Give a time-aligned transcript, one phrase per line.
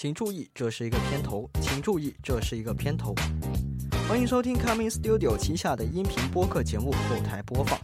[0.00, 1.50] 请注意，这是一个片头。
[1.60, 3.12] 请注意，这是一个片头。
[4.08, 7.76] 欢迎收听 Coming Studio 旗下的音频播客节目《后台播放》。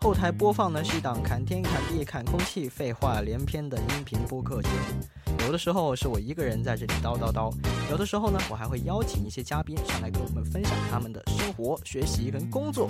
[0.00, 5.36] 后台播放呢是一档侃天侃地侃空气、废话连篇的音频播客节目。
[5.46, 7.54] 有的时候是我一个人在这里叨叨叨，
[7.88, 12.88] 有的时候呢我还会邀请一些嘉宾上来跟我们分享他们的生活、学习跟工作。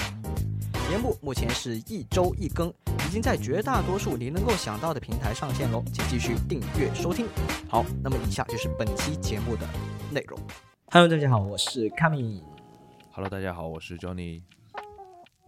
[0.91, 2.69] 节目目前是一周一更，
[3.07, 7.29] 已经在绝大多数你能够想到的平台上线喽，请继续订阅收听。
[7.69, 9.65] 好，那么以下就是本期节目的
[10.11, 10.37] 内容。
[10.91, 12.43] Hello，大家好，我是 Kami。
[13.13, 14.43] Hello，大家好，我是 Johnny。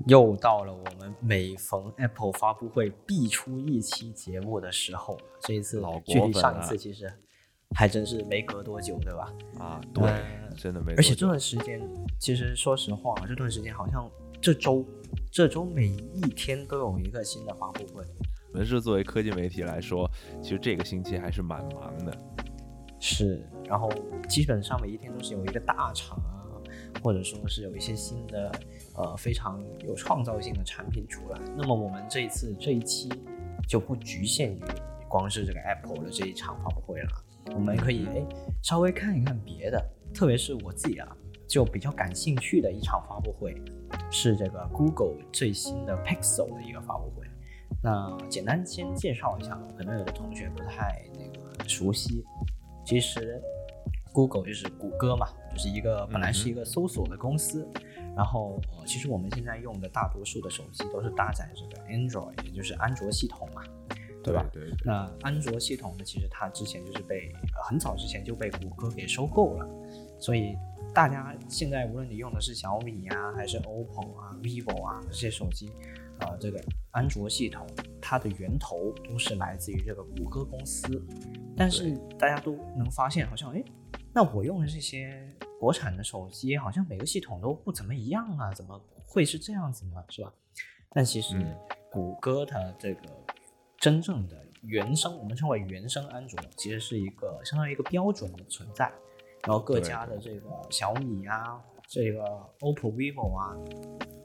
[0.06, 7.12] 又到了我们每逢 Apple 发布会必出一期节目的时候，这一次距离上一次其实
[7.74, 9.32] 还真是没隔多久，对吧？
[9.58, 10.08] 啊，对，
[10.56, 10.94] 真的没。
[10.94, 11.82] 而且这段时间，
[12.20, 14.08] 其实说实话，这段时间好像
[14.40, 14.86] 这周。
[15.30, 18.04] 这周每一天都有一个新的发布会。
[18.52, 20.10] 我们是作为科技媒体来说，
[20.42, 22.16] 其实这个星期还是蛮忙的。
[23.00, 23.90] 是，然后
[24.28, 26.44] 基本上每一天都是有一个大厂啊，
[27.02, 28.52] 或者说是有一些新的
[28.94, 31.40] 呃非常有创造性的产品出来。
[31.56, 33.08] 那么我们这一次这一期
[33.66, 34.60] 就不局限于
[35.08, 37.10] 光是这个 Apple 的这一场发布会了，
[37.54, 38.24] 我们可以哎
[38.62, 39.82] 稍微看一看别的，
[40.14, 41.16] 特别是我自己啊。
[41.52, 43.54] 就比较感兴趣的一场发布会，
[44.10, 47.26] 是这个 Google 最新的 Pixel 的一个发布会。
[47.82, 52.24] 那简单先介绍一下，可能有的同学不太那个熟悉。
[52.86, 53.38] 其实
[54.14, 57.68] Google 就是谷歌嘛，就是一个本来是一个搜索的公司。
[58.16, 63.62] 然后呃，其实我们现在用的大多数的手机都是搭载这个 Android，也就是安卓系统嘛，
[64.24, 64.42] 对吧？
[64.50, 64.62] 对。
[64.86, 67.30] 那安卓系统呢，其实它之前就是被
[67.62, 69.68] 很早之前就被谷歌给收购了，
[70.18, 70.56] 所以。
[70.94, 75.72] 大家现在无论你用的是小米呀，还是 OPPO 啊、vivo 啊这些手机，
[76.20, 77.66] 呃，这个安卓系统
[78.00, 81.02] 它的源头都是来自于这个谷歌公司。
[81.56, 83.64] 但是大家都能发现，好像哎，
[84.12, 85.26] 那我用的这些
[85.58, 90.04] 国产的手机，好像每个系统都不怎么一样啊，怎么会是这样子呢？
[90.10, 90.30] 是吧？
[90.90, 91.34] 但其实
[91.90, 93.02] 谷歌它这个
[93.78, 98.92] 真正的原生，我们称为原生安卓，其实是一个相当于一个标准的存在。
[99.46, 102.22] 然后各家的这个小米啊，这个
[102.60, 103.56] OPPO、vivo 啊，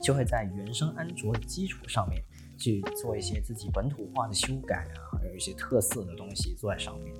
[0.01, 2.22] 就会在原生安卓的基础上面
[2.57, 7.13] 去做一些自己本土化的修改啊，还有一些特色的东西做在上面。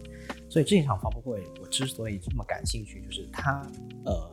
[0.50, 3.62] 所以这场发布会我之所以这么感兴趣，就是它
[4.06, 4.32] 呃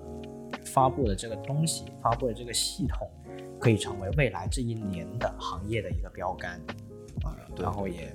[0.67, 3.11] 发布的这个东西，发布的这个系统，
[3.59, 6.61] 可以成为未来这一年的行业的一个标杆
[7.23, 8.15] 啊，然后也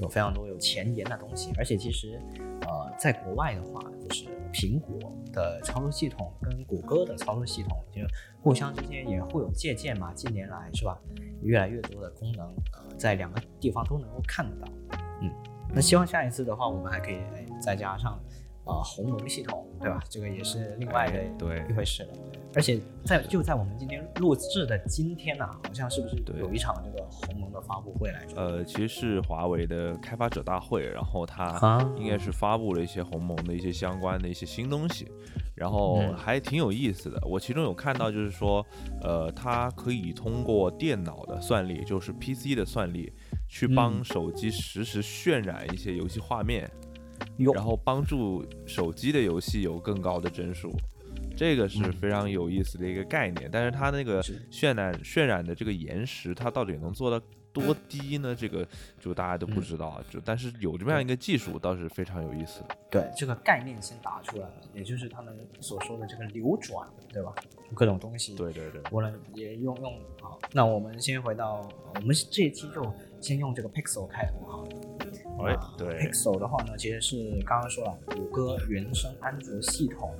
[0.00, 2.20] 有非常多有前沿的东西，而且其实
[2.62, 4.24] 呃在国外的话，就是。
[4.52, 4.98] 苹果
[5.32, 8.02] 的操作系统跟谷歌的操作系统就
[8.42, 10.12] 互相之间也互有借鉴嘛。
[10.12, 10.98] 近年来是吧，
[11.40, 14.72] 越来越多的功能，呃，在两个地方都能够看得到。
[15.22, 15.30] 嗯，
[15.72, 17.20] 那希望下一次的话，我们还可以
[17.62, 18.18] 再加上
[18.64, 20.00] 呃鸿蒙系统，对吧？
[20.08, 22.08] 这个也是另外的对一回事了。
[22.52, 28.36] 而且在就在我们今天录制的今天呢，好像是不是有一场这个鸿蒙的发布会来着？
[28.36, 35.08] 呃，其实是华为的开发者大会，然后它应该是发布了一些鸿蒙的一些相关的一些新东西，
[35.54, 37.22] 然后还挺有意思的。
[37.24, 38.66] 我其中有看到就是说，
[39.00, 43.12] 呃，它可以通过电脑的算力，就是 PC 的算力，
[43.48, 46.68] 去帮手机实时渲染一些游戏画面，
[47.44, 50.70] 然后帮助手机的游戏有更高的帧数。
[51.36, 58.34] 这个是非常有意思的一个概念，但是它那个渲染渲染的这个延时，它到底能做到多低呢？
[58.34, 58.66] 这个
[59.00, 60.00] 就大家都不知道。
[60.10, 62.76] 就但是有这么样一个技术，倒是非常有意思的。
[62.90, 67.34] 对，这个概念先打出来了，也就是他们所说的这个流转，对吧？
[67.74, 68.36] 各种东西。
[68.36, 68.82] 对对对。
[68.92, 72.82] 无论也用用好，那我们先回到我们这一期就
[73.20, 74.64] 先用这个 Pixel 开头哈。
[75.46, 75.88] 哎，对。
[76.00, 80.12] Pixel 的话呢，其实是刚刚说了，谷歌原生安卓系统。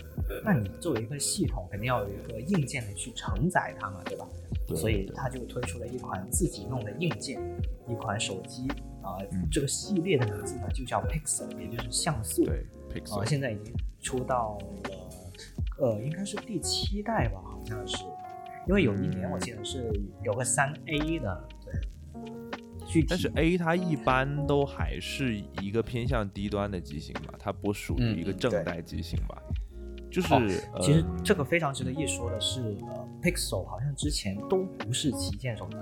[0.44, 4.27] 那你作为一个系统，肯定要有一个硬件的去承载它嘛，对吧？
[4.77, 7.41] 所以它就推出了一款自己弄的硬件，
[7.88, 8.69] 一款手机
[9.03, 9.19] 啊，
[9.50, 12.44] 这个系列的名字呢就叫 Pixel，也就是像素。
[12.44, 15.08] 对，Pixel 啊，现在已经出到了，
[15.81, 18.05] 呃，应该是第七代吧，好像是，
[18.69, 19.91] 因为有一年我记得是
[20.23, 21.75] 有个三 A 的，对，
[23.08, 29.40] 但是 A 它一般都还是一个偏向低端的机型吧，它不属于一个正代机型吧。
[30.10, 30.28] 就是，
[30.81, 35.76] 其实这个非常值得一说的是，呃，Pixel 好像之前都不是旗舰手机，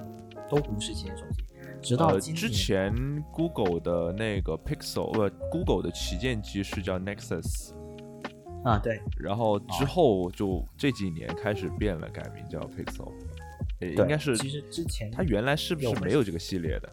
[0.50, 1.43] 都不是旗舰手机，
[1.81, 2.93] 直到之前
[3.32, 7.72] Google 的那个 Pixel，呃，Google 的旗舰机是叫 Nexus，
[8.64, 13.11] 啊对，然后之后就这几年开始变了，改名叫 Pixel，
[13.81, 16.93] 应该是，其实之前它原来是不是没有这个系列的？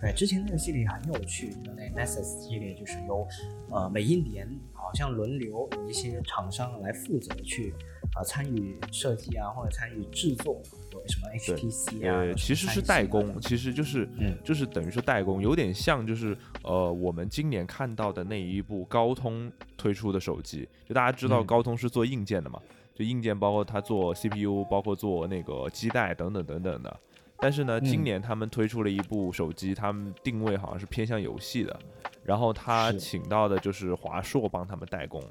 [0.00, 3.26] 对，之前那个系列很有趣，那 Nexus 系列就是由
[3.70, 7.74] 呃每一年好像轮流有一些厂商来负责去
[8.14, 10.62] 啊参与设计啊，或者参与制作，
[10.92, 22.58] 有什么 HTC 啊，其实是代工，其实就是嗯，就是等于说代工，有点像就是呃我们今年看到的那一部高通推出的手机，就大家知道高通是做硬件的嘛，
[22.94, 27.00] 就硬件包括它做 CPU，包括做那个基带等等等等的。
[27.40, 31.78] 但是呢，今年他们推出了一部手机，他们定位好像是偏向游戏的，
[32.22, 35.22] 然后他请到的就是华硕帮他们代工，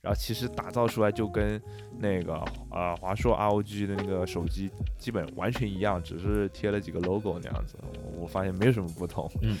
[0.00, 1.60] 然后其实打造出来就跟
[1.98, 2.34] 那个
[2.70, 7.76] 呃华硕 ROG 的那个手机基本完全一样，只是贴了几个 logo 那样子，
[8.16, 9.30] 我发现没有什么不同。
[9.42, 9.56] 嗯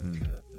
[0.00, 0.14] 嗯，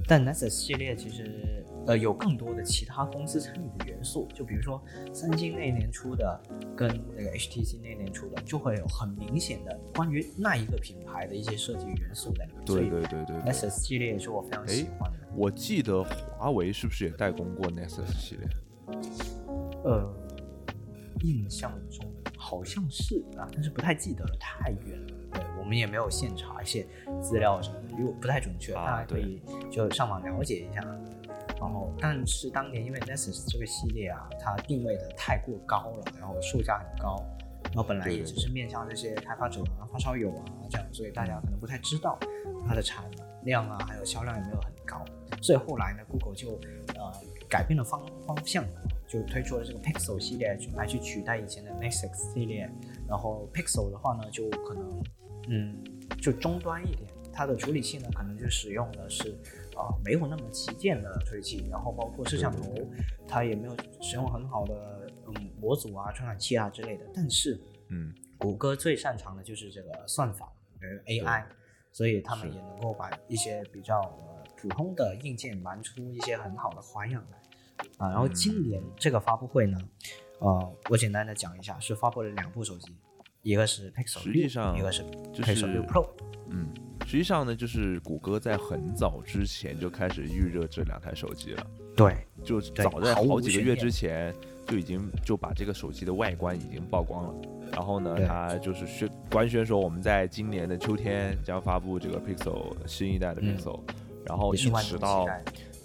[0.08, 1.66] 但 Nexus 系列其实。
[1.90, 4.80] 呃，有更多的其他公司参与的元素，就比如说
[5.12, 6.40] 三星那年出的，
[6.78, 6.88] 跟
[7.18, 12.64] 那个 HTC 那年出的，就会有很明显的关于那一个品牌的一些设计元素在里面。
[12.64, 15.18] 对对对对，Nexus 系列也是我非常喜欢的。
[15.36, 18.48] 我记得华为是不是也代工过 Nexus 系列？
[19.84, 20.14] 呃，
[21.24, 22.06] 印象中
[22.38, 25.16] 好像是啊，但是不太记得了，太远了。
[25.34, 26.86] 对我们也没有现查一些
[27.20, 29.42] 资料什么的，因为不太准确，大家可以
[29.72, 30.86] 就上网了解一下。
[31.60, 37.22] 然后，但是当年因为 Nexus 这个系列啊，它定位的太过高了，然后售价很高，
[37.66, 42.18] 然后本来也只是面向这些开发者啊、发烧友啊这样，所以大家可能不太知道
[42.66, 43.04] 它的产
[43.44, 45.04] 量啊，还有销量也没有很高。
[45.42, 46.52] 所以后来呢，Google 就
[46.96, 47.12] 呃
[47.50, 48.64] 改变了方方向，
[49.06, 52.72] 就推出了这个 Pixel 系列就来去取代以前的 Nexus 系列。
[53.06, 55.04] 然后 Pixel 的话呢，就可能
[55.50, 55.78] 嗯
[56.22, 59.38] 就终端一点，它的处理器呢可能就使用的是。
[59.80, 62.74] 啊，没有那么旗舰的处理器，然后包括摄像头，
[63.26, 67.06] 它也没有使用很好的嗯模组啊、传感器啊之类的。
[67.14, 71.46] 但是，嗯，谷歌最擅长的就是这个算法，呃 AI，
[71.94, 77.38] 所以他们也能够把一些比较呃普通的硬件玩出一些很好的花样来。
[77.98, 79.80] 啊，然后今年这个发布会呢，
[80.40, 82.94] 呃，我简单的讲一下，是发布了两部手机，
[83.44, 85.04] 一个是 Pixel 六，一个是
[85.34, 86.10] Pixel 六 Pro，
[86.50, 86.74] 嗯。
[87.10, 91.68] 实际上呢，就是谷歌在很早之前就开始预热这两台手机了。
[91.96, 94.32] 对，就早在好几个月之前
[94.68, 97.34] 就已经就把这个手机的外观已经曝光了。
[97.72, 103.80] 然后呢，它就是宣官宣说我们在今年的秋天将发布这个 Pixel 新一代的 Pixel，
[104.24, 105.26] 然后一直到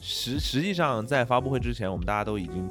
[0.07, 2.69] 实实际上在发布会之前，我们大家都已经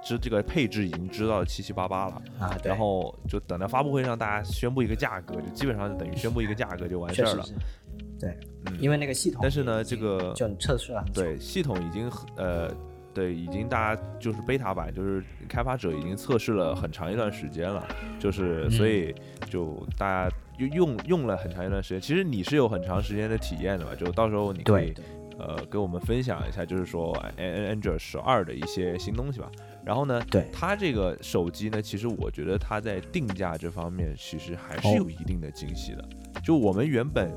[0.00, 2.56] 知这个配置已经知道七七八八了啊。
[2.62, 7.44] 然后就等到发布会上大家宣布一个价格，就基本上就等于宣布一个价格就完事儿了。
[8.20, 8.30] 对，
[8.66, 12.72] 嗯因为那个系统，但是呢，这个就测试了，对，系统已经呃，
[13.12, 17.84] 对，已经大家就是贝塔版，就是开发者已经测试了很长一段时间了，
[18.20, 19.12] 就是所以
[19.50, 22.00] 就大家用用用了很长一段时间。
[22.00, 23.96] 其实你是有很长时间的体验的吧？
[23.96, 24.94] 就到时候你可以
[25.38, 29.50] 呃给我们分享一下，就是说 Android 十二的一些新东西吧。
[29.84, 36.08] 然后呢，对它这个手机呢，其实我觉得它在定价这方面其实还是有一定的惊喜的。
[36.42, 37.30] 就我们原本。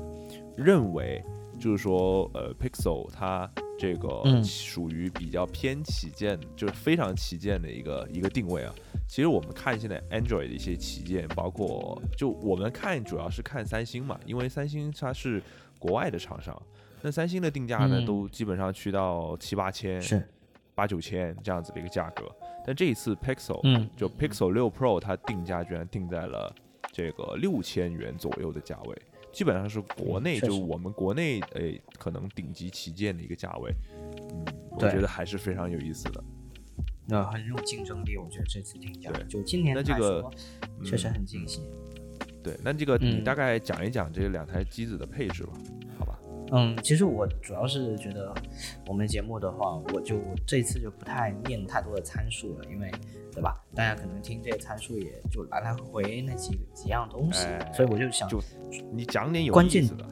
[0.54, 1.24] 认为
[1.58, 8.74] 就是说，呃，Pixel 它这个属于比较偏旗舰，就是非常旗舰的一个一个定位啊。
[9.08, 15.42] 其实我们看现在 Android 的一些旗舰，包括就我们看主要是看三星嘛，因为三星它是
[15.78, 16.54] 国外的厂商，
[17.02, 20.00] 那三星的定价呢都基本上去到七八千、
[20.74, 22.24] 八九千这样子的一个价格。
[22.64, 26.54] 但这一次 Pixel，嗯，就 Pixel 六 Pro 它定价居然定在了
[26.92, 28.96] 这个六千元左右的价位。
[29.32, 33.74] 基本上是国内，就我们国内诶，可能顶级旗舰的一个价位，
[34.30, 36.22] 嗯，我觉得还是非常有意思的。
[37.08, 40.30] 那很有竞争力，我觉得这次定价，就今年那这个
[40.84, 41.62] 确实很惊喜。
[42.44, 45.52] 对，那这个你大概讲一讲这两台机子的配置吧？
[46.52, 48.32] 嗯，其实我主要是觉得
[48.86, 52.90] 我们节目的话，我就这次就不太念太多的参数了，因为。
[53.34, 53.58] 对吧？
[53.74, 58.38] 大家可能听这些参数，也就来来回回那几几样东西，所以我就想，就
[58.92, 60.06] 你讲点有关键的，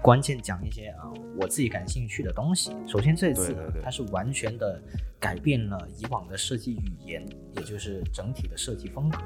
[0.00, 2.70] 关键讲一些啊，我自己感兴趣的东西。
[2.86, 4.80] 首先，这次它是完全的
[5.18, 7.26] 改变了以往的设计语言，
[7.56, 9.18] 也就是整体的设计风格。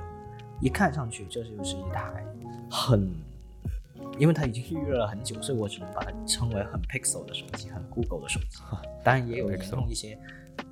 [0.63, 2.25] 一看上去，这就是一台
[2.71, 3.15] 很，
[4.19, 8.59] 因为它已经预热了很久，所以我只能把它称为很 Pixel 的手机，很 Google 的手机。
[9.05, 10.19] 当然，也有沿用一些。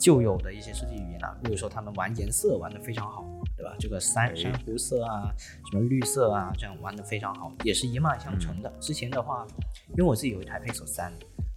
[0.01, 3.25] 旧有的一些设计语言啊，比如说他们玩颜色玩的非常好，
[3.57, 3.73] 对吧？
[3.79, 5.33] 这个珊珊瑚色啊，
[5.71, 8.69] 什么绿色啊，这样玩的非常好，也是一脉相承的。
[8.81, 9.47] 之前的话，
[9.91, 11.13] 因为我自己有一台 Pixel 三，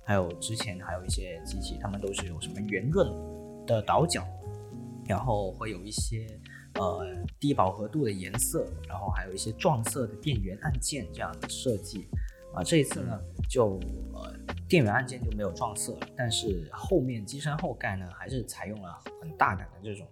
[0.06, 3.12] 还有之前还有一些机器，他们都是有什么圆润
[3.66, 4.24] 的倒角，
[5.08, 6.39] 然后会有一些
[6.76, 7.06] 呃
[7.40, 12.08] 低饱和度的颜色，然后还有一些撞色的电源按键这样的设计
[12.54, 12.64] 啊。
[12.64, 13.80] 这一次呢，就
[14.14, 14.34] 呃
[14.68, 20.08] 电源按键就没有撞色了，但是后面机身后盖呢，还是采用了很大胆的这种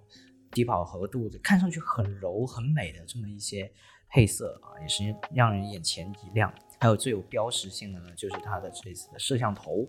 [0.52, 3.72] 低饱和度的，看上去很柔很美的这么一些
[4.10, 6.54] 配色啊，也是让人眼前一亮。
[6.80, 9.86] 还有最有标识性的呢，就是它的这次的摄像头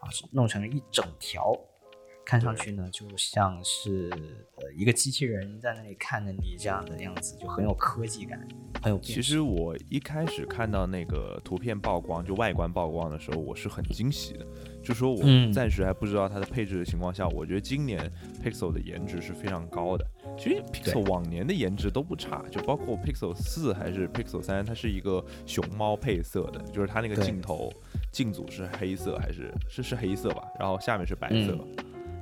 [0.00, 1.52] 啊，是弄成了一整条。
[2.30, 4.08] 看上去呢，就像是
[4.54, 8.40] 呃一个机器人在那里看着你这样的样子，就很有科技感，
[8.80, 9.00] 很有。
[9.00, 14.46] 其实我一开始看到那个图片曝光，就外观曝光的时候，我是很惊喜的。
[14.80, 15.20] 就说我
[15.52, 18.08] 暂时还不知道它的配置的情况下，我觉得今年
[18.44, 20.06] Pixel 的颜值是非常高的。
[20.38, 27.72] 其实 Pixel 往年的颜值都不差，就包括 Pixel 四还是 Pixel 三，它是一个熊猫配色的，就是它那个镜头
[28.12, 31.58] 镜组是黑色还是是是黑色吧，然后下面是白色。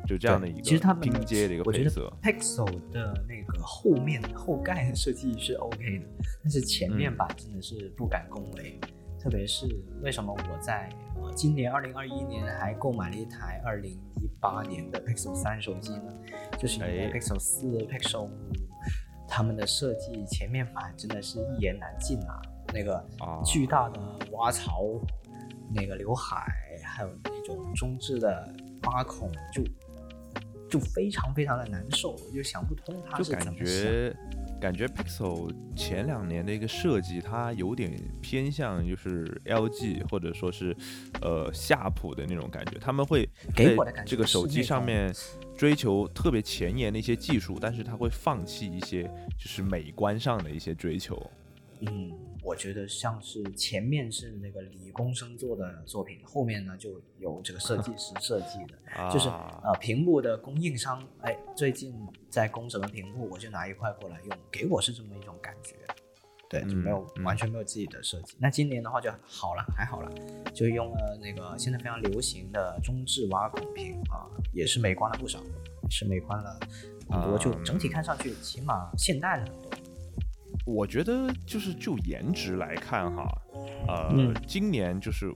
[0.09, 6.07] 就这样的一个，其实他们拼接的一个配色，Pixel 的那个后面后盖的设计是 OK 的，
[6.43, 8.81] 但是前面吧真的是不敢恭维。
[9.21, 9.67] 特别是
[10.01, 10.89] 为什么我在
[11.35, 16.15] 今年二零二一年还购买了一台二零一八年的 Pixel 三手机呢？
[16.57, 18.31] 就是因为 Pixel 四、Pixel 五
[19.29, 22.41] 他们的设计前面板真的是一言难尽啊，
[22.73, 23.05] 那个
[23.45, 24.01] 巨大的
[24.31, 24.85] 挖槽，
[25.75, 26.47] 那个刘海，
[26.83, 29.63] 还有那种中置的挖孔就。
[30.69, 34.15] 就非常非常的难受，就想不通它是怎么觉
[34.61, 40.77] 感觉 Pixel 前两年的一个设计，它有点偏向就是 LG 或者说是
[41.23, 45.15] 呃夏普的那种感觉，他们会给我的感觉这个手机上面
[45.57, 49.05] 追求特别前沿的一些技术，但是他会放弃一些
[49.39, 51.31] 就是美观上的一些追求。
[51.83, 52.13] 嗯，
[52.49, 58.79] 我觉得像是前面是那个理工生做的作品，后面呢就有这个设计师设计的，
[59.13, 61.95] 就是呃屏幕的供应商，哎，最近
[62.31, 65.77] 在供什么屏幕，我就拿一块过来用，给我是这么一种感觉，
[66.49, 68.35] 对，就没有完全没有自己的设计。
[68.41, 70.11] 那今年的话就好了，还好了，
[70.55, 74.25] 就用了那个现在非常流行的中置挖孔屏啊，
[74.55, 75.39] 也是美观了不少，
[75.91, 76.59] 是美观了
[77.11, 79.71] 很多，就整体看上去起码现代了很多。
[80.69, 83.27] 我觉得就是就颜值来看哈，
[83.89, 85.33] 呃，今年就是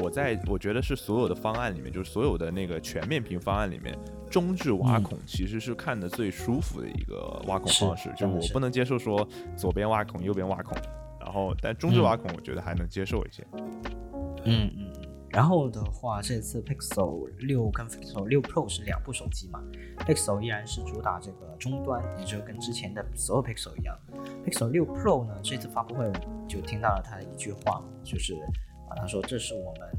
[0.00, 3.98] 我在我觉得是所有的方案里面，就是所有的那个全面屏方案里面，
[4.30, 8.08] 中置挖孔其实是看的最舒服的一个挖孔方式。
[8.16, 10.78] 就我不能接受说左边挖孔右边挖孔，
[11.20, 13.44] 然后但中置挖孔我觉得还能接受一些。
[14.44, 14.87] 嗯嗯。
[15.30, 19.62] 然后的话，这次 Pixel 六跟 Pixel 六 Pro 是两部手机嘛
[19.98, 23.98] ？Pixel 依然是主打这个终端，也就跟之前的所有 Pixel 一样。
[24.44, 26.10] Pixel 六 Pro 呢，这次发布会
[26.48, 28.34] 就听到了他的一句话，就是
[28.88, 29.90] 啊，他说这是我们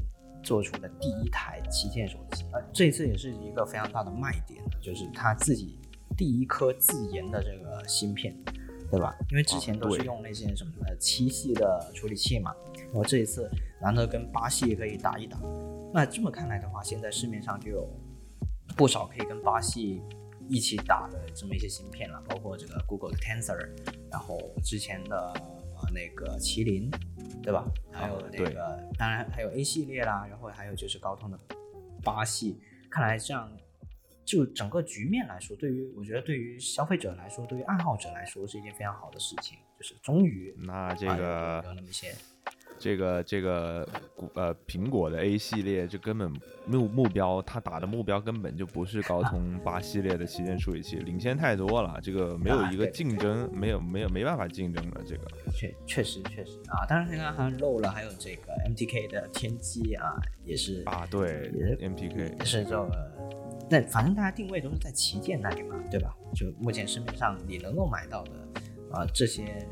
[0.42, 2.44] 做出的第一台旗舰手机。
[2.52, 5.78] 呃，这一次也是一个非常大的卖点，就是他自己
[6.16, 8.36] 第一颗自研的这个芯片，
[8.90, 9.14] 对吧？
[9.30, 13.50] 因为之前都是用那些什么七系的处理器嘛，然后这一次。
[13.82, 15.40] 难得跟八系可以打一打，
[15.90, 17.88] 那这么看来的话，现在市面上就有
[18.76, 20.02] 不少可以跟八系
[20.50, 23.70] 一起打的这么一些芯片了，包括这个 Google 的 Tensor，
[24.10, 26.90] 然后之前的呃那个麒麟，
[27.42, 27.64] 对吧？
[27.90, 31.40] 还有那个，当然还有 A 系列啦，然后还有就是高通的
[32.04, 32.60] 八系。
[32.90, 33.50] 看来这样，
[34.26, 42.14] 就整个局面来说，对于我觉得对于消费者来说，对于爱好者来说是一件非常好的事情，就是终于那这个有那么一些。
[42.80, 43.86] 这个这个
[44.34, 46.32] 呃，苹果的 A 系列就根本
[46.66, 55.24] 目目标，它打的目标根本就不是高通八系列的旗舰处理器，领先太多了，这个没有一个竞争，没有没有没办法竞争的这个。
[55.52, 63.12] 确确实确实啊，当然现在还漏了，还有这个 MTK 的天玑啊，也是啊，对，也是 MTK，也是这个，
[63.70, 66.16] 那反正大家定位都是在旗舰那里嘛，对吧？
[66.34, 68.30] 就目前市面上你能够买到的
[68.90, 69.68] 啊这些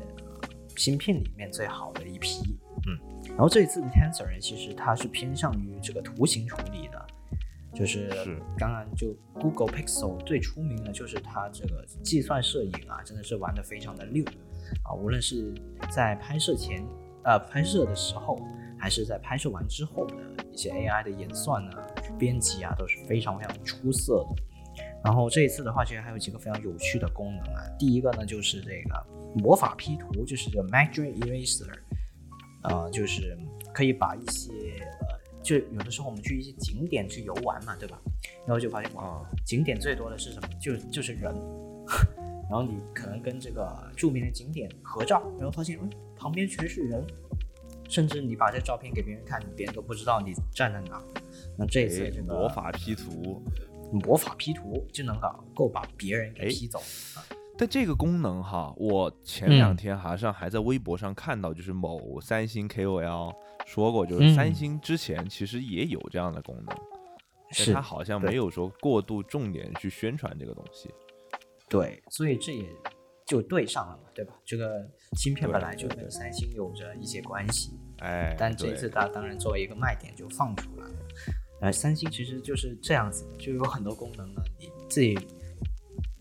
[0.75, 2.55] 芯片里面最好的一批。
[2.89, 2.97] 嗯，
[3.29, 7.05] 然后这一次的 Tensor 其实它是偏向于这个图形处理的，
[7.75, 8.09] 就是
[8.57, 14.23] 刚刚就 Google Pixel 最出名的就是它这个计算摄影啊，真的是玩的非常的溜
[14.83, 15.53] 啊，无论是
[15.91, 16.83] 在拍摄前
[17.23, 18.39] 呃拍摄的时候，
[18.77, 20.15] 还是在拍摄完之后的
[20.51, 24.83] 一些 AI 的演算啊、编辑啊，都是非常非常出色的。
[25.03, 29.05] 然后这一次的话，其实还有几个非常有趣的功能啊，第一个呢就是这个
[29.35, 31.69] 魔法 P 图，就是这个 Magic Eraser。
[32.63, 33.37] 呃，就是
[33.73, 34.51] 可以把一些
[35.01, 37.99] 呃，就有的时候我们去一些景点去游玩嘛，对吧？
[38.45, 40.49] 然后就发现哇，景点最多的是什么？
[40.59, 41.33] 就就是人。
[42.49, 47.05] 然后你可能跟这个著名的景点合照，然后发现嗯，旁边全是人，
[47.87, 50.99] 甚至你把这照片给别人看，别人都不知道你站在哪。
[51.55, 53.41] 那这次这个魔法 P 图，
[53.91, 56.81] 魔法 P 图就能够够把别人给 P 走。
[57.59, 63.35] 但这个功能哈，我前两天好像还在微博上看到，就是某三星 KOL
[63.65, 66.73] 说过，就是三星之前其实也有这样的功能，
[67.51, 70.89] 是它好像没有说过度重点去宣传这个东西。
[71.67, 72.65] 对，所以这也
[73.27, 74.33] 就对上了嘛，对吧？
[74.45, 80.95] 这个芯片本来就跟三星有着一些关系，哎，但这次它当然作为一个卖点就放出来了。
[81.59, 85.13] 呃，三星其实就是这样子，就有很多功能呢，你自己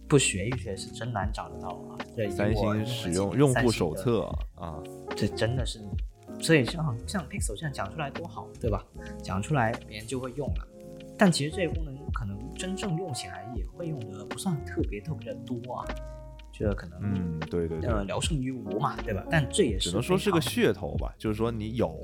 [0.08, 1.98] 不学一学是真难找得到啊。
[2.16, 4.22] 对，三星使用用户手册
[4.54, 4.82] 啊，
[5.16, 5.80] 这真的是，
[6.40, 8.84] 所以像像 Pixel 这样讲出来多好，对吧？
[9.22, 10.68] 讲出来别人就会用了。
[11.16, 15.84] 但其实这些功能可能真正用起来也会用的不算特别特别的多啊，
[16.52, 19.24] 这可能嗯对对对，呃聊胜于无嘛，对吧？
[19.28, 22.00] 但这也是只能说是个噱头吧，就是说你有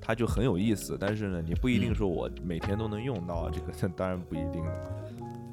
[0.00, 5.07] 它就很有意思，但是呢你不一定说我每天都能用到，这个 当然不一定的。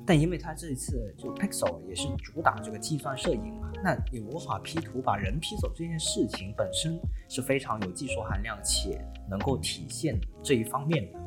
[0.05, 11.19] 但因为它这一次就 Pixel 也是主打这个计算摄影嘛，那你无法 P 图把人 P 走这件事情本身是非常有技术含量且能够体现这一方面的。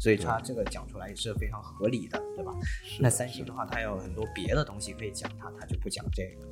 [0.00, 2.52] 所以它这个讲出来也是非常合理的，对吧？
[2.98, 6.48] 那三星的话，它有很多别的东西可以讲，它它就不讲这个。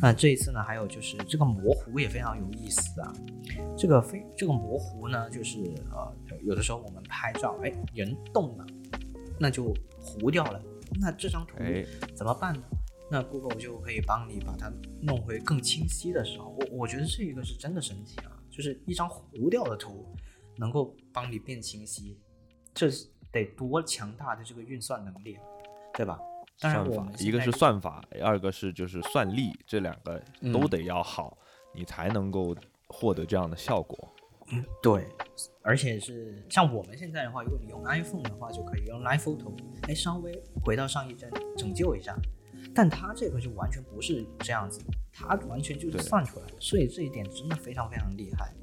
[0.00, 3.12] 那这一次呢，还有就是这个模糊也非常有意思啊。
[3.78, 5.58] 这个非这个模糊呢，就是
[5.92, 8.66] 呃，有的时候我们拍照，哎，人动了，
[9.38, 10.60] 那就糊掉了。
[11.00, 11.56] 那这张图
[12.14, 12.62] 怎么办呢？
[13.10, 14.72] 那 Google 就可以帮你把它
[15.02, 20.14] 弄回更清晰的时候，我我觉得这一个是真的神奇啊，就是一张糊掉的图
[20.56, 22.18] 能够帮你变清晰。
[22.72, 22.88] 这
[23.30, 25.38] 得多强大的这个运算能力，
[25.92, 26.18] 对吧？
[26.58, 30.22] 当然，我们一个是算法，二个是就是算力，这两个
[30.52, 31.36] 都得要好，
[31.74, 32.56] 你才能够
[32.88, 34.14] 获得这样的效果。
[34.52, 35.06] 嗯，对，
[35.62, 39.52] 而且是像我们现在的话，如果你用 iPhone 的话，就可以用 Live Photo，
[39.88, 42.16] 哎，稍微回到上一帧拯救一下。
[42.74, 44.80] 但它这个就完全不是这样子，
[45.12, 48.54] 它完全就是算出来的，所以这一点真的非常非常厉害。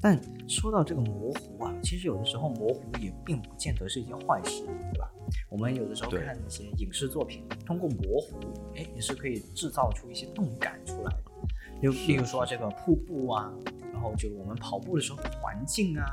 [0.00, 5.10] 但说到这个模糊啊，其实有的时候模糊也并不见得是一件坏事，对吧？
[5.48, 8.38] 我们有的时候看那些影视作品，通过模糊，
[8.76, 11.32] 哎，也是可以制造出一些动感出来的。
[11.82, 13.52] 就例如说这个瀑布啊，
[13.92, 16.04] 然后就我们跑步的时候环境啊，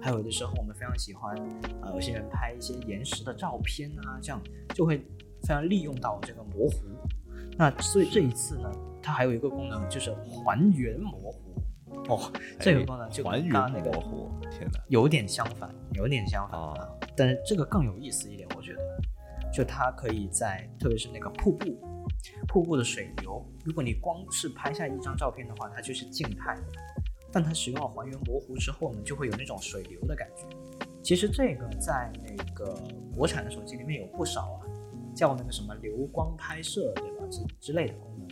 [0.00, 1.36] 还有的时候我们非常喜欢，
[1.82, 4.40] 呃，有些人拍一些延时的照片啊，这样
[4.74, 4.98] 就会
[5.42, 6.78] 非常利用到这个模糊。
[7.56, 8.70] 那所以这一次呢，
[9.02, 11.52] 它还有一个功能就是还原模糊。
[12.08, 13.90] 哦，这个功能就跟刚刚那个，
[14.50, 16.74] 天哪，有点相反，有点相反啊。
[17.14, 18.80] 但是这个更有意思一点，我觉得，
[19.52, 21.78] 就它可以在，特别是那个瀑布，
[22.48, 26.62] 瀑布的水流，如果你光是拍下一张照片的话，它就是静态的。
[27.32, 30.44] 但它使用了还原模糊之后呢，就会有那种水流的感觉。
[31.02, 32.78] 其实这个在那个
[33.14, 34.60] 国产的手机里面有不少啊，
[35.14, 37.26] 叫那个什么流光拍摄，对吧？
[37.30, 38.28] 之之类的功能。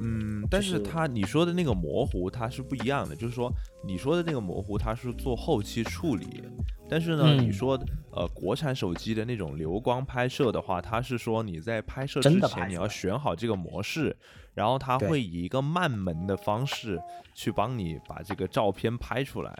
[0.00, 3.52] 嗯，但是它你说的那个模糊它是不一样的，就是说
[3.84, 6.42] 你说的那个模糊它是做后期处理，
[6.88, 7.78] 但是呢，你说
[8.12, 14.16] 呃国产手机的那种流光拍摄的话，它是说你在拍摄之前你要选好这个模式，
[14.54, 17.00] 然后它会以一个慢门的方式
[17.34, 19.50] 去帮你把这个照片拍出来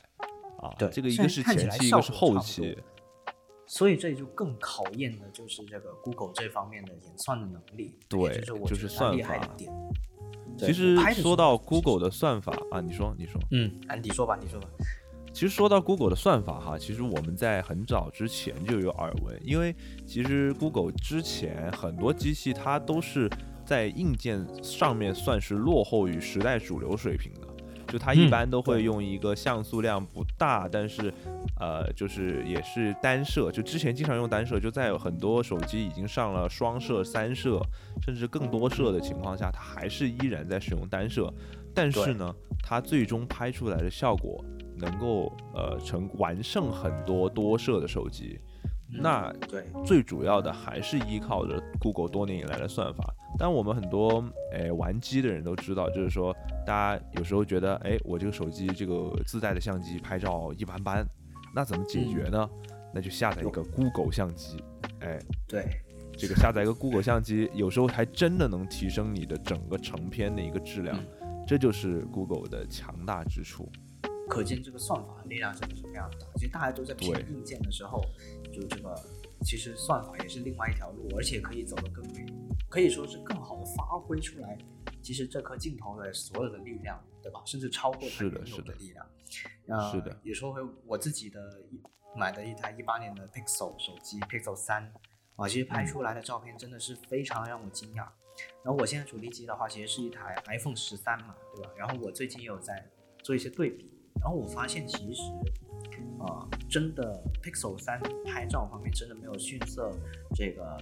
[0.60, 2.76] 啊，对，这个一个是前期，一个是后期。
[3.70, 9.36] 所以这就更考验的就是这个 Google 这方面的演算的能力，对，就是算法。
[9.58, 9.70] 点。
[10.58, 14.68] 其实说到 Google 的算法啊，你说，你说，嗯，安迪说吧，你说吧。
[15.32, 23.30] 其实说到 Google 的算法哈，其实我们在很早之前就有耳闻，因为其实 Google 之前很多机器它都是
[23.64, 27.46] 在硬件上面算是落后于时代主流水平的。
[27.88, 31.12] 就它一般都会用一个像素量不大，但是，
[31.58, 37.60] 呃，就是也是单摄，就之前经常用单摄，就在很多手机已经上了双摄、三摄，
[38.02, 41.32] 甚至更多摄的情况下，它还是依然在使用单摄。
[41.74, 44.44] 但是呢，它最终拍出来的效果
[44.76, 48.38] 能够呃成完胜很多多摄的手机。
[48.90, 53.14] 那对，最主要的还是依靠着 Google 多年以来的算法。
[53.38, 56.34] 但我们很多诶玩机的人都知道，就是说，
[56.66, 61.06] 大家有时候觉得，哎，我这个手机这个自带的相机拍照一般般，
[61.54, 62.48] 那怎么解决呢？
[62.94, 64.64] 那就下载一个 Google 相机，
[65.00, 65.68] 哎，对，
[66.16, 70.98] 这个下载一个 Google 相机，有时候还真的能提升你的整个成片的一个质量，
[71.46, 73.70] 这就是 Google 的强大之处。
[74.26, 76.26] 可见这个算法力量真的是非常大。
[76.36, 78.02] 其实大家都在拼硬件的时候。
[78.58, 78.94] 就这个，
[79.42, 82.26] 其实算法也是另外一条路，而且可以走得更远，
[82.68, 84.58] 可以说是更好的发挥出来。
[85.00, 87.40] 其实这颗镜头的所有的力量，对吧？
[87.46, 89.06] 甚至超过它原有的力量。
[89.68, 90.18] 呃，是的。
[90.24, 91.62] 也说回我自己的
[92.16, 94.92] 买的一台一八年的 Pixel 手机，Pixel 三
[95.36, 98.08] 啊，其实拍出来的照片真的是非常让我惊讶。
[98.64, 101.70] 然后我现在主力机的话，其实是一台 iPhone 十三嘛，对吧？
[101.76, 102.90] 然后我最近也有在
[103.22, 105.22] 做一些对比，然后我发现其实。
[106.20, 109.88] 呃，真的 Pixel 三拍照方面真的没有逊色
[110.34, 110.76] 这个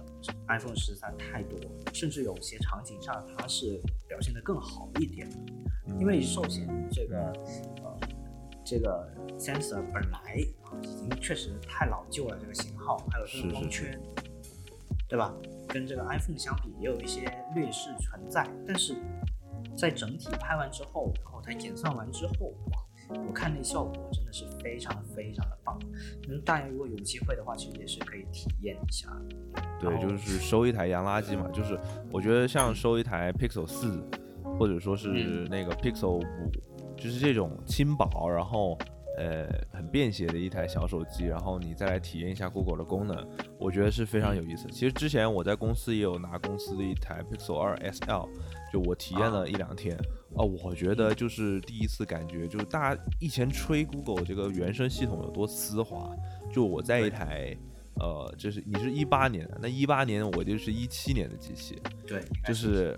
[0.47, 1.59] iPhone 十三太多，
[1.93, 5.29] 甚至有些场景上它是表现的更好一点。
[5.99, 7.31] 因为首先这个
[7.83, 7.99] 呃
[8.65, 10.19] 这个 sensor 本来
[10.63, 13.95] 啊已经确实太老旧了，这个型号还有这个光圈，
[15.07, 15.31] 对吧？
[15.67, 17.21] 跟这个 iPhone 相比也有一些
[17.53, 18.95] 劣势存在，但是
[19.77, 25.79] 在整体拍完之后，然后它演算完之后，哇，我看那效果真的是非常非常的棒。
[26.27, 29.09] 嗯，大家如果有机会的话，其实也是可以体验一下。
[29.79, 31.79] 对，就是收一台洋垃圾嘛，就是
[32.11, 34.03] 我觉得像收一台 Pixel 四。
[34.57, 36.23] 或者说是那个 Pixel 五，
[36.95, 38.75] 就是这种轻薄，然后
[39.17, 43.27] 呃很便携的一台小手机，然后你再来体验一下 Google 的功能，
[43.59, 44.67] 我觉得是非常有意思。
[44.69, 48.29] 其实之前我在公司也有拿公司的一台 Pixel 二 SL，
[48.71, 49.97] 就我体验了一两天
[50.35, 56.15] 啊，我觉得就是第一次感觉，就是大家以前吹 Google 这个原生系统有多丝滑，
[56.53, 57.57] 就我在一台
[57.95, 62.97] 呃，就是你是一八年的，那一八年我就是一七年的机器，对，就是。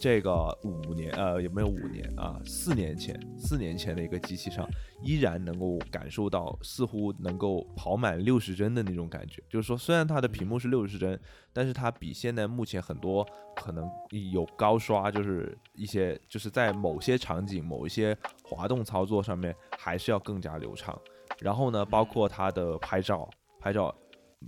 [0.00, 2.40] 这个五年，呃，有没有五年啊？
[2.42, 4.66] 四年前，四年前的一个机器上，
[5.02, 9.42] 依然能够感受到似乎能够跑满六十帧的那种感觉。
[9.46, 11.20] 就是说，虽然它的屏幕是六十帧，
[11.52, 13.86] 但是它比现在目前很多可能
[14.32, 20.98] 有高刷，就是一些就是在某些场景、某一些滑动操作上面，还是要更加流畅。
[21.40, 23.94] 然后呢，包括它的拍照，拍照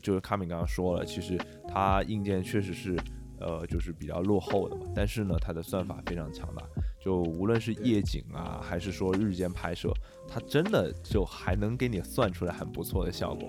[0.01, 1.39] 就是卡米刚刚说了，其实
[1.69, 2.97] 它硬件确实是。
[3.43, 6.63] 呃，就是比较落后的嘛，但是呢，它的算法非常强大，
[7.01, 9.93] 就无论是夜景啊，还是说日间拍摄，
[10.29, 13.49] 它真的就还能给你算出来很不错的效果。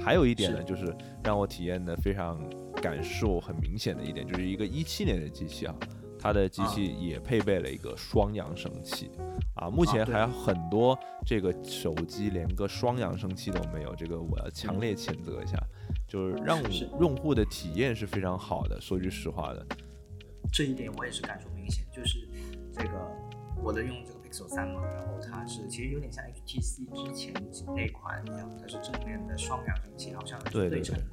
[0.00, 2.38] 还有一点呢，就是让我体验的非常
[2.82, 5.74] 感受很明显的一点，就是一个一七年的机器啊，
[6.18, 9.10] 它的机器也配备了一个双扬声器。
[9.54, 10.96] 啊，目前还有很多
[11.26, 15.58] 这个手机连个双扬声器都没有，这个我要强烈谴责一下。
[16.08, 16.58] 就是让
[16.98, 19.66] 用户的体验是非常好的，说句实话的，
[20.50, 21.84] 这一点我也是感受明显。
[21.94, 22.26] 就是
[22.72, 22.92] 这个
[23.62, 27.34] 我的用这个 Pixel 三嘛，然后它是其实有点像 HTC 之前
[27.76, 31.04] 那款一样，它是正面的双扬声器，好像是对称的。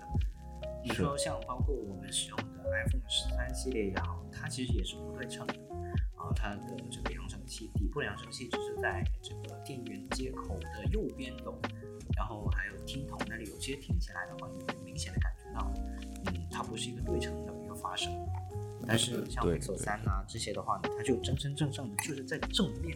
[0.83, 5.53] 你说像包括我们使用的 iPhone 十三系列也好，它其实也是不对称的
[6.15, 11.59] 啊，它的这个扬声器底部扬声器只是在这个电源接口的右边动。
[12.15, 15.73] 然后还有听筒那里，有些听起来的话，你会明显的感觉到，
[16.25, 18.11] 嗯，它不是一个对称的一个发声。
[18.87, 22.95] 但是像 Pixel 三啊这些的话呢，它就真真正正的就是在正面，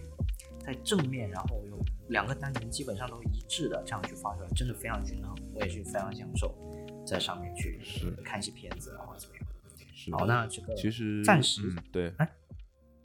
[0.59, 5.35] 在正面，然后有两个单元基本上都一致的这样去发出来，真的非常均衡。
[5.55, 6.53] 我也是非常享受
[7.05, 7.81] 在上面去
[8.23, 9.45] 看一些片子啊或者怎么样。
[10.11, 12.29] 好，那这个其实暂时对，哎，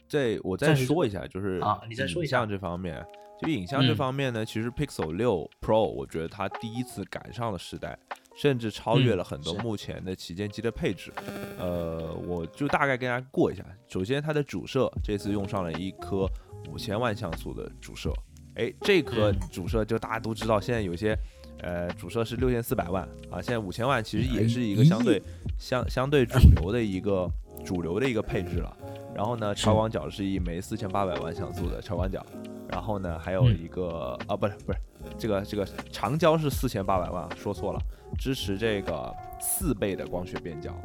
[0.07, 3.03] 再我再说一下，就是啊，你再说一下这方面。
[3.41, 7.97] 就影像这方面呢，其实 Pixel 六 Pro 我觉得它第一次赶上了时代，
[8.35, 11.11] 甚至超越了很多目前的旗舰机的配置。
[11.59, 13.63] 呃，我就大概跟大家过一下。
[13.87, 16.27] 首先，它的主摄这次用上了一颗
[16.69, 18.11] 五千万像素的主摄。
[18.55, 21.13] 哎，这颗主摄就大家都知道，现在有些
[21.59, 25.21] 呃主摄是六千四百万啊，现在五千万其实也是一个相对
[25.57, 27.29] 相相对主流的一个
[27.63, 28.75] 主流的一个配置了。
[29.15, 32.25] 然后呢，超广角是一枚四千八百万像素的超广角。
[32.67, 34.79] 然后呢，还有一个啊，不是不是，
[35.17, 37.79] 这个这个长焦是四千八百万，说错了，
[38.17, 40.75] 支持这个四倍的光学变焦。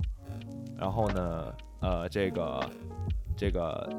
[0.78, 2.70] 然后呢，呃，这个
[3.36, 3.90] 这个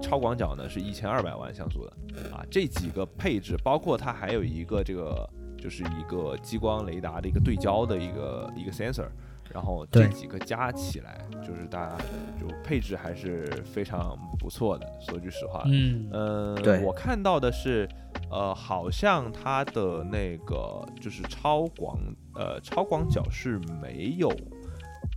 [0.00, 2.44] 超广角呢是一千二百万像素的啊。
[2.50, 5.28] 这几个配置，包括它还有一个这个
[5.62, 9.06] 就是一个激光雷达的一个对焦的一个一个 sensor。
[9.52, 11.98] 然后这几个加起来，就是大家
[12.40, 14.86] 就配置还是非常不错的。
[14.98, 17.86] 说句实话，嗯呃，我看到的是，
[18.30, 21.98] 呃，好像它的那个就是超广，
[22.34, 24.30] 呃，超广角是没有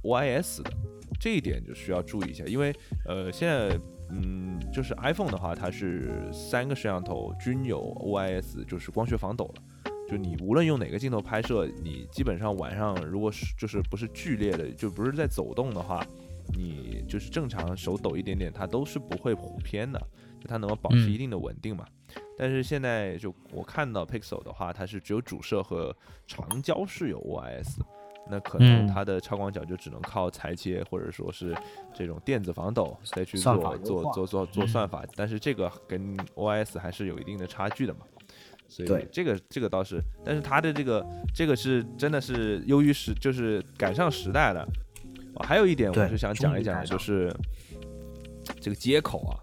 [0.03, 0.71] OIS 的，
[1.17, 2.75] 这一点就需要注意一下，因为
[3.07, 3.79] 呃，现在
[4.09, 9.61] 嗯，就是 iPhone 的话，它是三个摄像头均有 OIS，就是光学防抖了。
[10.07, 16.05] 就你无论用哪个镜头拍摄，你基本上晚上如果是就是不是剧烈的，就不是在走动的话，
[16.55, 19.99] 你就是正常手抖一点点，它都是不会糊偏的，
[20.39, 21.85] 就它能够保持一定的稳定嘛。
[22.37, 25.95] 但是现在就我看到 Pixel 的话，它是只有主摄和
[26.27, 27.79] 长焦是有 OIS，
[28.29, 31.55] 那可能它的超广角就只能靠裁切或者说是
[31.95, 38.01] 这种电子防抖再去做做做做做算法，但是这个跟 OIS 还是有一定的差距的嘛。
[38.67, 44.67] 所以这个这个倒是，但是它的这个这个是真的是优于时，就是赶上时代了。
[45.41, 47.29] 还有一点，我是想讲一讲，就是
[48.61, 49.35] 这个接口啊，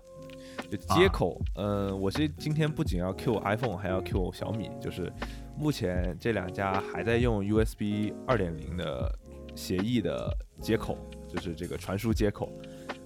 [0.71, 5.13] 就接口，嗯，我是今天不仅要 Q iPhone，还要 Q 小米，就是
[5.59, 9.15] 目前这两家还在用 USB 二点零的
[9.55, 10.97] 协议的接口，
[11.29, 12.51] 就是这个传输接口，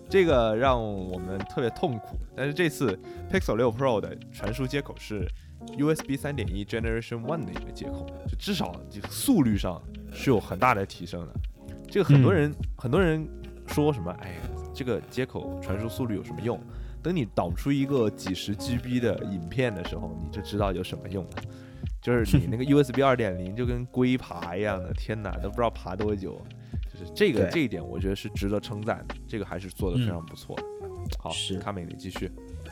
[0.09, 2.17] 这个让我们特别痛苦。
[2.37, 2.97] 但是这次
[3.29, 5.27] Pixel 六 Pro 的传输接口是
[5.77, 11.33] USB 三点一 Generation One 的一个接口，就至少这个速率上是有很大的提升的。
[11.89, 13.29] 这个很多人很多人
[13.69, 14.37] 说什么，哎，
[14.75, 16.61] 这个接口传输速率有什么用？
[17.03, 21.31] 等你导出一个几十 GB 的影片的时候，你就知道有什么用了。
[22.03, 26.41] 就是你那个 USB 二点零就跟龟爬一样的，天哪，都不知道爬多久。
[26.93, 30.63] 就是这个这一点，我觉得是值得称赞的，这个还是做的非常不错的。
[31.19, 32.31] 好，是卡美你继续，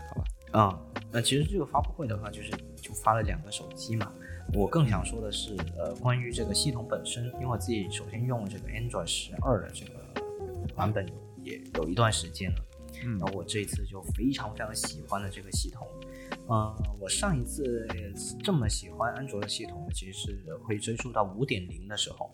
[0.09, 0.25] 好吧？
[0.53, 0.79] 啊，
[1.13, 2.51] 那其实这个发布会的话，就是
[2.85, 4.13] 就发了两个手机嘛。
[4.53, 9.93] 我更想说的是，呃，关于这个系统本身，因为我自己首先用这个 Android 十二的这个
[10.77, 11.07] 版本
[11.43, 12.57] 也有一段时间了，
[13.03, 15.89] 嗯，然后我这一次就非常非常喜欢的这个系统。
[16.47, 17.89] 呃，我上一次
[18.43, 22.31] 这么喜欢安卓的系统，其实是会追溯到五点零的时候。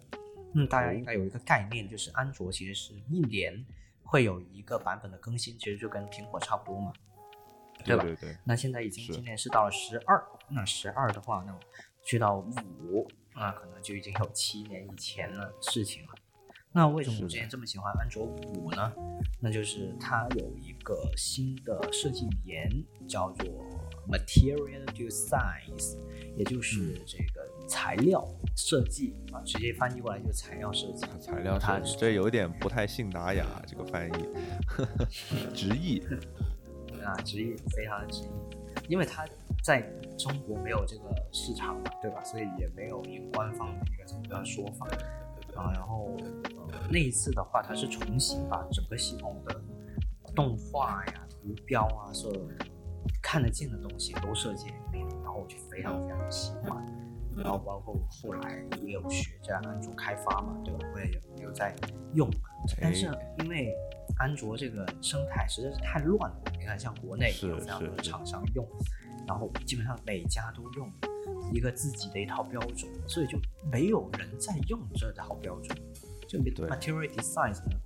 [0.54, 3.64] 嗯，大家应该有一个概念，就是安卓其实是一年
[4.02, 6.92] 会有一个版本的更新，其实就跟苹果差不多嘛，
[7.84, 8.02] 吧？
[8.02, 8.36] 对对对。
[8.44, 11.58] 那现在已经今年是到了十二，那十二的话，那
[12.02, 16.08] 去到五，那可能就已经有七年以前的事情了。
[16.72, 18.92] 那为什么我之前这么喜欢安卓五呢？
[19.40, 22.70] 那就是它有一个新的设计语言，
[23.08, 23.44] 叫做
[24.08, 25.96] Material Design，
[26.36, 28.24] 也就是这个材料
[28.56, 31.04] 设计啊，直接翻译过来就是材料设计。
[31.20, 34.28] 材料设计，这有点不太信达雅这个翻译，
[35.52, 36.00] 直译
[37.10, 38.30] 啊，直译非常的直译，
[38.88, 39.24] 因为它
[39.62, 39.82] 在
[40.18, 42.22] 中国没有这个市场嘛，对吧？
[42.22, 44.86] 所以也没有一个官方的一个这么个说法。
[45.56, 46.16] 啊，然后
[46.72, 49.60] 呃，那一次的话，它是重新把整个系统的
[50.34, 52.48] 动画呀、图标啊，所有
[53.20, 56.86] 看得见的东西都设计了一遍，然后我就非常非常的喜欢。
[57.36, 60.86] 然后包括后来也有学这样安卓开发嘛，对吧？
[60.94, 61.74] 我也有有在
[62.14, 62.30] 用，
[62.80, 63.06] 但是
[63.40, 63.74] 因为
[64.18, 68.66] 安卓这个生态实在是太乱了，你看像国内有非常多的厂商用，
[69.26, 70.90] 然后基本上每家都用。
[71.52, 73.38] 一个自己的一套标准，所以就
[73.72, 75.76] 没有人在用这套标准，
[76.28, 77.76] 就 material design 呢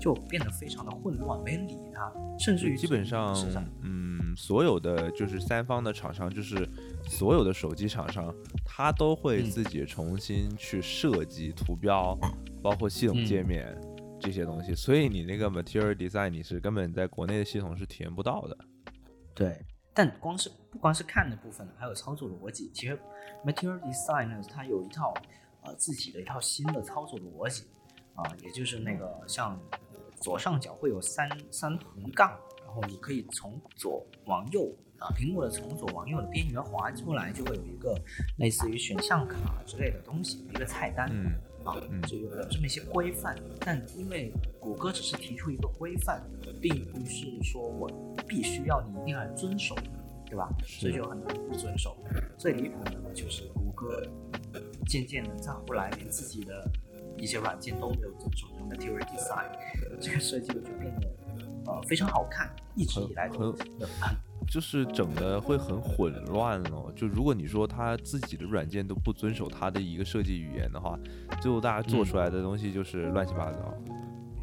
[0.00, 3.34] 就变得非常的混乱，没人理它，甚至于基本上，
[3.82, 6.68] 嗯，所有的就是三方的厂商，就是
[7.08, 8.34] 所有的手机厂商，
[8.64, 12.18] 他都会自己重新去设计图标，
[12.62, 13.76] 包括系统界面
[14.24, 18.56] 这些东西，所以你那个 material design 你是根本在国内的系统是体验不到的，
[19.34, 19.62] 对。
[19.92, 22.70] 但光是不光是看的部分，还有操作逻辑。
[22.72, 22.98] 其实
[23.44, 25.14] ，Material Design 呢，它有一套
[25.60, 27.66] 呃自己的一套新的操作逻辑
[28.14, 29.60] 啊，也就是那个像
[30.20, 32.30] 左上角会有三三横杠，
[32.64, 37.94] 然后你可以从左往右啊，屏幕的从左往右的边缘滑出来，就会有一个
[38.38, 41.08] 类似于选项卡之类的东西，一个菜单。
[41.64, 46.22] 啊，就有这么一些规范，但因为谷歌只是提出一个规范，
[46.60, 47.88] 并不是说我
[48.28, 49.74] 必须要你一定要遵守，
[50.26, 50.48] 对吧？
[50.64, 51.96] 所以就很多人不遵守。
[52.36, 54.02] 最离谱的呢，就是谷歌
[54.86, 56.70] 渐渐的在后来连自己的
[57.16, 61.08] 一些软件都没有遵守这 Material Design，这个设计就变得
[61.66, 64.14] 呃非常好看，一直以来都很。
[64.46, 66.92] 就是整的会很混乱哦。
[66.94, 70.98] 就如果你说他自己的软件都不遵守他的一个设计语言的话，
[71.40, 73.74] 最后大家做出来的东西就是乱七八糟，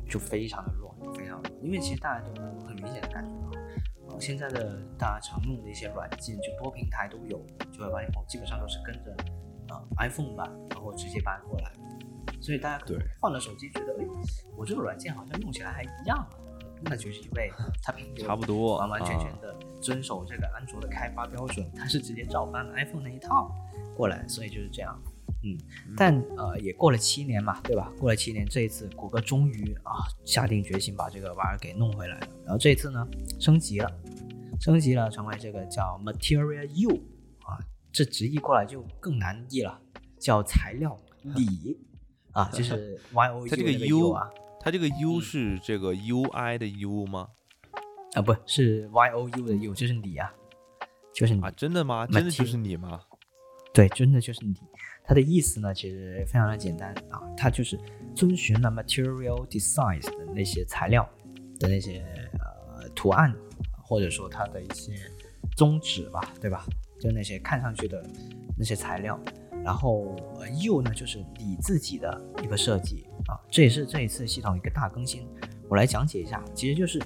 [0.10, 1.54] 就非常的乱，非常乱。
[1.64, 3.60] 因为其实大家都能很明显的感觉到，
[4.10, 7.40] 呃，现在的大家常用的一些软件，就多平台都有，
[7.72, 9.16] 就会发现哦，基本上都是跟着
[9.70, 11.72] 呃 iPhone 版，然后直接搬过来。
[12.40, 12.84] 所以大家
[13.20, 14.06] 换了手机，觉得哎，
[14.58, 16.30] 我这个软件好像用起来还一样啊。
[16.84, 17.52] 那就是因为
[17.84, 23.52] 它苹果差不多完完全全的遵守这个安卓的开发标准，它是直接照搬了 iPhone 那一套
[23.96, 25.02] 过来，所以就是这样。
[25.44, 25.58] 嗯，
[25.98, 27.92] 但呃也过了七年嘛，对吧？
[28.00, 32.28] 过了七年，这一次谷歌终于啊下定决心把这个玩意儿给弄回来了。
[32.44, 33.08] 然后这次呢
[33.40, 33.92] 升级了，
[34.60, 36.96] 升级了成为这个叫 Material U
[37.44, 37.58] 啊，
[37.92, 39.82] 这直译过来就更难译了，
[40.20, 41.80] 叫材料里
[42.34, 44.30] 啊，就是 Y O U 这个 U 啊。
[44.64, 47.28] 它这个 U 是这个 UI 的 U 吗？
[48.14, 50.32] 啊，不是 YOU 的 U，就是你啊，
[51.14, 52.06] 就是你啊，真的吗？
[52.06, 53.02] 真的就是你吗？
[53.74, 54.54] 对，真的就是你。
[55.04, 57.80] 它的意思呢，其实非常的简单啊，它就是
[58.16, 61.10] 遵循了 Material Design 的那些材料
[61.60, 63.34] 的那些呃图案，
[63.82, 64.94] 或者说它的一些
[65.58, 66.64] 宗旨吧，对吧？
[67.00, 68.06] 就那些看上去的
[68.58, 69.20] 那些材料。
[69.64, 75.28] 然后呃，U 呢，就是你自己的一个设计啊，这也是这一次系统一个大更新。
[75.70, 77.00] 我来讲解一下，其实就是，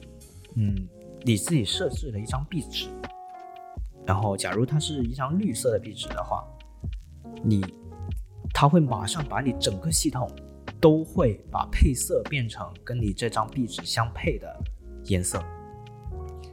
[0.55, 0.87] 嗯，
[1.23, 2.87] 你自己设置了一张壁纸，
[4.05, 6.43] 然后假如它是一张绿色的壁纸的话，
[7.43, 7.63] 你
[8.53, 10.29] 它会马上把你整个系统
[10.79, 14.63] 都会把配色变成跟你这张壁纸相配的
[15.05, 15.39] 颜色。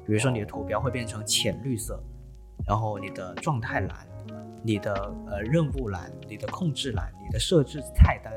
[0.04, 2.02] 比如说你的图标会变成浅绿色，
[2.66, 4.06] 然后你的状态栏、
[4.64, 4.92] 你的
[5.28, 8.32] 呃任务栏、你的控制栏、你的设置菜单，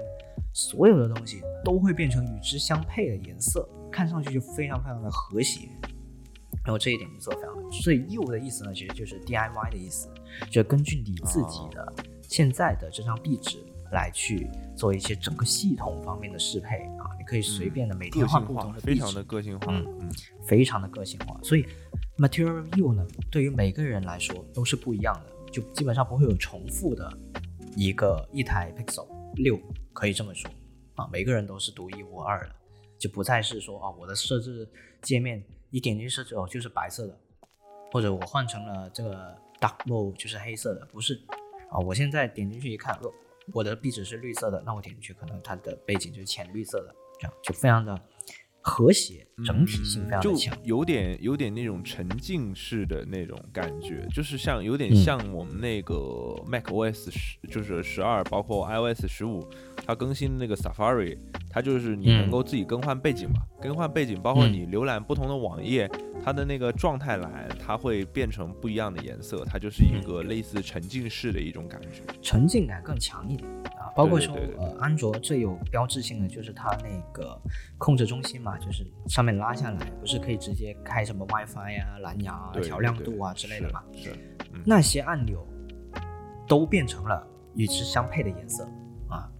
[0.53, 5.69] 所有的东西都会变成与之相配的颜色，看上去就非常非常的和谐。
[6.63, 7.69] 然后这一点就做得非常好。
[7.71, 10.09] 所以 U 的意思呢，其实就是 DIY 的意思，
[10.49, 13.57] 就根据你自己的现在的这张壁纸
[13.91, 20.11] 来去做一些整个系统方面的适配啊，你可以随便的每天换不同的非常的个性化，嗯嗯，
[20.43, 21.39] 非常的个性化。
[21.43, 21.67] 所以
[22.17, 27.09] Material U 呢，对于每个人来说都是不一样的，就基本上不会有重复的
[27.77, 29.57] 一个一台 Pixel 六，
[29.93, 30.51] 可以这么说
[30.95, 32.53] 啊，每个人都是独一无二的，
[32.99, 34.67] 就不再是说啊我的设置
[35.01, 35.41] 界面。
[35.69, 37.17] 你点进去设置哦，就是白色的，
[37.91, 41.21] 或者我换成了这个 dark mode 就是黑色的，不是
[41.69, 41.79] 啊。
[41.79, 43.11] 我现在点进去一看，哦，
[43.51, 47.99] 我的壁纸是绿色的，那我点进去可能它的背景就是浅绿色的，这样就非常的
[48.67, 55.93] 和谐，整体性非常的强，有点有点那种沉浸式的那种感觉，就是像有点像我们那个
[56.47, 59.47] Mac OS 十，就是十二，包括 iOS 十五，
[59.85, 61.15] 它更新那个 Safari。
[61.55, 65.89] 它就是你能够自己更换背景嘛，更换背景，包括你浏览不同的网页，
[66.21, 73.87] 它的那个状态栏，它会变成不一样的颜色，它就是一个类似沉浸式的一种感觉，沉浸感更强一点啊。
[73.95, 77.41] 包括说，呃，安卓最有标志性的就是它那个
[77.77, 83.81] 控制中心嘛，就是上面拉下来，不是可以直接开什么 WiFi 呀、蓝牙啊、调亮度啊之类的嘛？
[83.95, 84.13] 是，
[84.65, 85.47] 那些按钮
[86.49, 88.69] 都变成了与之相配的颜色啊，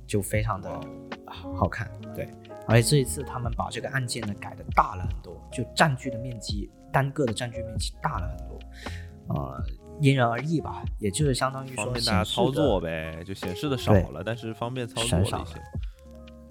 [0.07, 0.79] 就非常的。
[1.27, 2.27] 好看，对，
[2.65, 8.59] 而且这一次他们把这个按键呢改的大了很多，就占据的面积单个的占据面积大了很多，
[9.35, 9.63] 呃，
[9.99, 15.55] 因人而异吧，也就是相当于说方便大家操作呗，就显示的少了，但是方便操作一些。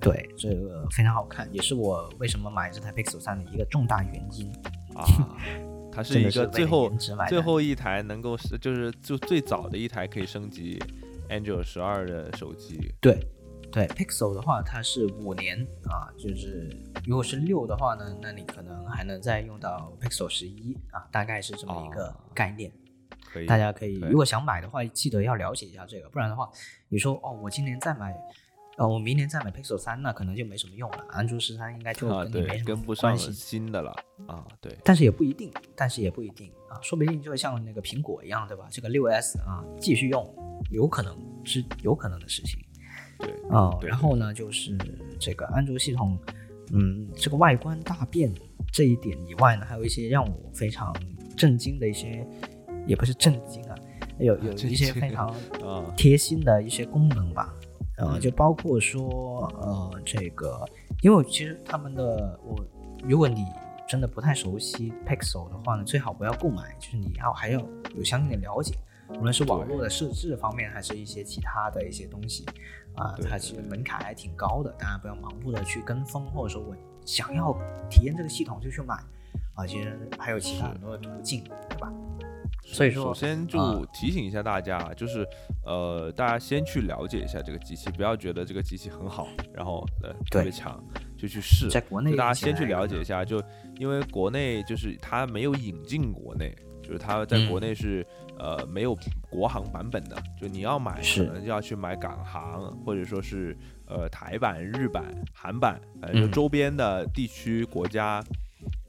[0.01, 4.53] 对，这个非常好看，也是我为什么买这台 Pixel 三的一个重大原因
[4.95, 5.07] 啊。
[5.91, 6.91] 它是一个最后
[7.29, 10.79] 最后一台能够是就是就最早的一台可以升级
[11.31, 12.93] Android 十二的手机。
[13.01, 13.19] 对。
[13.75, 15.61] 对 Pixel 的话，它是五年
[15.91, 16.71] 啊，就是
[17.05, 22.71] 如果是六的话呢，那你可能还能再用到 Pixel 十一啊，大概是这么一个概念。
[23.33, 26.49] 可以，大家可以如果想买的话，记得要了解一下这个，不然的话，
[26.89, 28.17] 你说哦，我今年再买，
[28.77, 31.05] 呃，我明年再买 Pixel 三，那可能就没什么用了。
[31.11, 33.33] 安卓十三应该就跟你没什么关系。
[33.33, 33.91] 新的了
[34.29, 34.79] 啊，对。
[34.85, 38.69] 但是也不一定，但是也不一定啊，说不定就会像那个苹果一样，对吧？
[38.71, 40.33] 这个六 S 啊，继续用，
[40.71, 42.65] 有可能是有可能的事情。
[43.25, 43.35] 对。
[43.51, 44.77] 啊，然后呢，就是
[45.19, 46.19] 这个安卓系统，
[46.73, 48.33] 嗯，这个外观大变
[48.73, 50.95] 这一点以外呢，还有一些让我非常
[51.37, 52.27] 震惊的一些，
[52.87, 53.75] 也不是震惊啊，
[54.19, 55.35] 有有一些非常
[55.97, 57.55] 贴心的一些功能吧，
[57.99, 60.65] 呃，就包括说，呃，这个，
[61.03, 62.57] 因为其实他们的我，
[63.07, 63.45] 如果你
[63.87, 67.61] 真的不太熟悉 Pixel 的话呢，最好不要购买，就是你要还要
[67.95, 68.75] 有相应的了解，
[69.11, 72.45] 无论是网络的设置方面，还是一些其他的一些东西。
[72.95, 77.53] 啊，它其实门槛还挺高的，大家不要盲目的去跟风，或者说我想要
[77.91, 78.95] 体验这个系统就去买
[79.55, 81.93] 啊，其实还有其他很多的途径，对吧？
[82.63, 85.27] 所以说，首先就提醒一下大家，就是
[85.65, 90.83] 呃，大家先去了解一下这个机器，不要觉得这个机器很好，然后呃特别强
[91.19, 91.69] 就去试。
[91.69, 93.43] 在国内，大家先去了解一下，就
[93.77, 96.55] 因为国内就是它没有引进国内。
[96.83, 98.07] 就是它在国内是
[98.39, 98.97] 呃没有
[99.31, 108.23] 国行版本的，就你要买可能就要去买港行，或者说是呃台版、日版、韩版，反正周边的地区国家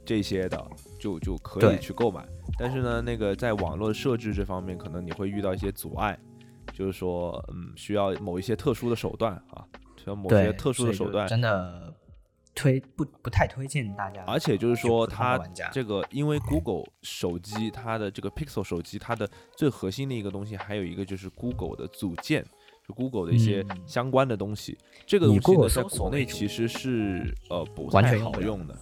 [0.05, 0.63] 这些的
[0.99, 2.25] 就就可以去购买。
[2.58, 6.17] 但是呢，那个在网络设置这方面，可能你会遇到一些阻碍，
[6.73, 9.65] 就是说嗯需要某一些特殊的手段啊，
[9.97, 11.93] 需要某些特殊的手段，真的。
[12.56, 15.38] 推不不太推荐大家，而且就是说它
[15.74, 22.44] 这个，因为 Google 手机它的这个 Pixel 手机，它的最核心的一个东西，还有一个就是 Google 的组件，
[22.88, 24.77] 就 Google 的一些相关的东西。
[25.06, 28.75] 这个东西呢，在国内其实是呃不太好用的，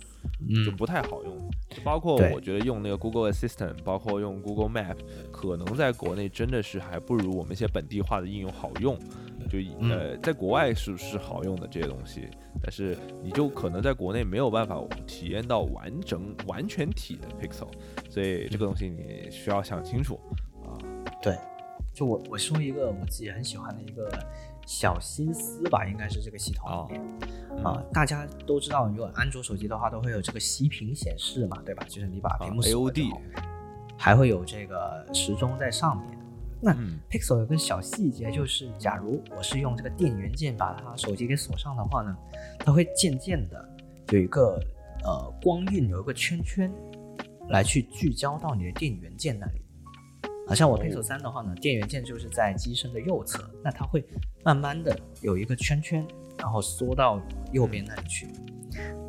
[0.64, 1.52] 就不太好用。
[1.70, 4.98] 就包括我觉得用那个 Google Assistant，包括用 Google Map，
[5.32, 8.96] 可能在国内真的是还不如我们一些本地化的应用好用。
[9.50, 12.28] 就呃，在国外是是好用的这些东西，
[12.62, 17.68] 但是你就可能在国内没有办法体验到完整完全体的 Pixel，
[18.10, 20.20] 所以这个东西你需要想清楚
[20.64, 20.78] 啊。
[21.22, 21.38] 对，
[21.94, 24.10] 就我我说一个我自己很喜欢的一个
[24.66, 31.86] 小心思吧，应该是这个系统里面啊，大家都知道，如果安卓手机的话，都会有这个息屏显示嘛，对吧？
[31.88, 33.12] 就是你把屏幕 AOD，
[33.98, 36.23] 还会有这个时钟在上面。
[36.66, 36.74] 那
[37.10, 42.16] Pixel 有个小细节，就是假如我是用这个电源键把它手机给锁上的话呢，
[42.60, 43.70] 它会渐渐的
[44.12, 44.58] 有一个
[45.04, 46.72] 呃光晕，有一个圈圈
[47.50, 49.62] 来去聚焦到你的电源键那里。
[50.48, 54.02] 好像我 Pixel 三的话呢，电源键就是在机身的右侧，那它会
[54.46, 56.08] 慢慢的有一个圈圈，
[56.38, 58.28] 然后缩到右边那里去。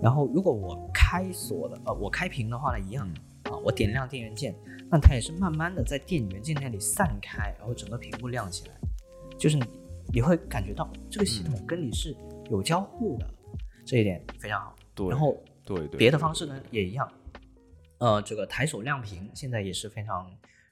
[0.03, 3.09] 然后如果我开锁的，呃，我开屏的话呢，一样
[3.45, 4.55] 啊，我点亮电源键，
[4.95, 8.75] 那它也是慢慢的在电源键那里散开，然后整个屏幕亮起来，
[9.37, 9.59] 就是
[10.13, 12.17] 你会感觉到这个系统跟你是
[12.49, 13.29] 有交互的，
[13.85, 14.77] 这一点非常好。
[14.95, 15.09] 对。
[15.09, 15.99] 然后对对。
[15.99, 17.13] 别的方式呢也一样，
[17.99, 20.31] 呃，这个抬手亮屏现在也是非常。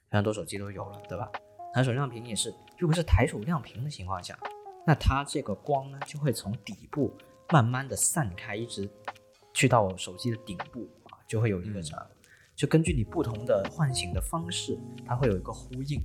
[0.09, 1.27] 非常多手机都有了，对吧？
[1.73, 4.37] 抬手亮屏也是，如果是抬手亮屏的情况下，
[4.85, 7.11] 那它这个光呢就会从底部
[7.49, 8.87] 慢慢的散开，一直
[9.55, 12.07] 去到手机的顶部啊，就会有一个啥，
[12.55, 16.01] 就根据你不同的唤醒的方式，它会有一个呼应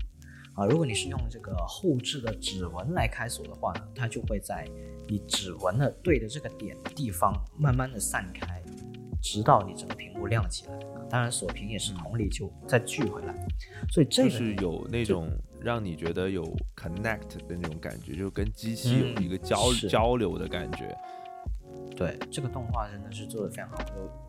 [0.55, 0.67] 啊。
[0.67, 4.67] 如果你是用这个后置的指纹来开锁的话呢，它就会在
[5.07, 8.63] 你指纹的对的这个点的地方慢慢的散开，
[9.23, 10.79] 直到你整个屏幕亮起来。
[11.11, 13.35] 当然锁屏也是同理就再聚回来。
[13.91, 15.31] 所以这个是有那种
[15.61, 16.45] 让你觉得有
[16.77, 19.57] connect 的那种感觉，就跟机器有一个交
[19.89, 20.95] 交流的感觉。
[21.97, 23.79] 对，这个动画真的是做的非常好，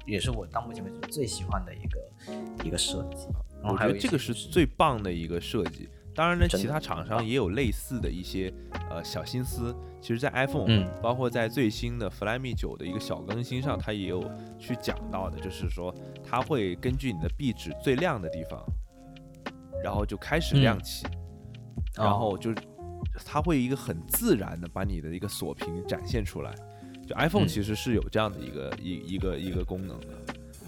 [0.07, 1.99] 也是我到目前为止最喜欢的一个
[2.63, 3.27] 一个设计。
[3.63, 5.89] 我觉得这个是最棒的一个设计。
[6.15, 8.53] 当然呢，其他厂商也有类似的一些
[8.89, 9.75] 呃小心思。
[10.01, 14.23] 其实，在 iPhone，包括在最新的 Flyme 九的一个小更新上，它也有
[14.57, 15.93] 去讲到的，就是说
[16.23, 18.63] 它会根据你的壁纸最亮的地方。
[19.81, 21.07] 然后就开始亮起，
[21.95, 22.53] 然后就
[23.25, 26.53] 它会一个很自然的把你的一个锁屏展现出来。
[27.07, 30.07] 就 iPhone 其实是有这样的一个一一个一个功能的，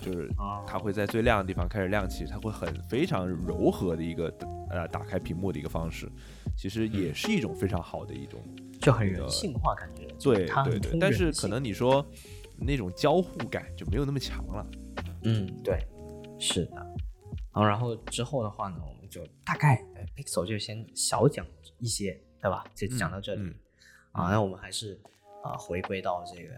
[0.01, 0.29] 就是
[0.67, 4.33] 它会在最亮的地方开始亮起，它会很非常柔和的一个
[4.69, 6.11] 呃打开屏幕的一个方式，
[6.57, 8.43] 其实也是一种非常好的一种，
[8.79, 10.07] 就很人性化感觉。
[10.19, 12.05] 对对对，但是可能你说
[12.57, 14.67] 那种交互感就没有那么强了。
[15.23, 15.79] 嗯，对，
[16.39, 16.85] 是的。
[17.51, 18.77] 好，然后之后的话呢？
[18.79, 19.83] 我们就大概
[20.15, 21.45] ，Pixel 就先小讲
[21.79, 22.63] 一些，对吧？
[22.73, 23.53] 就讲到这里
[24.13, 24.31] 啊。
[24.31, 24.97] 那我们还是
[25.43, 26.53] 啊，回归到这个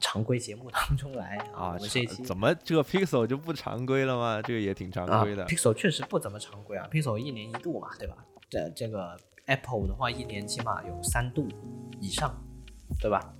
[0.00, 1.74] 常规节目当中来啊。
[1.74, 4.42] 我们这一期怎么这个 Pixel 就不常规了吗？
[4.42, 5.46] 这个也挺常规的。
[5.46, 6.88] Pixel 确实不怎么常规啊。
[6.90, 8.16] Pixel 一年一度嘛，对吧？
[8.48, 9.16] 这这个
[9.46, 11.48] Apple 的话，一年起码有三度
[12.00, 12.34] 以上，
[13.00, 13.34] 对吧？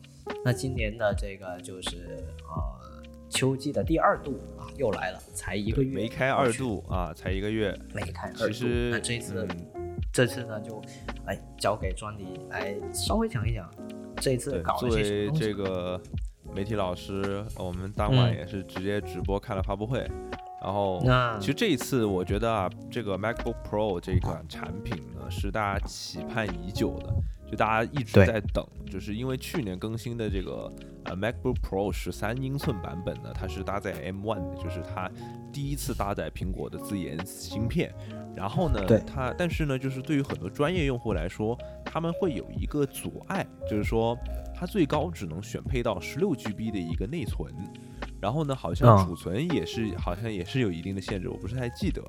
[0.45, 2.19] 那今年的这个就是
[2.49, 2.87] 呃。
[3.29, 8.65] 秋季的第二度啊，又来了，才一个月，没开二度啊，才一个月，没开二度。
[8.89, 9.49] 那这次，
[10.13, 10.81] 这次呢，就
[11.27, 13.69] 来交给庄迪来稍微讲一讲，
[14.19, 16.01] 这一次搞了些什么这个
[16.57, 19.99] 媒体老师，我们当晚也是直接直播看了发布会，
[20.63, 20.99] 然后，
[21.39, 27.13] 其实这一次我觉得啊，这个 MacBook Pro 这款产品呢，是大家期盼已久的。
[27.49, 30.73] 就大家一直在等，就是因为去年更新的这个
[31.05, 35.09] 呃 MacBook Pro 十三英寸版本呢，它是搭载 M1 的，就是它
[35.53, 37.95] 第一次搭载苹果的自研芯片。
[38.37, 44.17] 然后呢，它但是呢，就是对于很多专业用户来说，他们会有一个阻碍，就是说
[44.55, 47.51] 它最高只能选配到十六 GB 的一个内存。
[48.21, 52.03] 然后呢，好像储存也是好像也是有一定的限制，我不是太记得。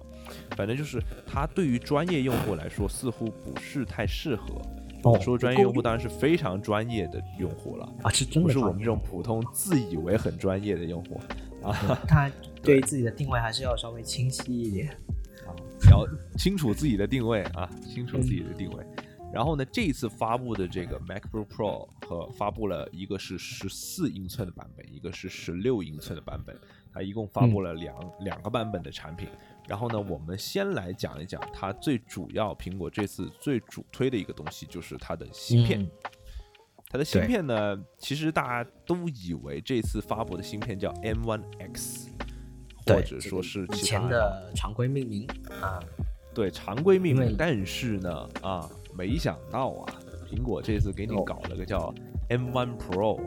[0.55, 4.61] 反正就是它对于专业用户来说，似乎不是太适合。
[5.21, 11.21] 说专业用户当然是非常专业的用户了啊，是真的，不是我们这种普通自以为很专业的用户
[11.63, 11.71] 啊。
[12.07, 12.29] 他
[12.61, 14.89] 对自己的定位还是要稍微清晰一点
[15.89, 16.07] 要
[16.37, 18.85] 清楚自己的定位啊，清楚自己的定位。
[19.33, 26.57] 然后呢，这一次发布的这个 MacBook Pro 和发布了一个是十四英寸的版本，一个是十六英寸的版本，
[26.93, 29.27] 它一共发布了两两个版本的产品。
[29.67, 35.85] 然后呢，我们先来讲一讲它最主要，苹果这次最主推的一个东西就是它的芯片。
[36.89, 42.06] 它的芯片呢，其实大家都以为这次发布的芯片叫 M1X，
[42.87, 45.27] 或者说是以前的常规命名
[45.61, 45.79] 啊。
[46.33, 47.35] 对，常规命名。
[47.37, 49.93] 但是呢，啊，没想到啊，
[50.29, 51.93] 苹果这次给你搞了个叫
[52.29, 53.19] M1 Pro。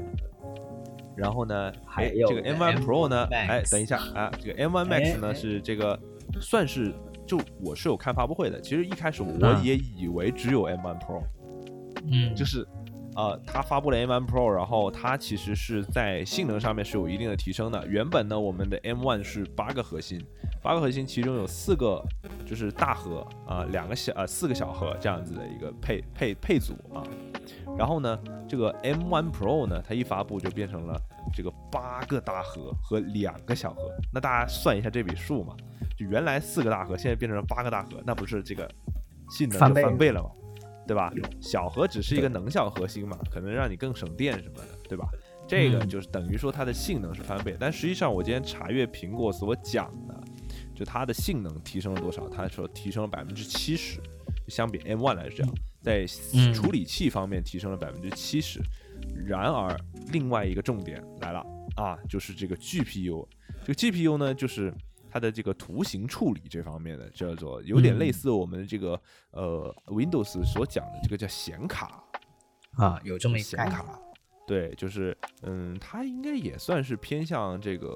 [1.16, 5.98] 然后呢，还有这个 M1 Pro 呢，哎，等一下啊，这个 M1 Max 呢是这个。
[6.40, 6.94] 算是
[7.26, 11.24] 就我是有看发布会的，其实一开始我也以为只有 M1 Pro，
[12.08, 12.64] 嗯，就是，
[13.16, 17.86] 呃，它发布了 M1 Pro，然后它其实是在性能上面是有一定的提升的。
[17.86, 20.24] 原本呢，我们的 M1 是八个核心，
[20.62, 22.04] 八个核心其中有四个
[22.46, 27.02] 就是大核啊，两个小呃四个小核这样子的一个配配配组啊。
[27.76, 30.96] 然后呢，这个 M1 Pro 呢，它一发布就变成了
[31.34, 33.90] 这个八个大核和两个小核。
[34.12, 35.54] 那大家算一下这笔数嘛。
[35.98, 38.66] 就原来四个大核，现在变成了八个大核，那不是这个
[39.28, 40.30] 性能就翻倍了嘛，
[40.86, 41.12] 对吧？
[41.40, 45.08] 小核只是一个能效核心嘛，可能让你更省电什么的，对吧？
[45.46, 50.22] 这个就是等于说它的性能是翻倍，但实际上我今天查阅苹果所讲的，
[50.74, 52.28] 就它的性能提升了多少？
[52.28, 54.00] 它说提升了百分之七十，
[54.46, 55.48] 相比 M1 来讲，
[55.82, 56.06] 在
[56.54, 58.60] 处理器方面提升了百分之七十。
[59.26, 59.76] 然而，
[60.12, 63.26] 另外一个重点来了啊，就是这个 GPU，
[63.64, 64.72] 这个 GPU 呢，就是
[65.10, 69.00] 它的这个图形处理这方面的，叫做有点类似我们这个
[69.32, 72.02] 呃 Windows 所讲的这个叫显卡
[72.76, 73.98] 啊，有这么一显卡。
[74.46, 77.88] 对，就是嗯，它应该也算是偏向这个，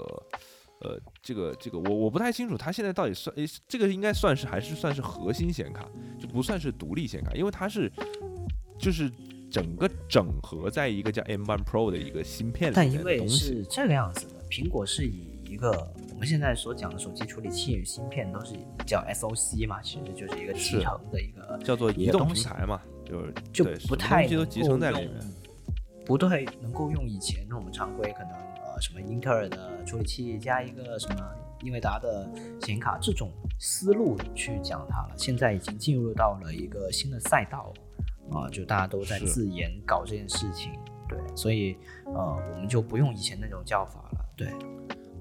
[0.83, 7.91] 呃，这个这个，我我不太清楚，它现在到底算诶，这个应该算是还是算是核心显卡，就不算是独立显卡，因为它是
[8.79, 9.11] 就是
[9.51, 15.71] 整个整合在一个叫 M1 Pro 的一个芯片里面但因为是这个样子的，苹果是以一个
[16.11, 25.11] 我们现在所讲的手机处理器与芯片都是叫 SOC 嘛，其实就是一个集成的一个叫做移动平台嘛，就是就不太东西都集成在里面。
[26.05, 31.25] 不太，能够用以前我们常规可能呃什么英特尔的处理器加一个什么
[31.63, 32.29] 英伟达的
[32.61, 33.31] 显卡这种
[33.61, 35.15] 思路去讲它了。
[35.17, 37.73] 现在已经进入到了一个新的赛道
[38.33, 40.73] 啊，就大家都在自研搞这件事情。
[41.09, 41.77] 对，所以
[42.07, 44.21] 呃我们就不用以前那种叫法了。
[44.37, 44.49] 对，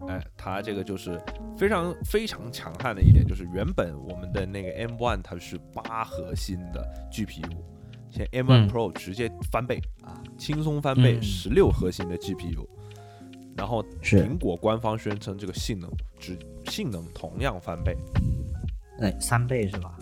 [0.08, 1.22] 哎，它这个就是
[1.58, 7.50] 非常非常强悍的一点，就是原本我们的那个 M1 它是八核心的 GPU。
[8.10, 12.64] 现在 M1 Pro 直接翻倍啊，轻松翻倍，十六核心的 GPU，
[13.58, 15.90] 然后苹果官方宣称这个性能
[16.20, 17.98] 只性能同样翻倍，
[19.00, 19.98] 哎，三倍是吧？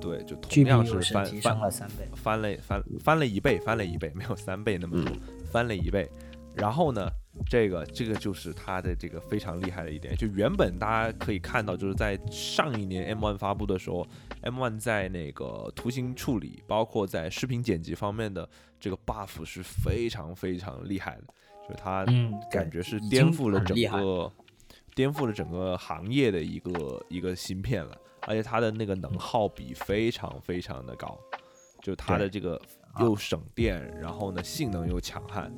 [0.00, 5.12] 对，就同样是翻翻了三倍，翻了翻翻了一倍，翻了一倍，没有三倍那么多，
[5.52, 6.10] 翻了一倍，
[6.56, 7.08] 然后呢？
[7.46, 14.06] 这个这个就是它的这个非常厉害的一点，就原本大家可以看到，就是在上一年 M1 发布的时候
[14.42, 21.24] ，M1 在那个图形处理，包括在视频剪辑方面的这个 buff 是非常非常厉害的，
[21.66, 22.04] 就是它
[22.50, 24.32] 感觉是颠覆了整个
[24.94, 31.18] 颠覆了整个行业的一个一个芯片了，而且它的那个能耗比非常非常的高，
[31.82, 32.60] 就它的这个。
[32.98, 35.50] 又省电，然后呢，性能又强悍，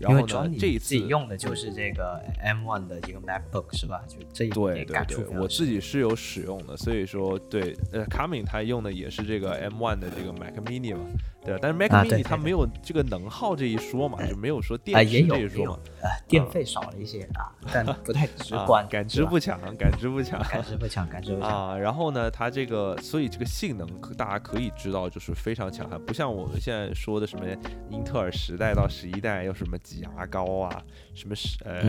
[0.00, 4.02] 然后呢，这一次自己用的就是这个 M1 的这个 MacBook 是吧？
[4.08, 11.04] 就这一对对对，我自己是有使用的，所以说对，呃，Coming 他用的也是这个 M1 的这个 Mac Mini 嘛。
[11.44, 21.48] 对，但是 Mac Mini 它没有这个能耗这一说嘛，就没有说电池这一说嘛，啊，电费少了一些啊，但不太直观，感知不强，感知不强，感知不强，感知不强。
[21.48, 21.78] 啊。
[21.78, 27.46] 然后呢，它这个，所以这个性能大家可以知道就是非常强悍，不像我们现在说的什么
[27.88, 30.82] 英特尔十代到十一代要什么挤牙膏啊，
[31.14, 31.80] 什么是呃，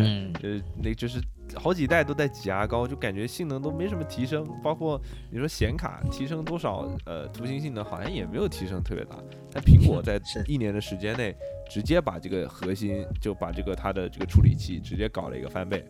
[0.43, 1.19] 呃，那就是。
[1.55, 4.47] 好几代都在挤牙膏，就感觉性能都没什么提升。
[4.63, 4.99] 包括
[5.31, 9.17] 你说显卡提升多少，呃，图形性能好像也没有提升特别大。
[9.51, 11.35] 但苹果在 一年的时间内，
[11.69, 15.83] 直接把这个核心就把这个它的这个处理器直接搞了一个翻倍。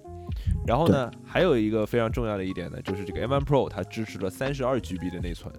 [0.65, 5.51] 然后呢，还有一个非常重要的一点呢，就是这个 M1 Pro 它支持了三十二 GB 的内存。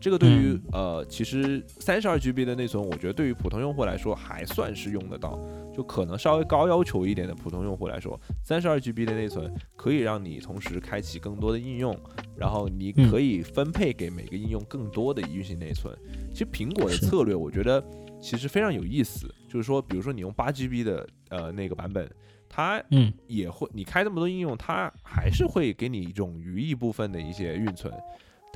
[0.00, 5.38] 这个对于呃，其实三十二 GB 的内存，我觉得对于普通用户来说还算是用得到。
[5.74, 11.96] 就可能稍微高要求一点的普通用户来说，三十二 GB 的内存可以让你同时开启更多的应用，
[12.36, 15.96] 然后你可以分配给每个应用更多的运行内存。
[16.32, 17.84] 其实苹果的策略，我觉得
[18.20, 22.10] 其实非常有意思，就是说，比如说你用八 GB 的呃那个版本，
[22.48, 27.92] 它嗯也会你开这么多应用，它还是会给你一种余一部分的一些运存。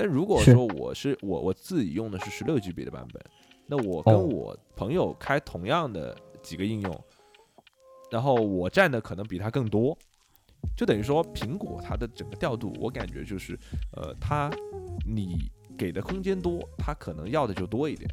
[0.02, 3.22] 但如果说我是我我自己用的是十六 GB 的版本，
[3.68, 7.04] 那我跟我朋友开同样的几个应用。
[8.10, 9.96] 然后我占的可能比他更多，
[10.76, 13.56] 就等于说苹果它的整个调度，我感觉就是，
[13.92, 14.50] 呃，它
[15.06, 15.36] 你
[15.78, 18.10] 给的空间多，它可能要的就多一点；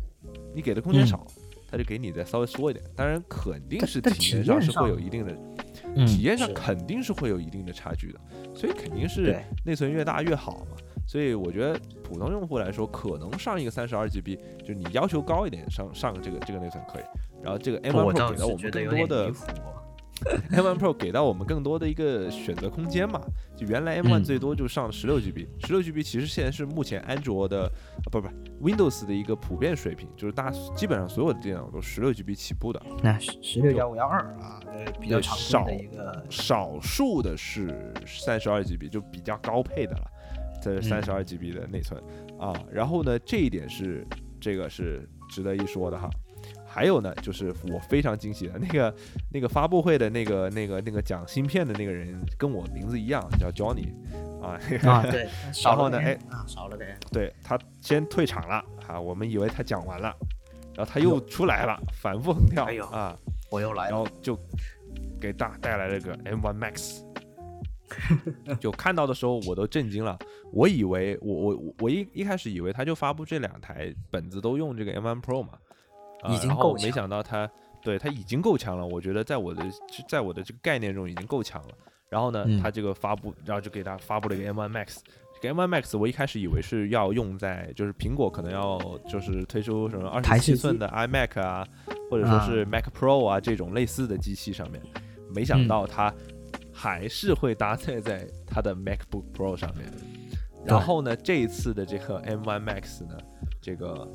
[0.53, 1.25] 你给的空间少，
[1.71, 2.85] 它就给你再稍微缩一点。
[2.95, 5.35] 当然肯定是体验上是会有一定的，
[6.05, 8.19] 体验上肯定是会有一定的差距的。
[8.55, 10.77] 所以肯定是内存越大越好嘛。
[11.09, 17.03] 所以我觉得普通用户来说，可能上一个三十二 GB，就是你要求高一点，上上这个这个内存可以。
[17.41, 19.31] 然后这个 M1 Pro 给到我们更多的。
[20.51, 23.21] M1 Pro 给到我们更多的一个选择空间嘛？
[23.55, 27.71] 就原来 M1 最多就上十六 GB，十六 GB 其实现在是目前安卓的，
[28.11, 28.27] 不不
[28.61, 32.79] Windows 的一个普遍水平，就是大基本上所有的电脑都十六 GB 起步的。
[33.01, 40.11] 那十六幺五幺二啊，呃，比较少的一个，少数的是三十二 GB，就比较高配的了，
[40.61, 42.01] 这是三十二 GB 的内存
[42.39, 42.53] 啊。
[42.71, 44.05] 然后呢，这一点是
[44.39, 46.09] 这个是值得一说的哈。
[46.65, 48.95] 还有呢，就是我非常惊喜的那个
[49.33, 53.89] 那个发布会的那个那个那个讲芯片的那个人，跟我名字一样，叫 Johnny。
[54.41, 55.27] 啊啊 对，
[55.65, 60.15] 然后呢哎啊少了点，对他先退场了啊，我们以为他讲完了，
[60.75, 63.17] 然后他又出来了，反复横跳啊，
[63.51, 64.39] 我又来了，然后就
[65.19, 67.03] 给大带来了个 M1 Max。
[68.59, 70.17] 就看到的时候我都震惊了，
[70.51, 75.53] 我以为我我我一一开始以为他就发布这两台本子都用这个 M1 Pro 嘛，
[76.29, 77.49] 已经够没想到他
[77.81, 79.63] 对他已经够强了，我觉得在我的
[80.07, 81.69] 在我的这个概念中已经够强了。
[82.09, 84.97] 然后呢，他这个发布，然后就给他发布了一个 M1 Max，
[85.39, 91.67] 这个 M1 Max 我一开始以为是要用在就是苹果可能要就是推出什么二十七寸的 iMac 啊，
[92.09, 94.81] 或者说是 Mac Pro 啊这种类似的机器上面，
[95.35, 96.11] 没想到它。
[96.81, 99.91] 还是会搭载在它的 MacBook Pro 上面，
[100.65, 103.17] 然后呢，这一次的这个 M1 Max 呢，
[103.61, 104.07] 这个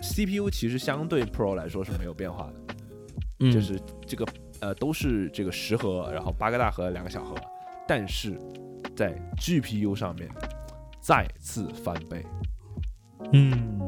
[0.00, 4.24] CPU 其实相对 Pro 来说是没有变化的，就是这个
[4.60, 7.34] 呃都是这个十核，然后八个大核，两个小核，
[7.88, 8.38] 但是
[8.94, 10.28] 在 GPU 上面
[11.00, 12.24] 再次翻倍，
[13.32, 13.80] 嗯，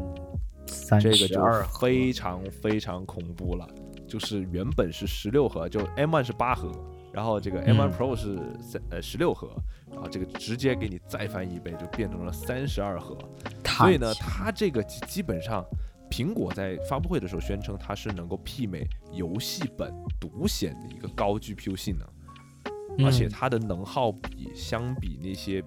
[1.01, 1.41] 这个就
[1.81, 3.65] 非常非常恐怖了，
[4.09, 6.73] 就是原本是十六核，就 M1 是八核。
[7.15, 9.49] 然后这个 M1 Pro 是三呃十六核，
[9.93, 13.17] 然后这个直接给你再翻一倍，就变成了三十二核。
[13.65, 15.65] 所以呢，它这个基本上，
[16.11, 25.63] 苹果在发布会的时候宣称它是能够媲美游戏本独显的一个高 GPU 性能，而且它的能耗比相比那些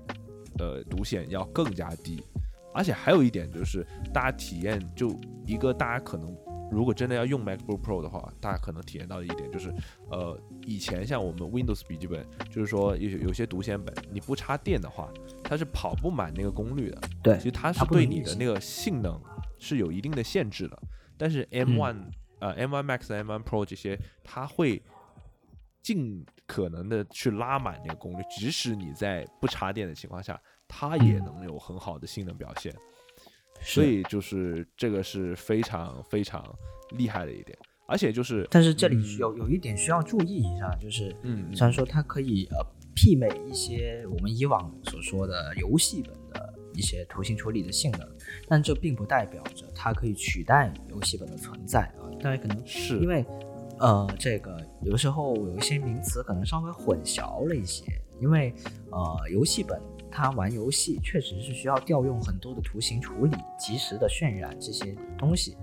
[0.60, 2.22] 呃独显要更加低。
[2.74, 6.36] 而且还有一点就是，大家体验就一个大家可能。
[6.70, 9.74] 如果真的要用 MacBook Pro 的话，大家可能体验到的一点就是，
[10.10, 15.10] 呃，以前像我们 Windows 笔记本，就是说有有些独显本，你不插电的话，
[15.44, 17.02] 它是跑不满那个功率的。
[17.24, 19.20] 对，其实它是对你的那个性能
[19.58, 20.78] 是有一定的限制的。
[21.18, 21.96] 但是 M1
[22.40, 24.82] 呃 M1 Max、M1 Pro 这些，它会
[25.82, 32.76] 尽可能的去拉满那个功率，即使你在不插电的情况下，它也能有很好的性能表现。
[33.62, 36.44] 所以就是这个是非常非常
[36.98, 42.58] 厉害的一点，而且就是，但是这里有有一点需要注意一下，就是，嗯，虽然说它可以呃
[42.96, 48.08] 媲美一些我们以往所说的游戏本的一些图形处理的性能，
[48.48, 52.08] 但这并不代表着它可以取代游戏本的存在啊。
[52.22, 53.26] 大家可能是因为，
[53.80, 57.84] 呃，这个有的时候有一些名词可能稍微混淆了一些，
[58.22, 58.54] 因为
[58.92, 59.82] 呃游戏本。
[60.12, 65.58] 他玩游戏确实是需要调用很多的图形处理、及时的渲染这些东西，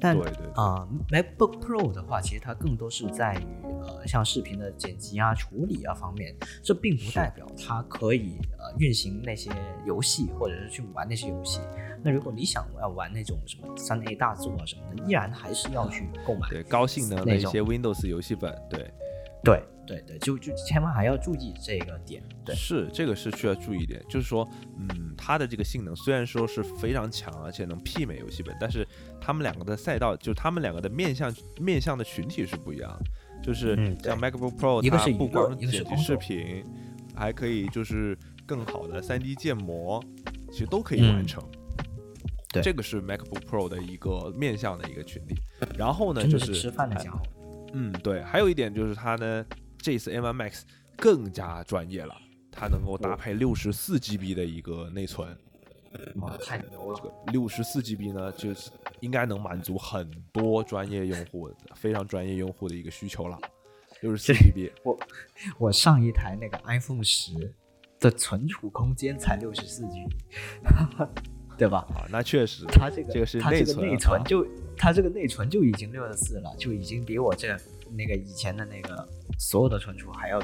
[0.00, 0.16] 但
[0.54, 3.46] 啊，MacBook Pro 的话，其实它更多是在于
[3.86, 6.34] 呃，像视频的剪辑啊、处理啊方面。
[6.62, 9.50] 这并不代表它可以呃运行那些
[9.86, 11.60] 游戏，或者是去玩那些游戏。
[12.02, 18.54] 那如果你想要玩那种什么三 A 大作啊什么的，依然还是要去购买对高性能的一些 Windows 游戏本。
[18.68, 18.90] 对，
[19.44, 19.62] 对。
[19.86, 22.22] 对对，就就千万还要注意这个点。
[22.42, 28.88] 对，是这个是需要注意一点，就是说，嗯，它的这个性能虽然说是非常强，而且能媲美游戏本，但是
[29.20, 31.30] 他们两个的赛道，就是他们两个的面向
[31.60, 33.42] 面向的群体是不一样的。
[33.42, 36.64] 就是像 MacBook Pro，它不光剪辑视频，
[37.14, 38.16] 还可以就是
[38.46, 40.02] 更好的 3D 建模，
[40.50, 41.44] 其实都可以完成。
[42.50, 45.36] 对，这个是 MacBook Pro 的一个面向的一个群体。
[45.76, 47.20] 然后呢，就是吃饭的家伙。
[47.74, 49.44] 嗯，对，还有一点就是它呢。
[49.76, 50.62] 这次 M1 Max
[50.96, 52.16] 更加专业了，
[52.50, 55.28] 它能够搭配六十四 GB 的一个内存，
[56.14, 57.12] 哇，太牛了！
[57.26, 58.70] 六十四 GB 呢，就是
[59.00, 63.38] 应该能满足很多专业用户、非常专业用户的一个需求了。
[64.00, 64.98] 六十四 GB，我
[65.58, 67.54] 我上一台那个 iPhone 十
[68.00, 70.08] 的存储空间才六十四 GB，
[71.56, 71.78] 对吧？
[71.94, 74.46] 啊，那确实，它这个这个是内存，内存就
[74.76, 77.56] 它这个内存就已经六十四了，就已经比我这。
[77.96, 80.42] 那个以前的那个所有的存储还要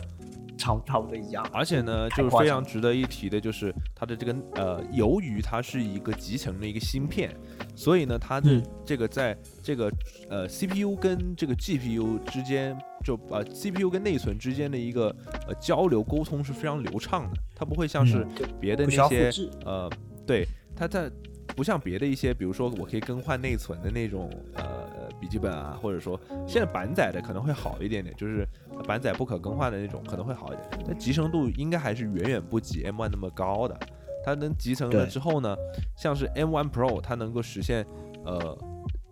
[0.56, 7.34] 差差不多一样，而且呢，就是非常值得一提的，就是它的这个呃，由于它是一个集成的一个芯片，
[7.74, 9.90] 所以呢，它的这个在这个
[10.28, 15.12] 呃 CPU 跟这个 GPU 之间，就呃 CPU 跟内存之间的一个
[15.48, 18.24] 呃交流沟通是非常流畅的，它不会像是
[18.61, 19.28] 别的那些
[19.64, 19.90] 呃，
[20.24, 20.46] 对，
[20.80, 21.10] 它在
[21.54, 24.88] 不像别的一些，比如说我可以更换内存的那种呃。
[25.20, 28.48] 笔记本啊，或者说现在板载的可能会好一点点，就是
[28.88, 33.78] 板载不可更换的那种可能会好一点，但集成度应该还是远远不及 M1 那么高的。
[34.24, 35.54] 它能集成了之后呢，
[35.94, 37.84] 像是 M1 Pro，它能够实现
[38.24, 38.56] 呃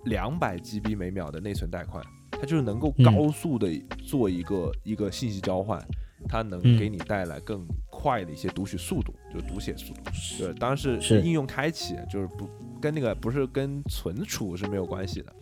[0.06, 3.68] 两百 GB 每秒的内存带宽，它就是能够高速的
[4.02, 5.78] 做一个一个信息交换，
[6.26, 10.00] 它能给你带来更快的一些读取速度，就读写速度。
[10.38, 11.20] 对，当然是。
[11.20, 12.48] 应用开启，就是不
[12.80, 15.32] 跟那个不是跟存储是没有关系的。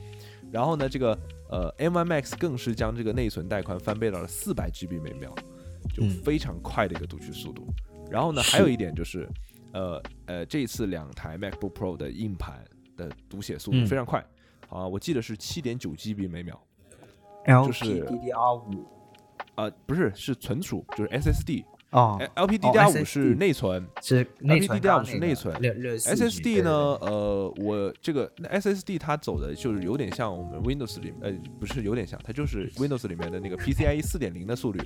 [0.51, 1.19] 然后呢，这个
[1.51, 5.35] 呃，M1 Max 更是将这个内存带宽翻倍到了四百 GB 每秒，
[5.93, 7.67] 就非常快的一个读取速度。
[8.11, 9.29] 然后呢，还有一点就是，
[9.73, 12.65] 呃呃，这一次两台 MacBook Pro 的硬盘
[12.97, 14.25] 的读写速度非常快，
[14.69, 16.59] 啊，我记得是七点九 GB 每秒，
[17.67, 18.87] 就是 DDR 五，
[19.57, 21.65] 啊，不是，是存储，就是 SSD。
[21.91, 26.71] 哦，LPDDR 五是内存，是 LPDDR 五是内存，SSD 呢？
[26.71, 34.81] 呃，我这个 SSD 它走的就是有点像我们 Windows 里，呃，不是有点像，它就是 Windows 里面的那个 PCIe 四点零的速率，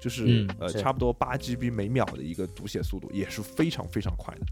[0.00, 4.46] 就是呃差不多八 GB 每秒的一个读写速度，也是非常非常快的，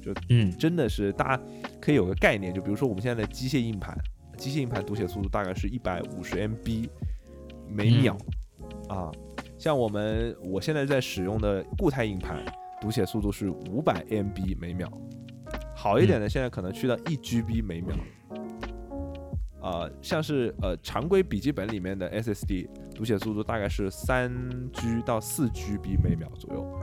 [0.00, 1.42] 就嗯，真的是大家
[1.80, 3.96] 可以有个概念，就比如说我们现在的机械硬盘，
[4.36, 6.88] 机械硬盘读写速度大概是一百五十 MB
[7.66, 8.16] 每秒
[8.88, 9.10] 啊。
[9.56, 12.44] 像我们我现在在使用的固态硬盘，
[12.80, 14.88] 读写速度是五百 MB 每秒，
[15.74, 17.96] 好一点的现在可能去到一 GB 每秒。
[19.60, 24.32] 啊，像是呃常规笔记本里面的 SSD 读写速度大概是三
[24.72, 26.80] G 到四 GB 每秒左右，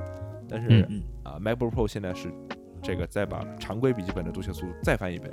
[0.49, 0.85] 但是
[1.23, 2.29] 啊 MacBook Pro 现在是
[2.83, 5.31] 这个再把常规笔记本的读写速度再翻一倍。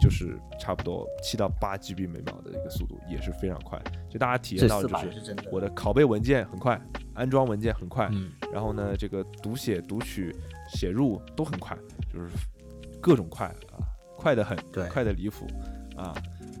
[0.00, 3.80] 就是差不多七到八 GB 每秒的一个速度，也是非常快。
[4.10, 6.80] 就大家体验到，就是我的拷贝文件很快，
[7.14, 8.10] 安装文件很快，
[8.52, 10.34] 然后呢，这个读写、读取、
[10.68, 11.76] 写入都很快，
[12.12, 12.28] 就是
[13.00, 13.80] 各种快啊，
[14.16, 15.46] 快的很，对，快的离谱
[15.96, 16.14] 啊，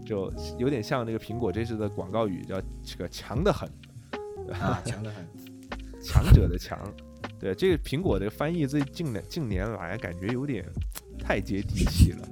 [0.04, 3.68] 就有点像那个苹果这次的广告语，叫这个强的很，
[4.60, 5.26] 啊，强的很，
[6.00, 6.78] 强者的强。
[7.38, 10.64] 对，这个苹果的翻译最近的近年来感觉有点
[11.18, 12.28] 太接地气了。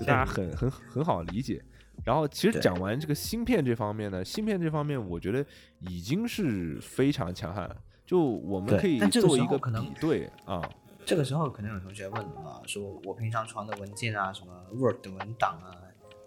[0.00, 1.62] 大家很很很好理解，
[2.04, 5.44] 然后其实讲完这个芯片这方面呢，芯片这方面我觉得
[5.80, 7.76] 已经是非常强悍了。
[8.06, 10.62] 就我们可以做一个比对啊。
[11.04, 15.72] 这个时候可能有同学问啊，说我平常传的文件啊，什么 Word 文档啊，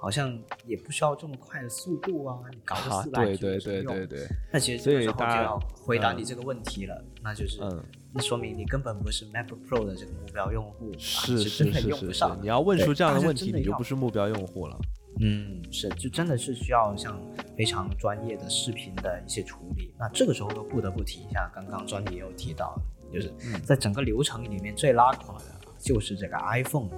[0.02, 0.36] 好像
[0.66, 4.28] 也不需要这么快的速度啊，你搞个四百对对对对对。
[4.52, 7.84] 那其实这个时候就要回答你这个问题了，那就是嗯。
[8.12, 14.76] 那说明你根本不是 MacBook Pro 的这个目标用户，是是是是是，你要问出这样的问题，你就不是目标用户了。
[15.20, 17.22] 嗯，是，就真的是需要像
[17.56, 19.94] 非常专业的视频的一些处理。
[20.00, 22.76] 那这个时候都不得不提一下，刚刚专利也有提到，
[23.14, 23.32] 就是
[23.64, 25.46] 在整个流程里面最拉垮的
[25.80, 26.90] 就是这个 iPhone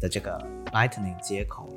[0.00, 0.38] 的这个
[0.72, 1.68] Lightning 接口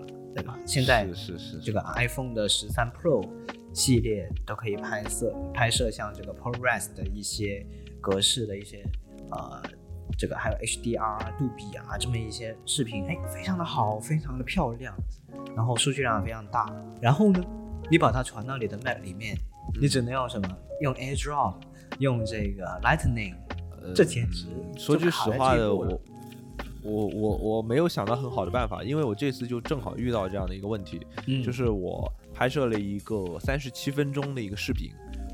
[0.65, 3.27] 现在是是这个 iPhone 的十三 Pro
[3.73, 7.65] 系列都可以拍摄拍摄像这个 ProRes 的一些。
[8.01, 8.81] 格式的一些，
[9.29, 9.61] 呃，
[10.17, 14.95] 这个还有 HDR、杜比啊，这么一些视频，哎，非常的好，非常的漂亮，
[15.53, 16.73] 然后数据量非常大。
[17.01, 17.43] 然后呢，
[17.91, 19.37] 你把它传到你的 Mac 里面，
[19.81, 20.57] 你只能用什么？
[20.79, 21.55] 用 AirDrop，
[21.97, 23.35] 用这个 Lightning，
[23.93, 26.01] 这简直说句实话的，我
[26.81, 30.99] 我我我没有想到很好的办法，因为我这次就正好遇到这样的一个问题，
[31.43, 34.91] 就是我拍摄了一个三十七分钟的一个视频。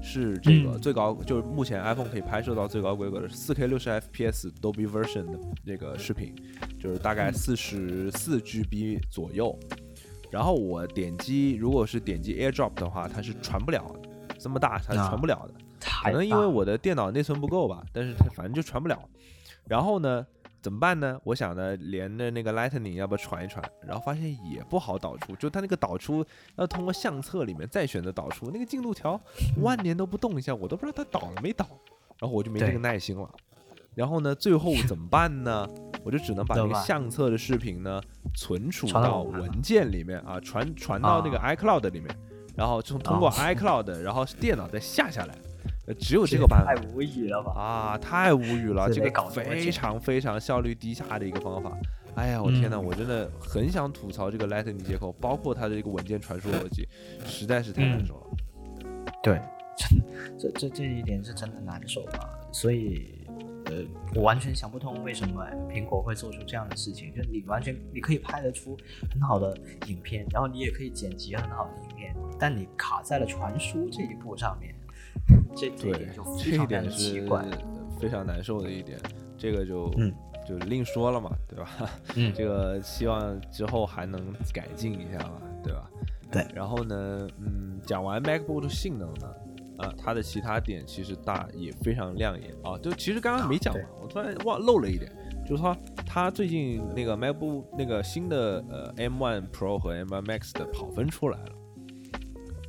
[0.08, 6.36] 是这个最高，就是目前 iPhone 可以拍摄到最高规格的四 K 六十 FPS Dolby Version 的那个视频，
[6.80, 9.58] 就是大概四十四 GB 左右。
[10.30, 15.56] 然后我点击，如果是点击 AirDrop 的话，它是传不了的，这么大它是传不了的。
[16.04, 19.10] 可能因为我的电脑内存不够吧，但是它反正就传不了。
[19.68, 20.24] 然后呢？
[20.66, 21.20] 怎么办呢？
[21.24, 23.64] 我想呢，连着那个 Lightning 要不要传一传？
[23.86, 29.22] 然后发现也不好导出，就它那个导出要通过相册里面再选择导出，那个进度条
[29.62, 31.68] 万年都不动一下，我都不知道它导了没导。
[32.20, 33.30] 然后我就没这个耐心了。
[33.94, 35.70] 然后呢，最后怎么办呢？
[36.04, 38.02] 我就只能把 那个相册的视频呢
[38.34, 42.10] 存储到文件里面啊，传传到那个 iCloud 里面，
[42.58, 45.38] 然后从通过 iCloud，然后电脑再下下来。
[45.88, 47.52] 呃，只有这个办法，太无语了吧？
[47.54, 48.90] 啊，太无语了！
[48.90, 51.78] 这个非常非常效率低下的一个方法。
[52.16, 56.88] 哎呀，我天哪，我真的很想吐槽这个 Lightning 接口，包括它的这个文件传输逻辑，
[57.26, 58.28] 实在是太难受了。
[59.22, 59.40] 对，
[60.40, 62.30] 这这这一点是真的难受啊！
[62.52, 63.28] 所以，
[63.66, 63.84] 呃，
[64.16, 67.14] 我完全想不通为什么苹果会做出这样的事情。
[67.14, 68.78] 就是你完全你可以拍得出
[69.12, 69.56] 很好的
[69.88, 74.75] 影片，然后你也可以剪辑很好的影片，但你卡在了传输这一步上面。
[75.56, 77.28] 这对，这一点是
[78.00, 79.00] 非常难受的一点，
[79.38, 79.90] 这个就
[80.46, 81.70] 就另说了嘛，对吧？
[82.16, 85.90] 嗯， 这个希望之后还能改进一下嘛，对吧？
[86.32, 86.46] 对。
[86.54, 89.28] 然后呢，嗯，讲完 MacBook 的性能呢，
[89.78, 92.78] 啊，它的其他点其实大也非常亮眼啊。
[92.78, 95.12] 就其实刚刚没讲完，我突然忘漏了一点，
[95.48, 101.52] 就是说它最近那个 MacBook 那个新的呃 M1 Pro 和 M1 Max 的跑分出来了。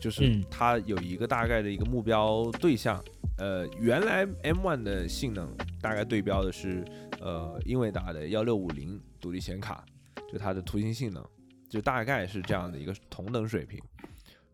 [0.01, 3.03] 就是它有一个大概的一个目标对象，
[3.39, 6.85] 呃，原来 M1 的性能大概对标的是
[7.21, 9.85] 呃英伟达的幺六五零独立显卡，
[10.31, 11.25] 就它的图形性能
[11.69, 13.81] 就大概是这样的一个同等水平。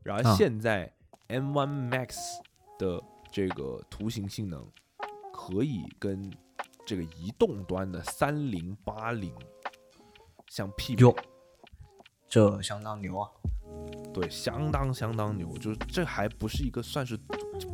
[0.02, 0.92] 然后现在
[1.28, 2.16] M1 Max
[2.78, 4.66] 的这个图形性能
[5.32, 6.30] 可以跟
[6.84, 9.32] 这个移动端的三零八零
[10.48, 11.31] 相媲美？
[12.32, 13.28] 这相当牛啊！
[14.14, 17.14] 对，相当相当牛，就是这还不是一个算是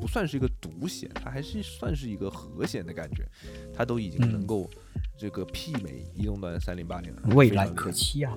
[0.00, 3.24] 不算是一个独显，它还是算是一个和弦的感觉，
[3.72, 4.68] 它都已经能够
[5.16, 8.36] 这个媲美移动端三零八零了，未来可期啊！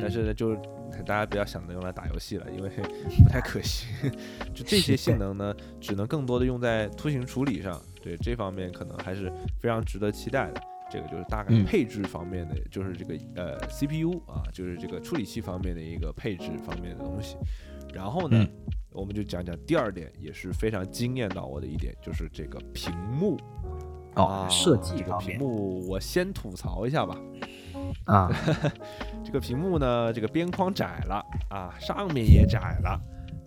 [0.00, 0.56] 但是呢，就是
[1.04, 2.70] 大家不要想着用来打游戏了，因为
[3.22, 3.90] 不太可行。
[4.56, 9.30] 就这些性能呢，只能更多的用在图形处理上，对这方面可能还是
[9.60, 10.62] 非常值得期待的。
[10.92, 17.36] 这个就是大概配置方面的，就是这个呃 CPU 啊，就是这个处理器方面的一个配置方面的东西。
[17.94, 18.46] 然后呢，
[18.90, 23.38] 我们就讲讲第二点，也是非常惊艳到我的一点，就是这个屏幕
[24.14, 27.16] 啊，设计这个屏幕，我先吐槽一下吧。
[28.04, 28.30] 啊，
[29.24, 33.00] 这个屏幕呢，这个边框窄了啊，上面也窄了，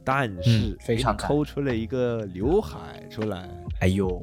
[0.03, 3.47] 但是非常抠出了一个刘海出来。
[3.81, 4.21] 哎呦，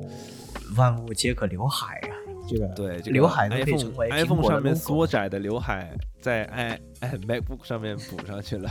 [0.76, 2.14] 万物皆可刘海啊！
[2.48, 6.80] 这个对，刘海 iPhone iPhone 上面缩窄的刘海，在 i
[7.26, 8.68] MacBook 上面补上去了，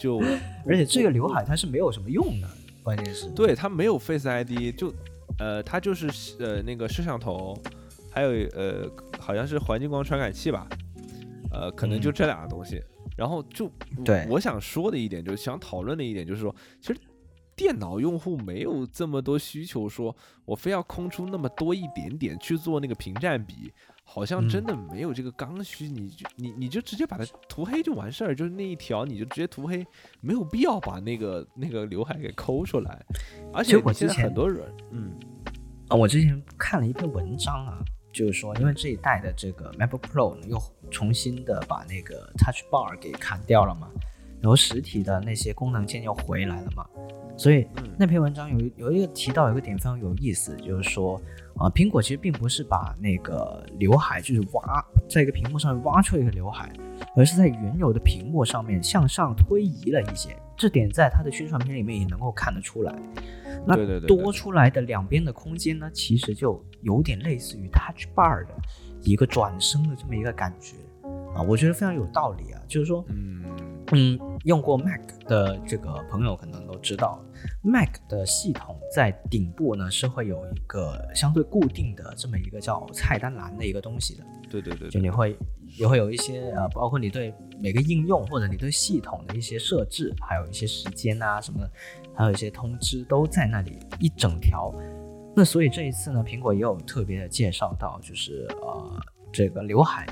[0.00, 0.18] 就
[0.66, 2.48] 而且这个刘海它是没有什么用的，
[2.82, 3.28] 关键是。
[3.30, 4.92] 对它没有 Face ID，就
[5.38, 6.08] 呃它就是
[6.40, 7.56] 呃那个摄像头，
[8.10, 10.66] 还有呃好像是环境光传感器吧，
[11.52, 12.82] 呃可能就这两个东西，
[13.16, 13.70] 然后就
[14.04, 14.26] 对。
[14.28, 17.00] 我想说的一点就是想讨论的一点就是说，其实。
[17.56, 23.72] 电脑用户没有这么多需求，说我非要空出那么多一点点去做那个屏占比，
[24.04, 25.88] 好像真的没有这个刚需。
[25.88, 29.86] 你就你你就直接把它涂黑就完事儿，就是那一条你就直接涂黑，
[30.20, 33.02] 没有必要把那个那个刘海给抠出来。
[33.54, 35.18] 而且我现在很多人，嗯，
[35.88, 37.78] 啊，我之前看了一篇文章啊，
[38.12, 43.88] 就是说因为这一代的这个 MacBook Pro 又重新的把那个 Touch Bar 给砍掉了嘛，
[44.42, 46.86] 然后实体的那些功能键又回来了嘛。
[47.36, 47.66] 所以
[47.98, 51.20] 那篇文章有有一个提到有一个点非常有意思，就是说
[51.56, 56.72] 啊，苹果其实并不是把那个刘海就是挖在一个屏幕上面挖出一个刘海，
[57.14, 60.34] 而是在原有的屏幕上面向上推移了一些。
[60.56, 62.94] 这点在它的宣传片里面也能够看得出来。
[63.66, 68.54] 那多出来的两边的空间呢，其实就有点类似于 Touch Bar 的
[69.02, 70.76] 一个转身的这么一个感觉
[71.34, 73.44] 啊，我觉得非常有道理啊，就是说，嗯
[73.92, 77.22] 嗯，用过 Mac 的这个朋友可能都知道。
[77.62, 84.24] Mac 的系统在顶部呢，是会有一个相对固定的这么一个叫菜单栏的一个东西的。
[84.50, 85.36] 对对对，就你会
[85.78, 91.70] 也会有一些呃，包括你对每个应用或者你对系统的一些设置，还有一些时间啊什么的，
[92.14, 94.72] 还有一些通知都在那里一整条。
[95.34, 99.00] 那所以这一次呢，苹果也有特别的介绍到，就是呃
[99.32, 100.06] 这个刘海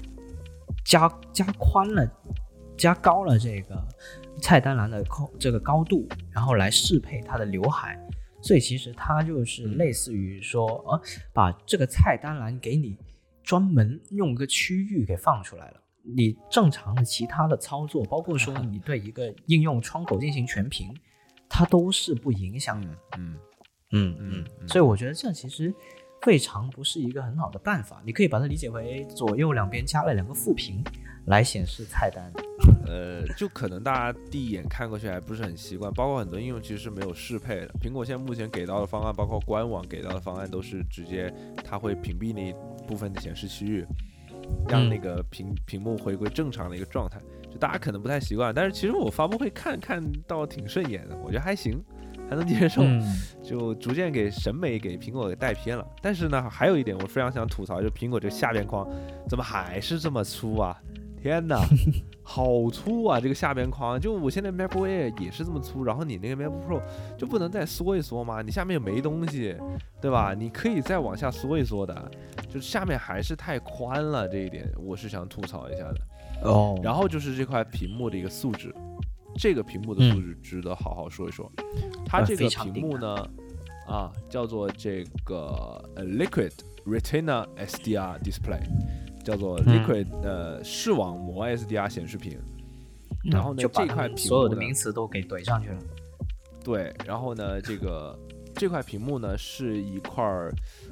[0.85, 2.07] 加加宽了，
[2.77, 3.77] 加高了这个。
[4.43, 7.97] 菜单栏的高这个高度，然后来适配它的刘海，
[8.43, 11.01] 所以其实它就是类似于说，呃，
[11.33, 12.99] 把这个菜单栏给你
[13.45, 15.81] 专门用个区域给放出来了。
[16.03, 20.93] 你正常的其他的操作，包括说你对一个应用窗口进行全屏，
[21.49, 22.99] 它都是不影响的。
[23.17, 23.37] 嗯
[23.93, 25.73] 嗯嗯，所以我觉得这其实
[26.27, 28.03] 未尝不是一个很好的办法。
[28.05, 30.83] 你可以把它理解为左右两边加了两个副屏。
[31.27, 32.31] 来显示菜单，
[32.87, 37.69] 呃，就可能大家第一眼看过去还不是很习惯，包括很多应用其实是没有适配的。
[37.81, 41.33] 苹果现在目前给到的方案，包括官网给到的方案，都是直接
[41.65, 42.55] 它会屏蔽那一
[42.87, 43.87] 部分的显示区域，
[44.69, 47.19] 让那个屏屏幕回归正常的一个状态。
[47.51, 51.83] 就大家可能不太习惯，但是其实我发布会看看到挺顺眼的，我觉得还行，
[52.29, 52.83] 还能接受。
[53.43, 55.87] 就逐渐给审美给苹果给带偏了。
[56.03, 58.87] 但是呢，还有一点我非常想吐槽，就苹果这个下边框
[59.29, 60.77] 怎么还是这么粗啊？
[61.25, 61.59] 天哪，
[62.23, 63.19] 好粗啊！
[63.19, 66.83] 这个下边框，就我现在 MacBook Air 也是这么粗，然后你那个 MacBook Pro
[67.17, 68.43] 就不能再缩一缩吗？
[68.43, 69.57] 你下面又没东西，
[70.03, 70.35] 对吧？
[70.35, 72.11] 你可以再往下缩一缩的，
[72.47, 75.97] 就是下面还是太宽了，这一点我是想吐槽一下的。
[76.43, 78.71] 哦，然后就是这块屏幕的一个素质，
[79.39, 81.51] 这个屏幕的素质值得好好说一说。
[82.05, 83.17] 它这个屏幕呢，
[83.89, 86.53] 啊，叫做这个 Liquid
[86.85, 88.61] Retina SDR Display。
[89.25, 92.39] 叫做 Liquid 呃视网膜 SDR 显示屏，
[93.33, 95.79] 然后呢这块屏所有的名词都给怼上去了。
[96.63, 98.19] 对，然后呢这个
[98.55, 100.23] 这块屏幕呢是一块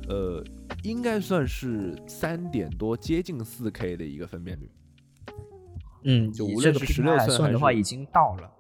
[0.09, 0.43] 呃
[0.83, 4.71] 应该算是三点多接近四 K 的一个分辨率。
[6.05, 8.51] 嗯，就无论是十六寸算的话已经到了。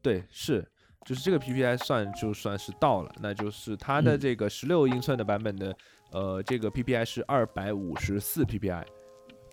[0.00, 0.66] 对，是，
[1.04, 5.76] 就是这个 PPI 算就算是到了，那就是它的这个十六英寸的版本的。
[6.12, 8.84] 呃，这个 PPI 是二百五十四 PPI，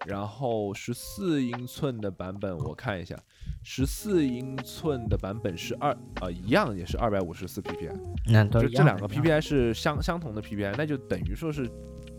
[0.06, 3.18] 然后十四英寸的版本我看一下，
[3.64, 7.92] 十四英寸的版本是二呃，一样也是二百五十四 PPI，
[8.28, 11.70] 那就这两个 PPI 是相相同的 PPI，那就等于说是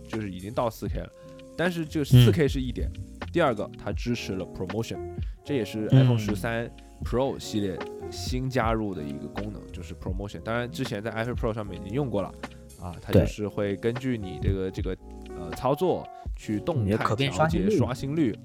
[0.08, 1.10] 就是已经到四 K 了，
[1.56, 2.90] 但是就四 K 是一点，
[3.32, 4.98] 第二个它支持了 Promotion，
[5.44, 6.70] 这也是 iPhone 十三
[7.04, 7.78] Pro 系列
[8.10, 12.32] 新加入的一个功能，就是 Promotion，当然之前在 iPhone Pro 上面已经用过了
[12.84, 14.96] 啊，它就是会根据你这个这个
[15.38, 16.06] 呃操作。
[16.36, 17.30] 去动态调节
[17.70, 18.36] 刷新率，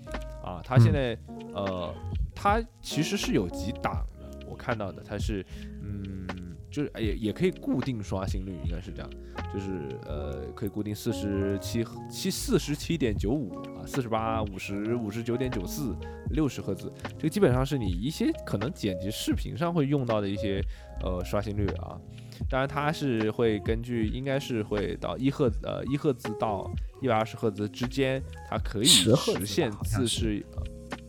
[0.43, 1.17] 啊，它现在
[1.55, 1.91] 呃，
[2.35, 5.43] 它其实是有几档的，我看到的，它是
[5.81, 9.09] 嗯，就是也也可以固定刷新率，应该是这样，
[9.51, 15.95] 就是呃，可以固定四十七七四十七点九五啊，四十八五十五十九点九四
[16.29, 20.63] 六十赫兹，这个基本上是你一些可能剪辑视频上会用到的一些
[21.01, 21.99] 呃刷新率啊。
[22.47, 26.69] 当然，它是会根据，应该是会到一赫呃一赫兹到
[27.01, 29.13] 一百二十赫兹之间，它可以实
[29.45, 30.45] 现自适。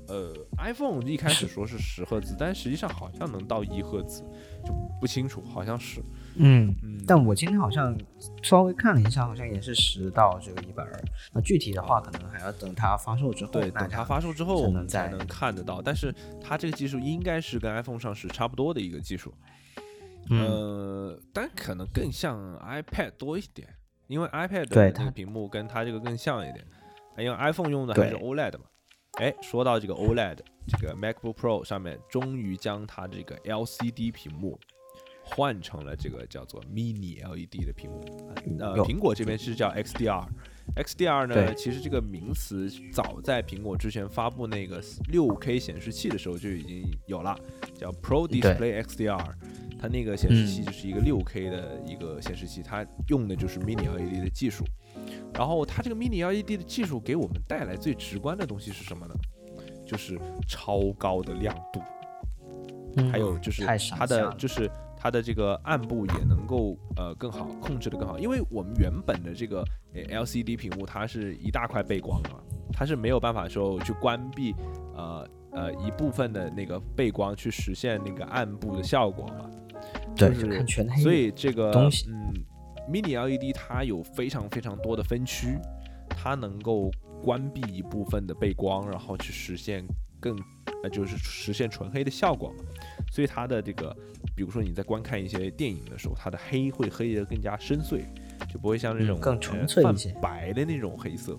[0.09, 4.23] 呃，iPhone 一开始 说是十赫兹，但实际上好像能到一赫兹，
[4.67, 6.01] 就不清楚，好像是。
[6.35, 7.01] 嗯嗯。
[7.07, 7.97] 但我今天好像
[8.43, 11.05] 稍微看了一下，好像也是十到这个一百二。
[11.33, 13.53] 那具体的话，可能还要等它发售之后。
[13.53, 15.81] 对，等它发售之后我们才能看得到。
[15.81, 16.13] 但是
[16.43, 19.33] 它这个技术应该是跟 iPhone 上是差不多的一个技术。
[20.31, 23.69] 呃，但可能更像 iPad 多一点，
[24.07, 26.65] 因为 iPad 的这个屏幕跟它这个更像一点。
[27.19, 28.65] 因为 iPhone 用的还是 OLED 嘛。
[29.19, 34.59] 哎，说到这个 OLED，这个 MacBook Pro 上面终于将它这个 LCD 屏幕
[35.23, 38.33] 换成了这个叫做 Mini LED 的屏幕。
[38.61, 40.25] 呃，苹果这边是叫 XDR。
[40.77, 47.37] XDR 呢，其实这个名词早在苹果之前发布那个 6K 显示器的时候就已经有了，
[47.75, 49.35] 叫 Pro Display XDR。
[49.81, 54.65] 它那个显示器就是一个六 K 的一个显示器，它用的就是 Mini LED 的技术。
[55.33, 59.15] 然后它这个 Mini LED 的技术给我们带来最直观的东西是什么呢？
[59.87, 61.81] 就是超高的亮度，
[63.11, 64.71] 还有就是它的就是
[65.03, 72.39] 它的这个暗部也能够呃更好控制的更好，因为我们原本的这个 LCD 屏幕它是一大块背光嘛，
[72.71, 74.55] 它是没有办法说去关闭
[74.95, 79.51] 呃呃一部分的那个背光去实现那个暗部的效果嘛。
[80.15, 81.03] 对，就看全黑。
[81.03, 82.35] 所以这个东西，嗯
[82.93, 85.57] ，Mini LED 它有非常非常多的分区，
[86.11, 86.91] 它能够
[87.25, 89.83] 关闭一部分的背光，然后去实现
[90.21, 90.37] 更，
[90.83, 92.65] 呃，就是实现纯黑的效果嘛。
[93.11, 93.95] 所以它的这个，
[94.37, 98.03] 比如说你在观看一些电影的时候，它的黑会黑得更加深邃，
[98.53, 101.37] 就不会像那种更纯粹一些白的那种黑色。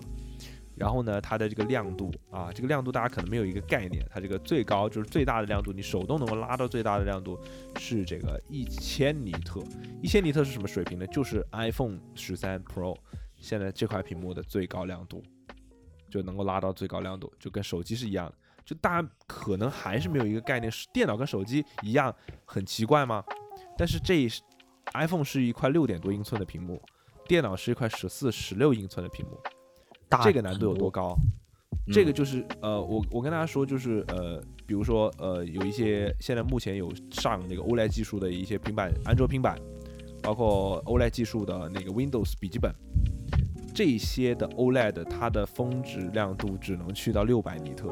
[0.74, 7.38] 然后呢，它的这个亮度啊，这个亮度大家可能没有一个概念，它这个最高就是最大的亮度，你手动能够拉到最大的亮度
[7.78, 9.62] 是这个一千尼特。
[10.02, 11.06] 一千尼特是什么水平呢？
[11.08, 12.96] 就是 iPhone 十三 Pro
[13.36, 15.22] 现在这块屏幕的最高亮度，
[16.10, 18.34] 就能够拉到最高亮度，就跟手机是一样的。
[18.64, 23.24] 就大家可能还是没有一个概念，是电脑跟手机一样很奇怪吗？
[23.76, 24.28] 但是这
[24.94, 26.80] iPhone 是一块六点多英寸的屏幕，
[27.26, 29.38] 电脑是一块十四、十六英寸的屏幕。
[30.22, 31.16] 这个难度有多高？
[31.90, 39.58] 这个就是呃，我我跟大家说，就是呃，比如说呃，有一些现在目前有上那个 OLED 技术的一些平板，安卓平板，
[40.22, 42.72] 包括 OLED 技术的那个 Windows 笔记本，
[43.74, 47.88] 这些的 OLED 它的峰值亮度只能去到六百尼特。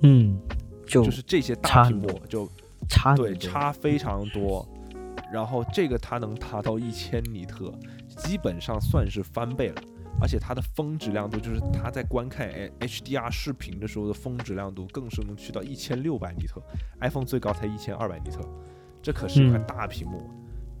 [0.00, 0.38] 嗯，
[0.86, 2.48] 就就是这些大屏幕就
[2.88, 4.66] 差对差非常多，
[5.32, 7.72] 然后这个它能达到一千尼特。
[8.16, 9.82] 基本上算是翻倍了，
[10.22, 16.62] 而且它的峰值亮度，就是它在观看 HDR 视频的时候的峰值亮度，更是能去到一千六百尼特
[17.02, 18.40] ，iPhone 最高才一千二百尼特，
[19.02, 20.30] 这可是一块大屏幕。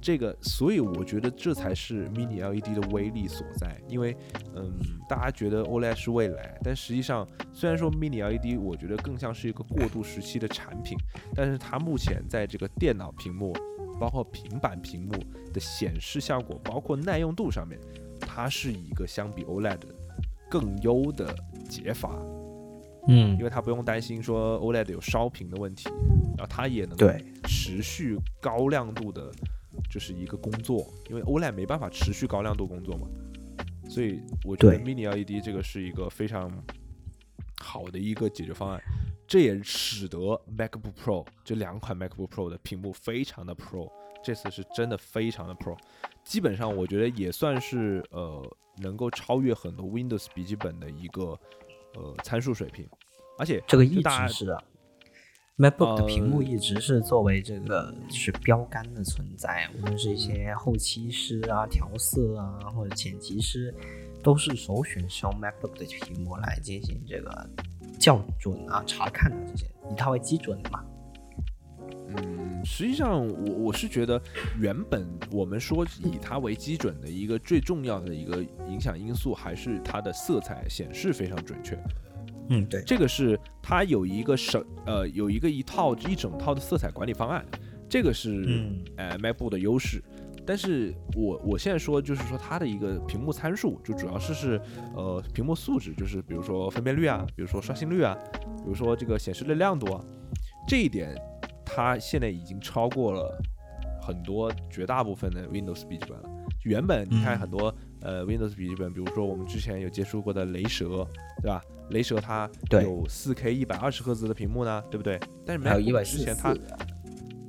[0.06, 3.76] 这个，所以我觉得这才是 Mini LED 的威力所在。
[3.88, 4.16] 因为，
[4.54, 4.72] 嗯，
[5.08, 10.96] 大家觉得 OLED 是未来，但实际上，虽然说 Mini LED 我觉得更像是一个过渡时期的产品，
[11.34, 13.52] 但是它目前在这个电脑屏幕。
[13.98, 15.12] 包括平板屏幕
[15.54, 17.80] 的显示效果，包括耐用度上面，
[18.20, 19.80] 它是一个相比 OLED
[20.50, 21.34] 更优的
[21.66, 22.10] 解法。
[23.08, 25.88] 嗯，因为它不用担心说 OLED 有烧屏的问题，
[26.36, 26.94] 然后它也能
[27.44, 29.32] 持续高亮度的，
[29.90, 30.86] 就是一个工作。
[31.08, 33.06] 因为 OLED 没办法持续高亮度工作嘛，
[33.88, 36.50] 所以我觉得 Mini LED 这个是一个非常
[37.60, 38.80] 好的一个解决方案。
[39.28, 40.18] 这也使得
[40.56, 43.90] MacBook Pro 这两款 MacBook Pro 的屏幕非常的 Pro，
[44.22, 45.76] 这次是真的非常的 Pro，
[46.22, 51.36] 基本上我觉得也算是呃能够超越很多 Windows 笔记本的一个
[51.94, 52.88] 呃参数水平，
[53.36, 54.62] 而且这个一直是啊
[55.58, 63.74] ，MacBook 的屏幕一直是作为这个就是标杆的存在，无论是一些后期师啊、调色啊或者剪辑师。
[64.22, 67.48] 都是首选使用 MacBook 的屏幕来进行这个
[68.00, 70.84] 校准啊、查看的这些，以它为基准的嘛。
[72.08, 74.20] 嗯，实际上我我是觉得，
[74.58, 81.78] 原本我们说以它为基准的一个最重要的一个影响因素，还是它的色彩显示非常准确。
[82.48, 87.44] 嗯，对，这个是它有一个省呃有一个一套一整套的色彩管理方案，
[87.88, 90.02] 这个是呃 MacBook 的优势。
[90.48, 94.60] 但是我我现在说就是说它的一个屏幕参数，就主要是是
[94.94, 98.16] 呃屏幕素质，就是比如说分辨率啊，比如说刷新率啊，
[98.58, 100.04] 比如说这个显示的亮度啊，
[100.68, 101.12] 这一点
[101.64, 103.36] 它现在已经超过了
[104.00, 106.30] 很多绝大部分的 Windows 笔记本了。
[106.62, 107.74] 原本你看很多
[108.06, 111.06] 呃 Windows 笔记本，比如说我们之前有接触过的雷蛇，
[111.42, 111.60] 对吧？
[111.90, 115.18] 雷蛇它有 4K 一百二十赫兹的屏幕呢，对不对？
[115.44, 116.50] 但是没有之前它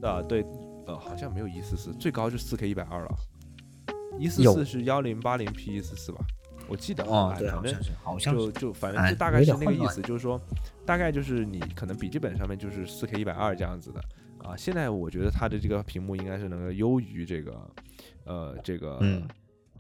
[0.01, 0.43] 啊对。
[0.88, 3.10] 呃，好像没有一四四，最高就四 K 一百二了。
[4.18, 6.26] 一四四是幺零八零 P 一四四吧？
[6.70, 10.39] 我记得啊，对，好像是，好像就就反正就大概是那个意思，就是说，
[10.86, 13.99] 大概就是你可能笔记本上面就是四 K 一百二这样子的
[14.38, 14.55] 啊。
[14.55, 17.70] 现在我觉得它的这个屏幕应该是能够优于这个，
[18.24, 18.97] 呃，这个，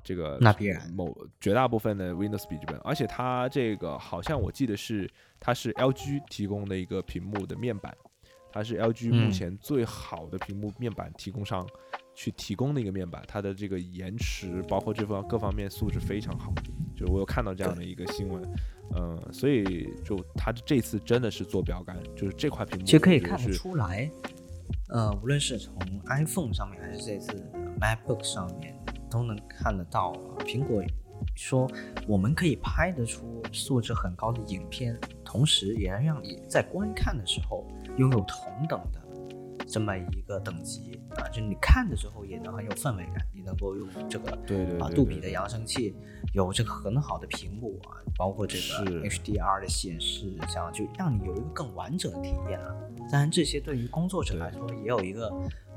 [0.07, 7.93] 这个那必然某绝大部分的 Windows 笔记本，而且它这个好像我记得是它是 LG 提供的一个屏幕的面板。
[8.49, 11.67] 它是 LG 目前最好的屏幕面板提供商，
[12.15, 16.51] 去提供的一个面板，它的这个延迟，包括这方各方面素质非常好。
[16.95, 18.41] 就我有看到这样的一个新闻，
[18.95, 24.09] 嗯，所以就它这次真的是做标杆，就是这块屏幕其实可以看得出来，
[24.89, 25.75] 呃，无论是从
[26.07, 27.33] iPhone 上面还是这次
[27.79, 28.73] MacBook 上面，
[29.09, 30.83] 都能看得到苹果
[31.35, 31.69] 说
[32.07, 37.65] 我们可以拍得出素质很高的影片，同时也能让你在观看的时候。
[37.97, 39.01] 拥有同等的
[39.67, 45.95] 这么一个等级啊，就你看的时候也能很有氛围感，你能够用这个对对啊杜比的扬声器，
[46.31, 52.75] 有这个很好的屏幕啊，包括这个 HDR 的显示，这样就让你有一个更完整的体验了。
[53.11, 55.27] 当然，这些对于工作者来说也有一个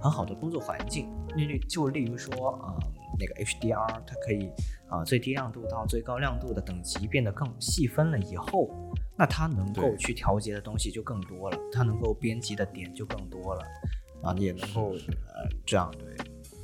[0.00, 1.08] 很好的工作环境。
[1.36, 2.74] 例就例如说呃，
[3.18, 4.50] 那个 HDR 它可以
[4.88, 8.70] 啊最低亮度到最高亮度的等级变得更细分了以后。
[9.16, 13.62] 那它能够去调节的东西就更多了，它能够编辑的点就更多了，
[14.22, 16.16] 啊，也能够呃这样对，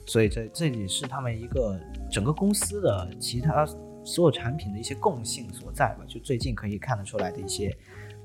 [0.06, 1.78] 所以这这也是他们一个
[2.10, 3.66] 整个公司的其他
[4.04, 6.04] 所有产品的一些共性所在吧。
[6.08, 7.68] 就最近可以看得出来的一些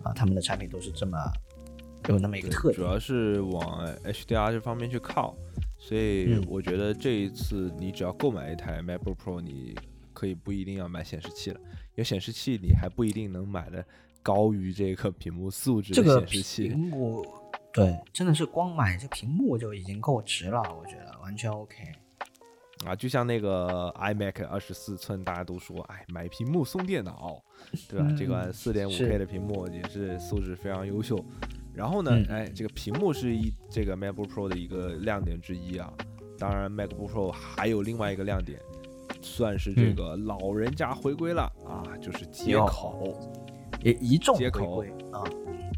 [0.01, 1.17] 啊，他们的产品都是这么
[2.07, 5.35] 有那么一个特点，主要是往 HDR 这方面去靠，
[5.77, 9.75] 所以我觉得这一次你只要购买一台 MacBook Pro，你
[10.13, 11.59] 可以不一定要买显示器了，
[11.95, 13.83] 有显示器你还不一定能买的。
[14.23, 17.25] 高于这个屏幕素质的显示器，屏幕
[17.73, 21.75] 对，真的是光买这屏幕就已经够值了，我觉得完全 OK。
[22.85, 27.43] 啊，就像那个 iMac 二十四寸，大家都说，哎，买屏幕送电脑，
[27.89, 28.07] 对吧？
[28.15, 31.17] 这款四点五 K 的屏幕也是素质非常优秀。
[31.73, 35.91] 然后呢，哎，这个屏幕是一这个 MacBook Pro 的一个亮点之一啊。
[36.37, 38.59] 当然，MacBook Pro 还有另外一个亮点，
[39.21, 43.15] 算是这个老人家回归了啊，就是接口。
[43.83, 45.23] 也一众接口啊，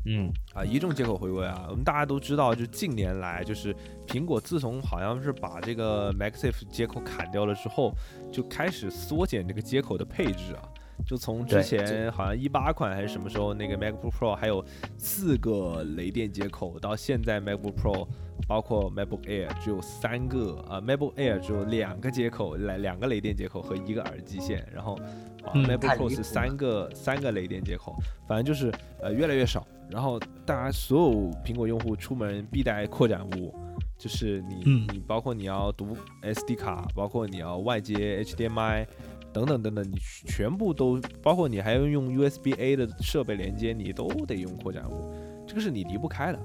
[0.05, 3.73] 嗯啊，一众接口回归啊，我们大家都知道，就近年来，就是
[4.05, 7.93] 苹果自从好像是把这个 MagSafe 接口砍掉了之后，
[8.29, 10.67] 就开始缩减这个接口的配置啊。
[11.05, 14.63] 就从之前好像一八款还是什么时候，那个 MacBook Pro 还有
[14.97, 18.07] 四个雷电接口，到现在 MacBook Pro
[18.47, 24.95] 包括 MacBook Air 只有三个啊，MacBook Air 只有两个接口，来两个雷电接口和一个耳机线，然后
[25.43, 27.95] 啊，MacBook Pro 是三个三个雷电接口，
[28.27, 29.65] 反正就是呃越来越少。
[29.89, 31.11] 然后大家所有
[31.45, 33.53] 苹果用户出门必带扩展坞，
[33.97, 38.87] 就是你你包括你要读 SD 卡，包括你要外接 HDMI。
[39.33, 39.97] 等等等等，你
[40.27, 45.11] 全部都包括你还要用 USB A 的设备连接，你都得用扩展坞，
[45.47, 46.39] 这个是你离不开的，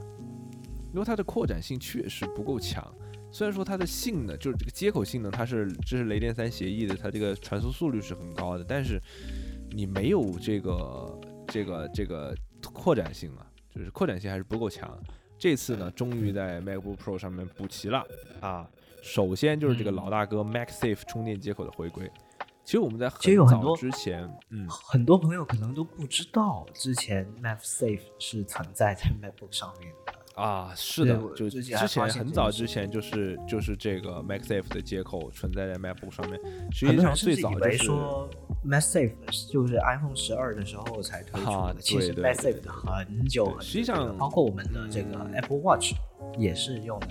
[0.92, 2.82] 因为它的扩展性确实不够强。
[3.30, 8.98] 虽然说它的性能就是这个接口性能，它是这是雷电三协议的，它这个传输速率是很高的，但是
[9.70, 12.34] 你没有这个这个这个
[12.72, 14.98] 扩展性啊，就是扩展性还是不够强。
[15.38, 18.02] 这次呢，终于在 MacBook Pro 上面补齐了
[18.40, 18.68] 啊。
[19.02, 22.10] 首先就是这个老大哥 MagSafe 充电接口的回归。
[22.68, 30.70] 其实我们在其实有很多之前，嗯，很多朋友可能都不知道，之前 MagSafe 是存在在 MacBook 上面的啊。
[30.76, 31.78] 是的，就之前
[32.10, 36.38] 很早之前就是就是这个 MagSafe 的接口存在在 MacBook 上面。
[36.70, 38.28] 实际上最早就是说
[38.66, 39.14] MagSafe
[39.50, 41.76] 就是 iPhone 十二的时候才推出的。
[41.80, 45.94] 其实 MagSafe 很久很实际上包括我们的这个 Apple Watch
[46.36, 47.08] 也是用的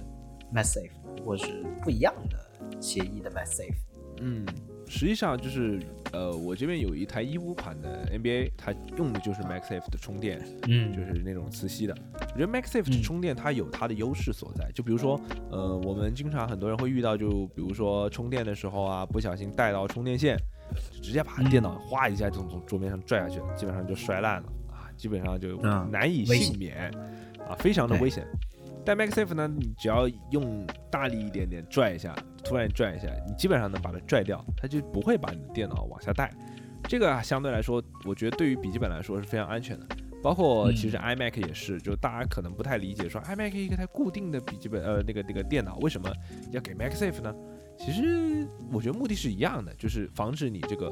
[0.54, 0.92] MagSafe，
[1.26, 3.74] 或是不一样的协议的 MagSafe。
[4.22, 4.46] 嗯。
[4.88, 5.80] 实际上就是，
[6.14, 11.96] 呃，我这边有一台一五款的 NBA，它用的就是 MaxSafe 的充电，嗯，就是那种磁吸的。
[12.14, 15.20] 我觉得 MaxSafe 的充电它有它的优势所在，就比如说，
[15.52, 20.38] 呃，我们经常很多人会遇到，就比如说充电的时候啊，不小心带到充电线，
[20.94, 25.58] 就直接把电脑哗一下就从桌面上拽下去，基本上就摔烂了啊，基本上就
[25.92, 26.90] 难以幸免
[27.48, 28.26] 啊，非常的危险。
[28.86, 32.16] 但 MaxSafe 呢，你只要用大力一点点拽一下，
[32.48, 36.32] 突然拽一下，你基本上能把它拽掉，它就不会把你的电脑往下带。
[36.84, 39.88] 这个相对来说，我觉得对于笔记本来说是非常安全的。
[40.24, 46.12] 包括其实 iMac 也是，就大家可能不太理解，说 iMac 一个它固定的笔记本，呃，那个那个电脑为什么
[46.52, 47.34] 要给 MagSafe 呢？
[47.78, 50.92] 其实我觉得目的是一样的，就是防止你这个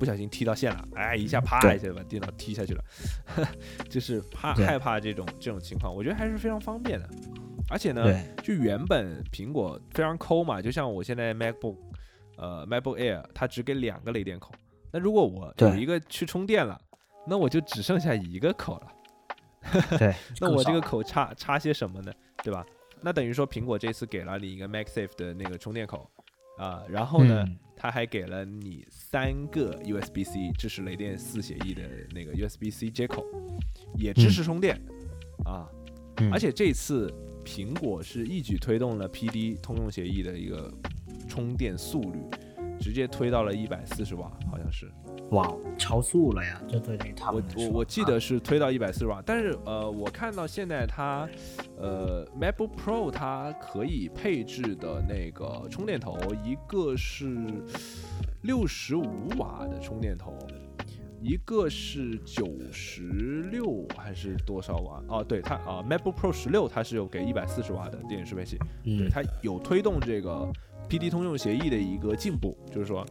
[0.00, 2.84] 不小心踢到线了，哎，一下啪一下把电脑踢下去了，
[3.88, 7.08] 就是怕害怕这种这种情况，我觉得还是非常方便的。
[7.68, 8.04] 而且呢，
[8.44, 11.76] 就原本苹果非常抠嘛，就像我现在 MacBook，
[12.36, 14.52] 呃，MacBook Air，它只给两个雷电口。
[14.92, 16.80] 那如果我有一个去充电了，
[17.26, 19.98] 那我就只剩下一个口了。
[19.98, 22.12] 对， 那我这个口插插些什么呢？
[22.44, 22.64] 对吧？
[23.02, 26.08] 那等于说苹果这次给了你一个 MagSafe 的那个充电口
[26.58, 27.44] 啊，然后呢，
[27.74, 31.82] 它还给了你三个 USB-C 支持雷电四协议的
[32.14, 33.26] 那个 USB-C 接口，
[33.96, 34.80] 也支持充电
[35.44, 35.68] 啊。
[36.32, 37.12] 而且这次。
[37.46, 40.68] 苹果是一举推动了 PD 通用协议的一个
[41.28, 42.18] 充电速率，
[42.80, 44.90] 直接推到了一百四十瓦，好像是，
[45.30, 45.48] 哇，
[45.78, 46.60] 超速了呀！
[46.68, 51.28] 这对于他们我我我记得是推到一百四十瓦，但是呃，我看到现在它，
[51.78, 57.46] 呃，MacBook Pro 它可以配置的那个充电头，一个是
[58.42, 60.36] 六十五瓦的充电头。
[61.22, 63.02] 一个是九十
[63.50, 65.02] 六还是多少瓦？
[65.08, 70.50] 哦，对它啊，MacBook Pro 十六它是有给一百四十瓦的电源适配器，对它有推动这个
[70.88, 73.04] PD 通用协议的一个进步，就是说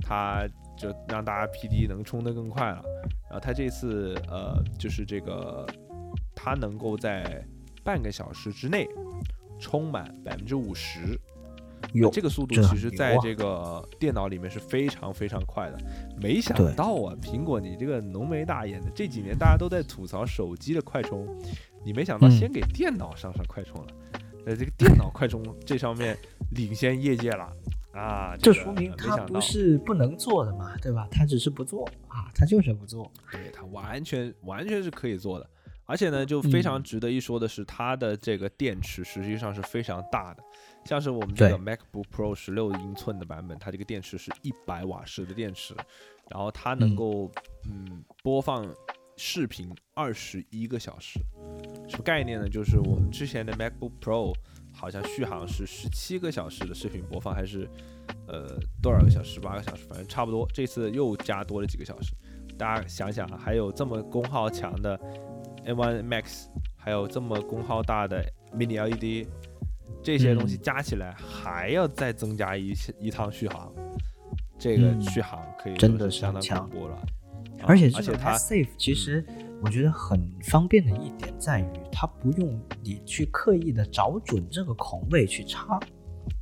[0.00, 0.46] 它
[0.76, 2.82] 就让大家 PD 能充得更快了。
[3.28, 5.66] 然后它这次呃，就是这个
[6.34, 7.44] 它能够在
[7.82, 8.86] 半个小时之内
[9.58, 11.18] 充满百分之五十。
[12.12, 15.78] 这个速度其实在这个电脑里面是非常非常快的。
[16.20, 21.26] 没想到啊，苹果你这个浓眉大眼的，这几年大家都在吐槽手机的快充，
[21.84, 23.86] 你没想到先给电脑上上快充了。
[24.46, 26.16] 呃，这个电脑快充这上面
[26.52, 27.50] 领先业界了
[27.92, 28.36] 啊！
[28.38, 31.08] 这说明它不是不能做的嘛，对吧？
[31.10, 33.10] 它只是不做啊，它就是不做。
[33.32, 35.50] 对，它完全完全是可以做的。
[35.84, 40.42] 而且呢，就非常值得一说的是，它的这个电池实际上是非常大的。
[40.86, 45.74] 像是我们这个 MacBook Pro 十六英寸的版本，它这个电池是一百瓦时的电池，
[46.30, 47.30] 然后它能够
[47.64, 48.66] 嗯播放
[49.16, 51.18] 视频二十一个小时，
[51.88, 52.48] 什么概念呢？
[52.48, 54.34] 就是我们之前的 MacBook Pro
[54.72, 57.68] 好像续航是十七个小时的视频播放，还是
[58.28, 59.34] 呃多少个小时？
[59.34, 60.46] 十八个小时，反正差不多。
[60.52, 62.14] 这次又加多了几个小时，
[62.56, 64.98] 大家想想，还有这么功耗强的
[65.64, 66.46] M1 Max，
[66.76, 68.22] 还有这么功耗大的
[68.52, 69.26] Mini LED。
[70.02, 73.72] 这些东西加起来还要再增加一一趟续航，
[74.58, 77.06] 这个续航可以真的相当强了。
[77.62, 79.24] 而且而且它 safe，其实
[79.62, 85.80] 我觉得很方便的一点在于，它不用你去刻意的找准这个孔位去插，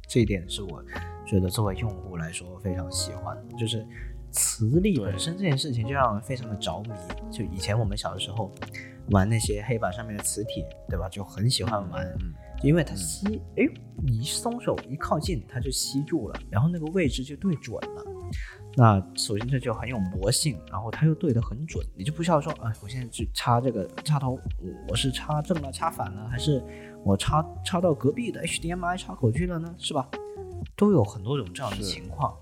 [0.09, 0.85] 这一点是我
[1.25, 3.57] 觉得作为用户来说非常喜欢的。
[3.57, 3.87] 就是
[4.33, 6.91] 磁力本身这件事情就让人非常的着迷。
[7.31, 8.53] 就以前我们小的时候
[9.11, 11.09] 玩那些黑板上面的磁铁，对吧？
[11.09, 12.07] 就很喜欢玩。
[12.65, 13.69] 因为它吸，哎，
[14.03, 18.05] 你一松手一靠近，它就吸住了，然后那个位置就对准了。
[18.75, 24.39] 那首先这就很有魔性，然后它又对得很准，你就不需要说，哎，我现在去插这个插头，
[24.89, 26.65] 我是插正了，插反了，还是
[27.05, 29.75] 我插插到隔壁的 HDMI 插口去了呢？
[29.79, 30.09] 是吧？
[30.75, 32.35] 都有很多种这样的情况。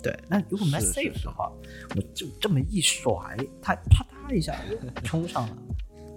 [0.00, 1.52] 对，那如果 MagSafe 的话，
[1.96, 5.56] 我就这么一甩，它啪嗒一下就冲上了。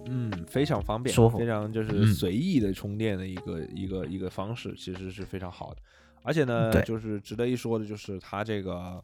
[0.09, 5.81] 嗯，非常方便，非常就是随意的充电的一个一个一个方式，其实是非常好的。
[6.23, 9.03] 而且呢，就是值得一说的，就是它这个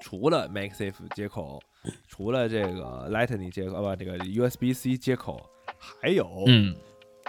[0.00, 1.60] 除了 MagSafe 接口，
[2.06, 5.40] 除了这个 Lightning 接口，不，这个 USB-C 接口，
[5.76, 6.74] 还有，嗯，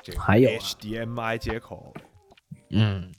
[0.03, 1.93] 这还有 HDMI 接口。
[2.71, 3.11] 嗯，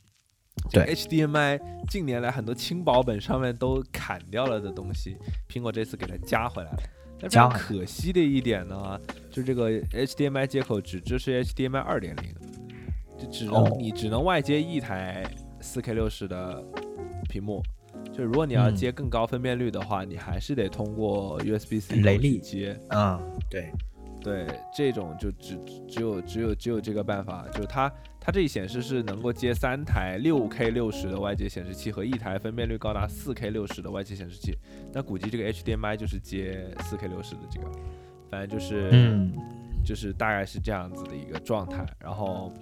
[0.70, 5.16] 对，HDMI 近年来很多轻薄本上面都砍掉了的东西，
[5.48, 6.78] 苹果这次给它加回来了。
[7.19, 12.35] 非常可惜的一点呢，就这个 HDMI 接口只支持 HDMI 二点零，
[13.19, 15.25] 就只能你只能外接一台
[15.61, 16.63] 4K 六十的
[17.29, 17.63] 屏幕。
[18.13, 22.79] 就如果你要接更高分辨率的话，你还是得通过 USB-C 雷力接。
[22.91, 23.21] 嗯，
[23.51, 23.71] 对，
[24.27, 25.57] 对，这种就只
[25.89, 27.90] 只有只有只有这个办法，就是它。
[28.19, 34.53] 它这里显示是能够接三台六 K 六十的外接显示器和一台分辨率高达四 K 六十的外接显示器。
[34.93, 37.70] 那估计这个 HDMI 就是接四 K 六十的这个，
[38.28, 39.32] 反正就是，嗯，
[39.85, 41.86] 就是大概是这样子的一个状态。
[42.01, 42.53] 然后，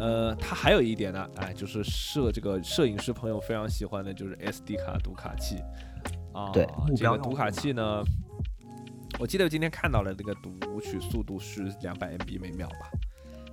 [0.00, 5.54] 呃，它还有一点呢，哎，就是摄这个摄影师朋友非常喜欢的就是 SD 卡读卡器
[6.32, 6.66] 啊，对，
[6.96, 8.02] 这个读卡器呢。
[9.18, 12.90] 我记得我今天看到了那个读取速度是两百 MB 每秒吧，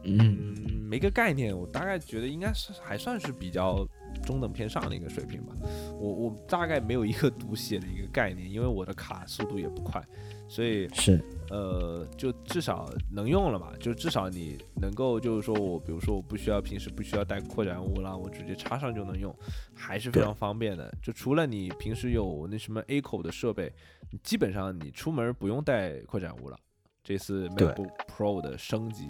[0.04, 0.56] 嗯，
[0.90, 3.88] 没个概念，我大概觉得应该是还算是比较
[4.26, 5.54] 中等偏上的一个水平吧。
[6.00, 10.02] 我我大概没有一个读写的一个概念，因为我的卡速度也不快，
[10.48, 19.36] 所以是呃，就至少能用了嘛，就至少你能够就是说我比如说我不需要平时不需要带扩展坞了，我直接插上就能用，
[19.74, 20.94] 还是非常方便的。
[21.02, 23.72] 就除了你平时有那什么 A 口的设备。
[24.24, 26.58] 基本上你出门不用带扩展坞了。
[27.04, 29.06] 这次 MacBook Pro 的升级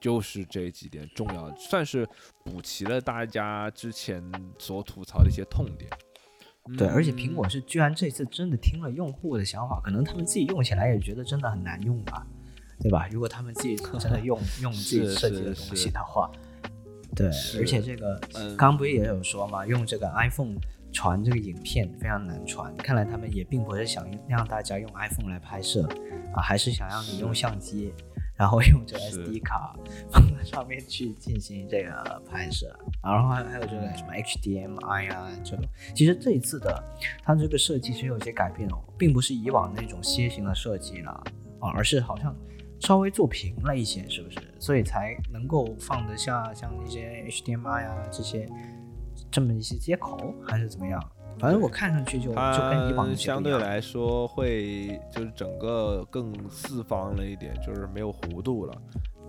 [0.00, 2.08] 就是这几点重要，算是
[2.44, 4.22] 补齐了大家之前
[4.58, 5.90] 所吐槽的一些痛点。
[6.76, 12.26] 对，而且苹果是居然这次真的听了用户的想法，可能他们自己用起来也觉得真的很难用吧，
[12.80, 13.08] 对吧？
[13.10, 16.30] 如果他们自己真的用 用自己设计的东西的话，
[17.16, 17.26] 对，
[17.58, 18.20] 而且这个
[18.56, 20.56] 刚不是也有说嘛，用这个 iPhone。
[20.90, 25.86] 传这个影片非常难传，看来他们也并不是想让大家用 iPhone 来拍摄
[26.32, 27.92] 啊，还是想让你用相机，
[28.38, 29.76] 然后用这 SD 卡
[30.12, 35.64] 放在上面去进行这个拍摄，然后还还有这个什么 HDMI 啊这种。
[35.94, 36.82] 其实这一次的
[37.24, 41.10] 它这个设计其实有些改变哦，并不是以往那种楔形的设计了
[41.58, 42.34] 啊，而是好像
[42.80, 44.38] 稍微做平了一些，是不是？
[44.60, 48.48] 所以才能够放得下像那些 HDMI 啊这些。
[49.32, 51.02] 这么一些接口还是怎么样？
[51.38, 58.74] 反正我看上去就就跟以往相对来说会就是整个更四方了一点，就是没有弧度了，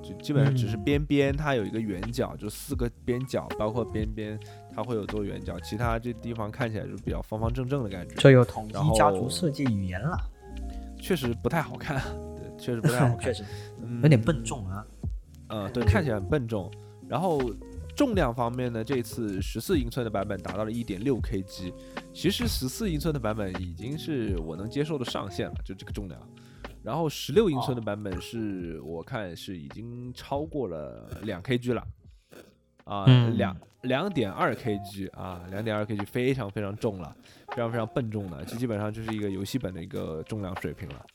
[0.01, 4.39] 就基本上只是边边它有一个圆角，就四个边角，包括边边
[4.75, 8.15] 它会有做圆角，其他这地方看起来就比较方方正正的感觉。
[8.15, 10.17] 这又统一家族设计语言了，
[10.99, 12.01] 确实不太好看，
[12.35, 13.43] 对，确实不太 好看，确实
[14.01, 14.85] 有点笨重啊。
[15.49, 16.71] 呃，对，看起来很笨重，
[17.07, 17.39] 然后。
[17.99, 21.73] 重量方面呢，这次十四英寸的版本达到了一点六 kg，
[22.13, 26.17] 其实十四英寸的版本已经是我能接受的上限了，就这个重量。
[26.81, 31.87] 然后十六英寸的版本是我看是已经超过了两 kg 了，
[32.85, 33.05] 啊，
[33.35, 37.13] 两两点二 kg 啊，两点二 kg 非常非常重了，
[37.49, 41.05] 非常非常笨重的，这基本上就是一个游戏本的一个重量水平了。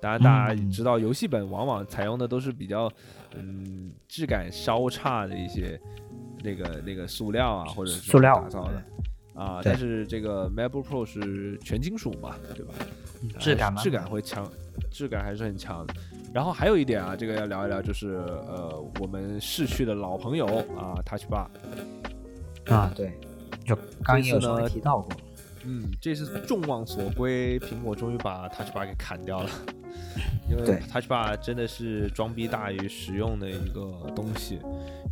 [0.00, 2.92] 当然，大家知道游戏本往往采用的都是比较
[3.36, 5.80] 嗯质感稍差的一些。
[6.44, 8.82] 那个那个塑料啊，或者是塑料打造的
[9.34, 12.74] 啊，但是这个 MacBook Pro 是全金属嘛，对吧？
[13.40, 14.46] 质感质感会强，
[14.90, 15.94] 质感还是很强的。
[16.34, 18.16] 然后还有一点啊，这个要聊一聊，就是
[18.46, 20.46] 呃，我们逝去的老朋友
[20.76, 21.46] 啊，Touch Bar
[22.66, 23.12] 啊，对，
[23.64, 25.16] 就刚有呢提到过。
[25.66, 29.50] 嗯，这次众望所归，苹果终于把 Touch Bar 给砍掉了。
[30.50, 34.58] 因为 Touch Bar 真的是装逼大于实用的一个东西，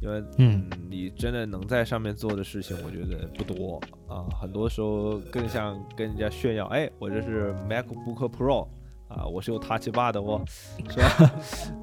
[0.00, 4.26] 因为嗯，你真的能在上面做的事情，我觉得不多啊。
[4.40, 8.68] 很多时候更像跟人家炫耀，哎，我这是 MacBook Pro
[9.08, 10.44] 啊，我是有 Touch Bar 的哦，
[10.90, 11.32] 是吧？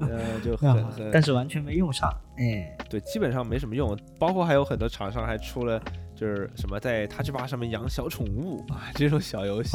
[0.00, 3.98] 呃，就很很，但是完全没用上，哎，对，基本上没什么用。
[4.18, 5.82] 包括还有很多厂商还出了。
[6.20, 9.74] 就是什么在 Touch Bar 上面养小宠物啊，这种小游戏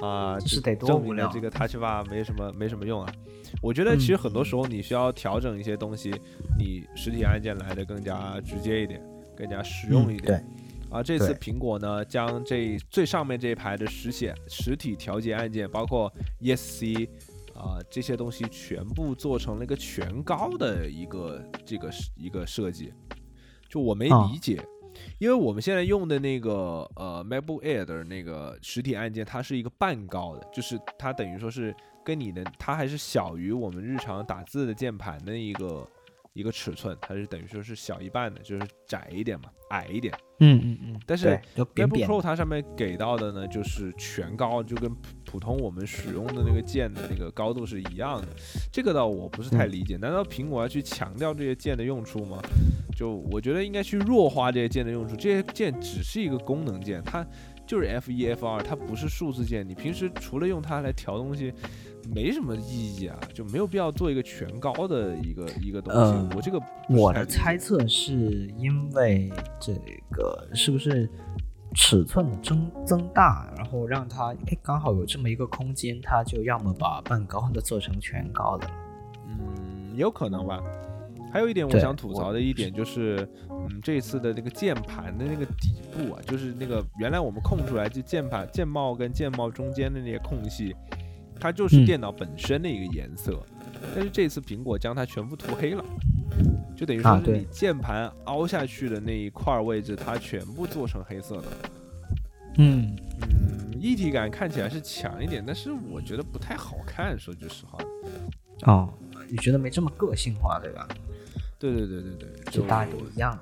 [0.00, 3.12] 啊，是得证明了这个 Touch Bar 没什么没什么用啊。
[3.60, 6.12] 我觉得其实很多时候你需要调整一些东西，
[6.56, 9.02] 你实体按键来的更加直接一点，
[9.36, 10.24] 更加实用一点。
[10.26, 16.08] 对啊，这次苹果呢将这最上面这一排的实显实体调节按键，包括
[16.40, 17.08] ESC
[17.52, 22.94] 啊这些东西全部做成了一个全高的一个这个一个设计，
[23.68, 24.64] 就我没理解。
[25.18, 35.88] 因为我们现在用的那个呃 MacBook Air 的那个实体按键，它是一个半高的，就是它等于说是跟你的它还是小于我们日常打字的键盘的一个
[36.34, 40.12] 一个尺寸，它是等于说是小一半的，就是窄一点嘛，矮一点。
[40.40, 41.00] 嗯嗯嗯。
[41.06, 44.92] 但是，Apple Pro 它上面给到的呢，就是全高，就跟
[45.24, 48.26] 普通我们使用的那个键的那个高度是一样的。
[48.72, 52.42] 这个倒我不是太理解，难道苹果要去强调这些键的用处吗？
[52.96, 57.24] 就我觉得应该去弱化这些键的用处，这些键只是一个功能键，它
[57.64, 59.66] 就是 F 一 F 二，它不是数字键。
[59.68, 61.52] 你平时除了用它来调东西，
[62.12, 66.36] 没什么意义啊，就没有必要做一个全高的一个一个东西。
[66.36, 68.12] 我这个我的猜测是
[68.58, 69.72] 因为这
[70.10, 71.08] 个是不是
[71.74, 78.66] 尺寸的增增大，然后让它哎刚好有这么一个空间，它就要么把半高的做成全高的，
[79.26, 80.62] 嗯，有可能吧。
[81.32, 90.76] 还有一点我想吐槽的一点就是，嗯，这次的那个键盘的那个底部啊，就是那个原来我们空出来就键盘键帽跟键帽中间的那些空隙，
[91.40, 93.40] 它就是电脑本身的一个颜色，
[93.94, 95.84] 但是这次苹果将它全部涂黑了，
[96.76, 101.48] 就等于说你键盘凹下去的那一块位置，它全部做成黑色的。
[102.58, 107.78] 嗯嗯，一体感看起来是强一点，但是我觉得不太好看，说句实话。
[108.62, 108.88] 哦，
[109.28, 110.88] 你觉得没这么个性化，对吧？
[111.58, 113.38] 对对对对对，就大家都一样，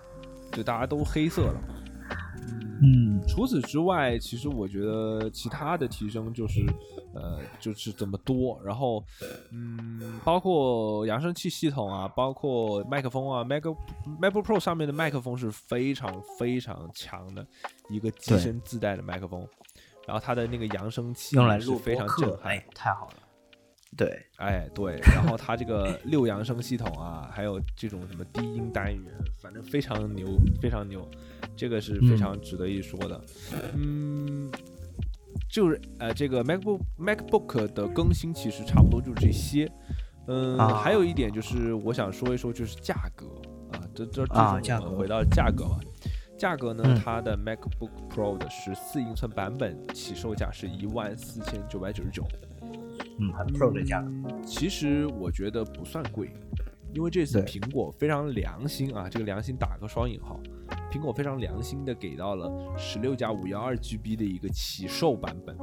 [0.53, 1.61] 就大家都黑色了。
[2.85, 6.67] 嗯，除此之外，其实我觉得其他的提升就是，
[7.15, 8.61] 呃，就是怎么多。
[8.65, 9.05] 然后，
[9.53, 13.63] 嗯，包括扬声器系统啊，包括麦克风啊，Mac
[14.21, 17.47] MacBook Pro 上面的麦克风是非常非常强的
[17.89, 19.47] 一个机身自带的麦克风，
[20.05, 23.15] 然后它的那个扬声器用来录非常震撼，太好了。
[23.95, 29.05] 对，哎对，然后它这个六扬声系统啊，还有这种什么低音单元，
[29.39, 30.27] 反正非常牛，
[30.63, 31.07] 非常牛，
[31.55, 33.21] 这个是非常值得一说的。
[33.77, 34.51] 嗯，
[35.51, 39.71] 就是呃，这个 MacBook MacBook 的更新其实差不多就是这些。
[40.27, 43.27] 嗯，还有一点就是我想说一说，就是价格
[43.73, 44.35] 啊，这这这
[44.77, 45.79] 我们回到价格吧。
[46.39, 52.25] 价格呢，它的 MacBook Pro 的十四英寸版本起售价是一万四千九百九十九。
[53.19, 54.11] 嗯，很 Pro 的价格，
[54.45, 56.31] 其实我觉得不算贵，
[56.95, 60.41] 因为这次苹果非常良心啊，这个良心打个双引号，
[60.91, 65.57] 苹果非常良心的给到了十六加五幺二 GB 的一个起售版本，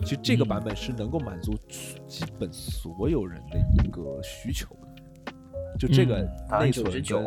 [0.00, 1.52] 其实这个版本是能够满足
[2.06, 5.32] 基本所有人的一个需求的，
[5.78, 6.26] 就这个
[6.58, 7.24] 内存跟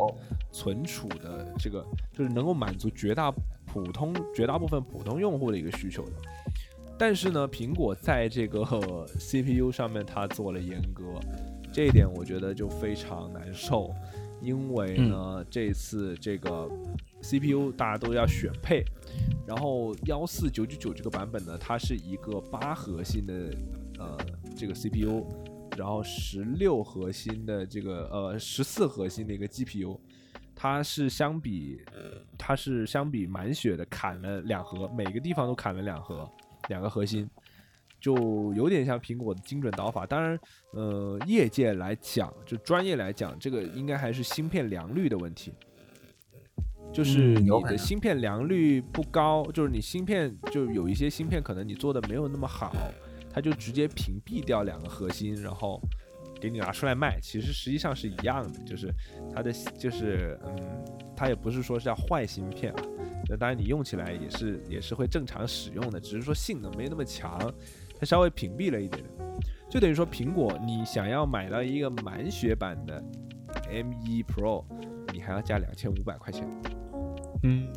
[0.52, 3.32] 存储的这个，就是能够满足绝大
[3.66, 6.14] 普通绝大部分普通用户的一个需求的。
[7.00, 8.62] 但是呢，苹果在这个
[9.18, 11.18] CPU 上面它做了阉割，
[11.72, 13.90] 这一点我觉得就非常难受，
[14.42, 16.70] 因为呢，这次这个
[17.22, 18.84] CPU 大家都要选配，
[19.48, 23.34] 然后幺四九九九这个版本呢，它是一个八核心的
[23.98, 24.18] 呃
[24.58, 25.26] 这个 CPU，
[25.78, 29.98] 然后十六核心的这个呃十四核心的一个 GPU，
[30.54, 31.82] 它是相比
[32.38, 36.30] 它是相比满血的砍了两盒，每个地方都砍了两核。
[36.70, 37.30] 两个核心，
[38.00, 38.16] 就
[38.54, 40.06] 有点像苹果的精准导法。
[40.06, 40.40] 当然，
[40.72, 45.52] 呃，业界来讲，就专业来讲，这个应该还是芯片良率的问题。
[46.92, 52.74] 就是你的芯片良率不高，就是你芯片就有一些芯片可能你做的没有那么好，
[53.32, 55.80] 它就直接屏蔽掉两个核心，然后
[56.40, 57.20] 给你拿出来卖。
[57.22, 58.94] 其实实际上是一样的，就是
[59.34, 60.84] 它的就是嗯，
[61.16, 62.84] 它也不是说是要坏芯片啊。
[63.30, 67.38] 那当然，你用起来也是也是会正常使用的，只是说性能没那么强，
[68.00, 69.42] 它稍微屏蔽了一点点。
[69.70, 73.04] 就等于说，苹果你想要买到一个满血版的
[73.70, 74.66] M1 Pro，
[75.14, 76.48] 你还要加两千五百块钱。
[77.44, 77.68] 嗯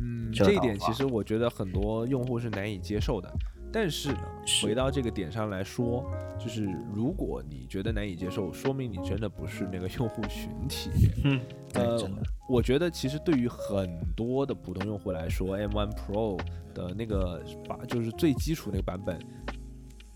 [0.00, 3.32] 嗯，这一点其实我觉得很多用户是难以接受的。
[3.70, 4.18] 但是呢，
[4.62, 6.04] 回到这个点上来说，
[6.38, 6.64] 就是
[6.94, 10.90] 如果你觉得难以接受，说明你真的不是那个用户群体。
[11.24, 11.40] 嗯，
[11.74, 12.10] 呃，
[12.48, 16.40] 我觉得其实对于很多的普通用户来说，M1 Pro
[16.72, 19.18] 的那个把就是最基础那个版本，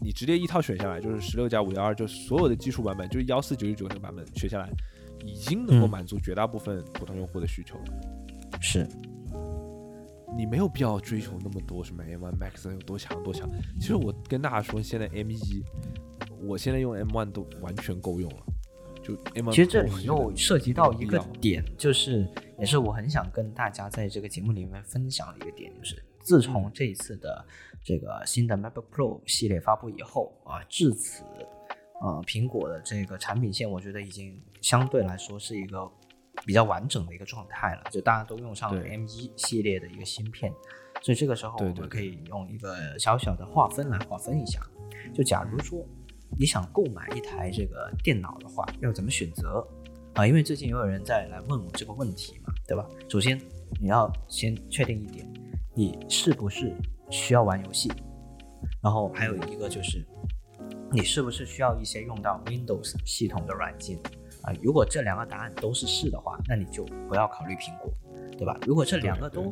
[0.01, 4.71] 你直接一套选下来，就是十六加五幺二，就所有的基础版本，就是幺四九九九那个版本选下来，
[5.27, 7.85] 已经能够满足绝大部分普通用户的需求了。
[8.61, 8.89] 是。
[10.37, 13.49] 你没有必要追求那么多，什么 M1 Max 有多强多强。
[13.79, 15.63] 其实我跟大家说，现在 M1，
[16.41, 18.47] 我现在用 M1 都完全够用了。
[19.03, 22.27] 就 M1，其实这里又涉及到一个点，就是
[22.59, 27.45] 也是我很想跟大家在这个节目里面分享的一个点，就是自从这一次的
[27.85, 31.25] 这个新的 MacBook Pro 系列发布以后啊，至此，
[32.01, 35.91] 呃，苹果的这个产品线，我觉得已经相对来说是一个。
[36.45, 40.53] 比较完整的一个状态了，就大家都用上了 M 一系列的一个芯片，
[41.03, 44.61] 所以这个时候我们可以用一个小小的划分来划分一下。
[45.15, 45.85] 就假如说
[46.39, 49.67] 你想购买一台这个电脑的话，要怎么选择
[50.15, 50.27] 啊？
[50.27, 52.87] 因为最近也有人在来问我这个问题嘛，对吧？
[53.09, 53.39] 首先
[53.81, 55.31] 你要先确定一点，
[55.75, 56.75] 你是不是
[57.11, 57.93] 需要玩游戏？
[58.83, 60.05] 然后还有一个就是
[60.91, 63.99] 你是不是需要一些用到 Windows 系统的软件？
[64.43, 67.93] 啊，如果这两个答案都是是的话，那你就不要考虑苹果，
[68.33, 68.57] 对吧？
[68.67, 69.51] 如果这两个都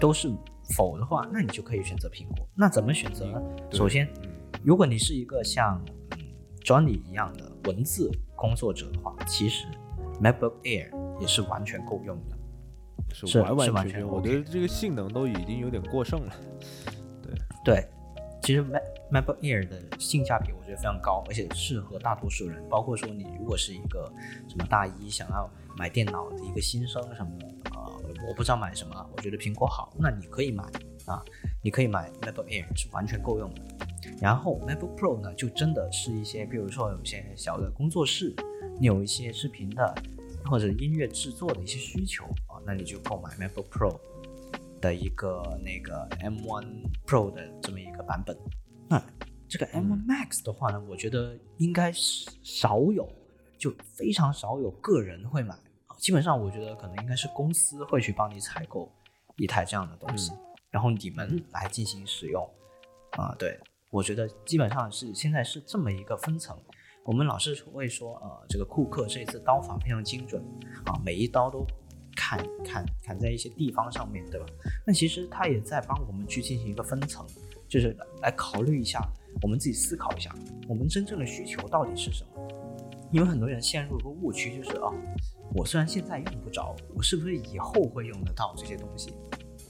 [0.00, 0.28] 都是
[0.76, 2.46] 否的话，那你就可以选择苹果。
[2.54, 3.40] 那怎么选择呢？
[3.70, 4.08] 首先，
[4.62, 5.80] 如果你是一个像
[6.64, 9.66] Johnny 一样的文字工作者的话，其实
[10.20, 10.90] MacBook Air
[11.20, 12.36] 也是完全够用的，
[13.14, 14.06] 是完完全全。
[14.08, 16.34] 我觉得这个性能都已经有点过剩了。
[17.22, 17.34] 对
[17.64, 17.88] 对，
[18.48, 22.66] 其实 Mac MacBook Air 的性价比我觉得非常高，而且适合大多数人。
[22.66, 24.10] 包括说你如果是一个
[24.48, 25.46] 什么大一想要
[25.76, 27.92] 买电脑的一个新生什么的啊，
[28.26, 30.64] 我不知道买什么，我觉得苹果好，那你可以买
[31.04, 31.22] 啊，
[31.62, 33.60] 你可以买 MacBook Air 是完全够用的。
[34.18, 38.34] 然后 MacBook Pro 呢，就真的是一些，比如说有些小的工作室，
[38.80, 39.94] 你有一些视频的
[40.46, 44.00] 或者音乐制作的一些需求啊，那你就购买 MacBook Pro。
[44.80, 46.64] 的一个那个 M1
[47.06, 48.36] Pro 的这么一个版本，
[48.88, 49.02] 那
[49.48, 53.08] 这个 M1 Max 的话呢，我觉得应该是少有，
[53.58, 55.54] 就非常少有个人会买
[55.86, 55.96] 啊。
[55.98, 58.90] 基本上我觉得可能应该是公司会去帮你采购
[59.36, 60.32] 一台这样的东西，
[60.70, 62.48] 然后你们来进行使用
[63.12, 63.34] 啊。
[63.38, 63.58] 对
[63.90, 66.56] 我觉得基本上是现在是这么一个分层。
[67.04, 70.42] 我们老是会说，呃，这个库克这次刀法非常精准
[70.84, 71.66] 啊，每一刀都。
[72.18, 74.46] 砍砍砍在一些地方上面对吧？
[74.84, 77.24] 那其实它也在帮我们去进行一个分层，
[77.68, 79.00] 就是来考虑一下，
[79.40, 80.34] 我们自己思考一下，
[80.68, 82.48] 我们真正的需求到底是什么？
[83.12, 84.92] 因为很多人陷入一个误区，就是哦，
[85.54, 89.14] 我虽然现在用不着，我是不是以后会用得到这些东西？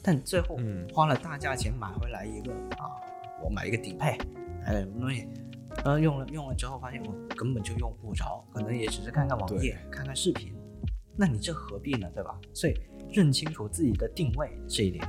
[0.03, 0.59] 但最后
[0.95, 2.97] 花了大价钱买回来一个啊，
[3.45, 4.17] 我买一个顶配，
[4.65, 5.29] 买个什么东西，
[5.85, 10.55] 呃，用了用了之后发现我根本就用不着，可能也只是看看网页，看看视频。
[11.21, 12.39] 那你这何必呢，对吧？
[12.55, 12.75] 所以
[13.11, 15.05] 认清楚自己的定位这一点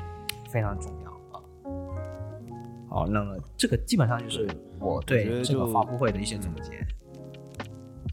[0.49, 1.43] 非常重要啊。
[2.89, 4.47] 好，那么这个基本上就是
[4.79, 6.83] 我对这个发布会的一些总结。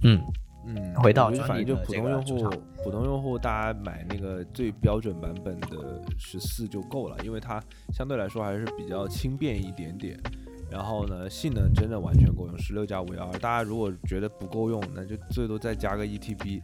[0.04, 0.20] 嗯
[0.66, 2.50] 嗯，回到反正就普通用户，
[2.84, 7.62] 普通用户大家买那个最标准版本的十四就够了，因为它
[7.94, 10.20] 相对来说还是比较轻便一点点。
[10.68, 13.38] 然后呢，性能真的完全够用，十六加五幺二。
[13.38, 16.60] 大家如果觉得不够用，那就最多再加个一 TB。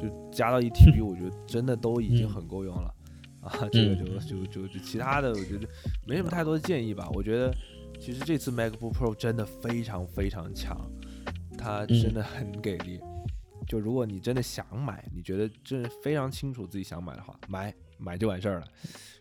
[0.00, 2.94] 就加到一 TB， 我觉得真的都已经很够用了
[3.40, 3.50] 啊！
[3.72, 5.68] 这个就就就就其他的，我觉得
[6.06, 7.08] 没什么太多的建议吧。
[7.12, 7.54] 我觉得
[8.00, 10.76] 其实这次 MacBook Pro 真的非常非常强，
[11.56, 13.00] 它真的很给力。
[13.66, 18.66] 就如果你真的想买，你觉得真的非常清楚自己想买的话，买买就完事儿了。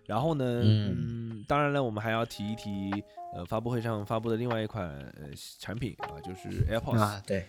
[0.07, 2.91] 然后呢，嗯，当然了，我们还要提一提
[3.33, 5.29] 呃发布会上发布的另外一款呃
[5.59, 7.45] 产品啊，就是 AirPods 啊，对。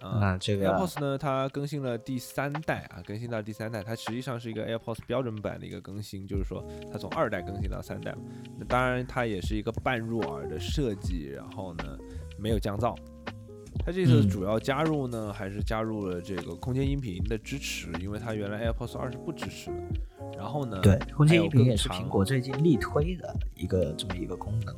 [0.00, 8.14] 啊，这个 AirPods 呢，它更新了第三代啊，更新到第三代，它实际上是一个 AirPods 标准版的一个更新，就是说它从二代更新到三代
[8.58, 11.98] 那当然，它也是一个半入耳的设计，然后呢，
[12.38, 12.96] 没有降噪。
[13.84, 19.76] 它这次主要加入呢，还是加入了这个空间音频的支持，因为它原来 AirPods 二是不支持的。
[20.36, 20.80] 然后呢？
[20.80, 24.74] 对，空间音频也是苹果最近力推的一个这么一个功能。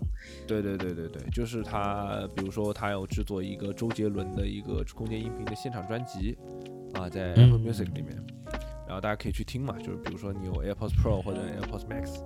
[0.47, 6.37] 对对对对对，就是它，比如说它要制作一个周杰伦的一个空间音频的现场专辑
[6.95, 8.17] 啊，在 Apple Music 里面，
[8.87, 9.79] 然后大家可以去听嘛。
[9.79, 12.23] 就是比如说你有 AirPods Pro 或者 AirPods Max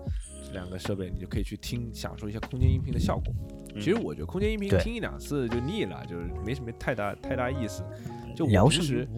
[0.47, 3.35] 这两个设备，你就可以去听，享受一下空间音频的效果。
[3.81, 7.82] 其实我觉得空间音频听一两次就腻了，就是没什么太大太大意思。
[8.35, 9.09] 就我平时。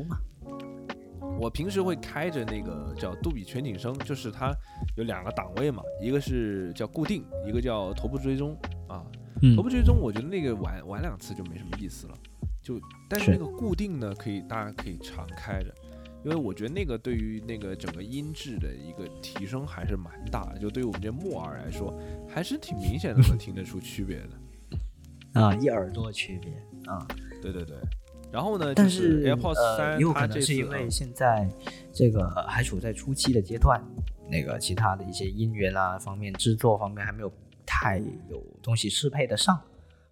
[1.40, 4.52] 我平时会开着那个叫杜比全景声，就是它
[4.96, 8.58] 有两个档位嘛，一个是叫固定，一个叫头部追踪
[8.88, 9.06] 啊。
[9.54, 12.14] 头部追踪我觉得那个玩玩两次就没什么意思了，
[12.60, 15.72] 就但是那个固定呢，可以大家可以常开着，
[16.24, 21.96] 因为我觉得那个对于那个整个音质的一个提升还是蛮大的，就对于我们这木耳来说，
[22.28, 24.30] 还是挺明显的能听得出区别的。
[25.34, 26.52] 啊，一耳朵区别
[26.90, 27.06] 啊，
[27.42, 27.76] 对对对。
[28.30, 28.74] 然后呢？
[28.74, 31.48] 但是 AirPods 三，有可能是因为现在
[31.92, 33.82] 这个还处在初期的阶段，
[34.28, 37.32] 那个其他的一些音源啊方面、制作方面还没有
[37.64, 37.98] 太
[38.28, 39.58] 有东西适配得上。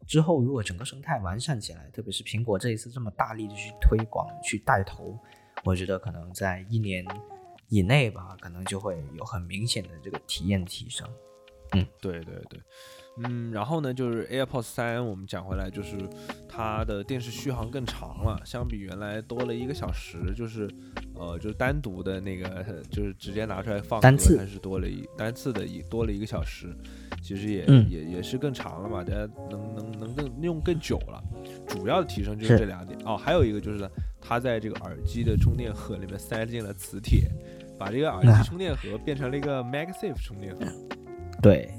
[0.06, 5.18] 之后如果整个生态完善起来，特别是苹果这一次这么大力的去推广、去带头，
[5.62, 7.04] 我觉得可能在一年
[7.68, 11.06] 以内吧，可能就会有很明显的这个体验提升。
[11.72, 12.58] 嗯，对对对。
[13.24, 15.96] 嗯，然后呢，就是 AirPods 三，我们讲回来，就是
[16.46, 20.68] 它的电池续航更长了，相比原来多了一个小时，就是
[21.14, 26.76] 呃，就是单独的那个，就是直接拿出来放，单次还是多了一单次的一多了一个小时，
[27.22, 29.20] 其实也也也是更长了嘛，大家
[29.50, 31.22] 能能能更用更久了。
[31.66, 33.88] 主要的提升就是这两点哦，还有一个就是呢
[34.20, 37.30] 它在这个耳机的充电盒里面塞进了磁铁，
[37.78, 40.66] 把这个耳机充电盒变成了一个 MagSafe 充电盒。
[41.40, 41.70] 对。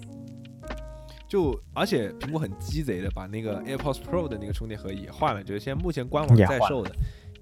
[1.28, 6.92] 就而且苹果很鸡贼的把那个 AirPods Pro 的那个充电盒也换了，就是现在目前官网在售的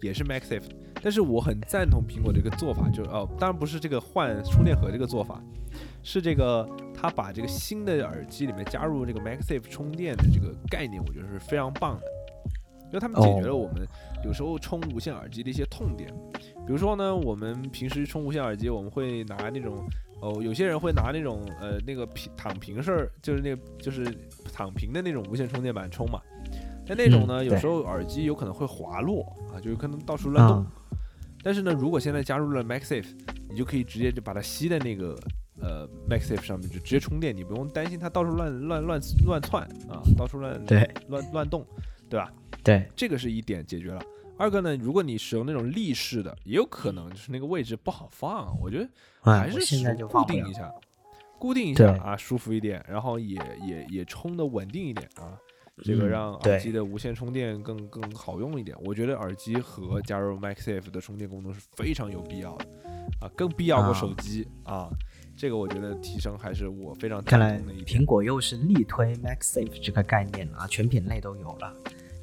[0.02, 0.70] 也是 MagSafe，
[1.02, 5.42] 但是我很赞同苹果这个做法，就是哦，当然不是这个换充电盒这个做法，
[6.04, 12.06] 是这个他把这个新的耳机里面加入这个 MagSafe 充电的这个概念，我觉得是非常棒的，
[12.88, 13.88] 因为他们解决了我们
[14.24, 16.12] 有时候充无线耳机的一些痛点，
[16.66, 19.88] 比如说呢，我们平时充无线耳机，我们会拿那种。
[20.26, 24.04] 哦，有些人会拿那种呃那个平躺平式儿，就是那个就是
[24.52, 26.20] 躺平的那种无线充电板充嘛。
[26.88, 29.22] 但那种呢，有时候耳机有可能会滑落
[29.54, 30.66] 啊，就有可能到处乱动。
[31.44, 33.06] 但是呢，如果现在加入了 MagSafe，
[33.50, 35.16] 你就可以直接就把它吸在那个
[35.62, 41.64] 呃 MagSafe 上面，就直接充电，你不用担心它到处乱乱乱乱窜啊，到处乱对乱乱动，
[42.10, 42.34] 对吧？
[42.64, 44.02] 对，这个是一点解决了。
[44.38, 48.90] 二个呢，如果你使用那种立式的，也有可能就是那个位置不好放，我觉得
[49.22, 49.60] 还是
[50.08, 50.72] 固定一下，
[51.40, 55.38] 固定一下啊，舒服一点，然后也也也充的稳定一点啊。
[55.84, 62.66] 这个让耳机的无线充电更更好用一点，我觉得耳机和加入 MaxSafe 的充电功能是非常有必要的，
[63.20, 64.90] 啊，更必要过手机啊，
[65.36, 71.74] 这个我觉得提升还是我非常看来苹果又是力推 MaxSafe 这个概念啊，全品类都有了。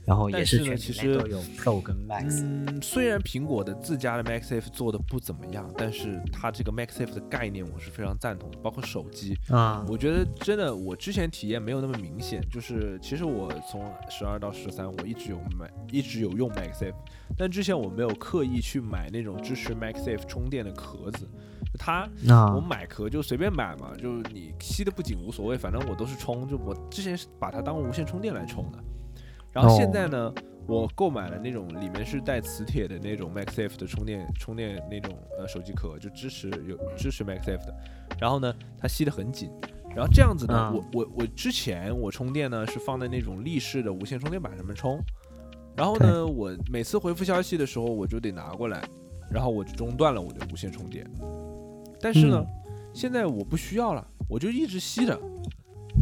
[0.04, 2.42] 然后也是全，其实都有 Pro 跟 Max。
[2.42, 8.58] 嗯，虽然苹果的自家的 MaxSafe 做的不怎么样，但是它这个 MaxSafe 的概念我是非常赞同的。
[8.58, 12.40] 包括手机啊，我觉得真的，我之前体验没有那么明显。
[12.50, 16.94] 就是其实我从十二到十三，我一直有买，一直有用 MaxSafe，
[17.36, 21.28] 但之前我没有刻意去买那种支持 MaxSafe 充电的壳子。
[21.78, 22.06] 它，
[22.54, 26.46] 我买壳就随便买嘛，就是你吸的不紧无所谓，反正我都是充。
[26.46, 28.78] 就我之前是把它当无线充电来充的。
[29.52, 30.32] 然后现在呢，
[30.66, 37.74] 我购买了那种里面是带磁铁的那种 MagSafe 的充电充电那种呃手机壳，就支持有支持 MagSafe 的。
[38.18, 39.50] 然后呢，它吸得很紧。
[39.94, 44.98] 然后这样子呢，我我我之前我充电呢是放在那种立式的无线充电板上面充。
[45.76, 48.82] 然后呢，我每次回复消息的时候我就得拿过来，
[49.30, 51.06] 然后我就中断了我的无线充电。
[52.00, 52.42] 但是呢，
[52.94, 55.20] 现在我不需要了，我就一直吸着。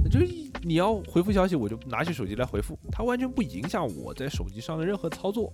[0.09, 0.27] 就是
[0.63, 5.53] 你要回复消息，我就拿起手机来回复，它完全不影响我在手机上的任何操作。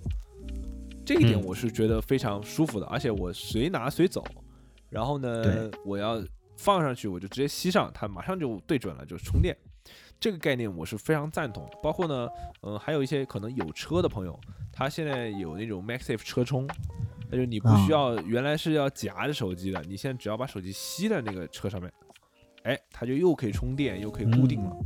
[1.04, 4.24] 这一点我是觉得非常舒服的，而且我随拿随走。
[4.88, 6.22] 然后呢，我要
[6.56, 9.56] 放上去，我就直接吸上，它马上就对准了，就充电。
[10.18, 11.68] 这个概念我是非常赞同。
[11.82, 12.28] 包括呢，
[12.62, 14.38] 嗯，还有一些可能有车的朋友，
[14.72, 16.66] 他现在有那种 MagSafe 车充，
[17.30, 21.92] 那就你不需要原来是要夹着手机的，你现在只要把手机吸在那个车上面。
[22.66, 24.76] 哎，它就又可以充电，又可以固定了，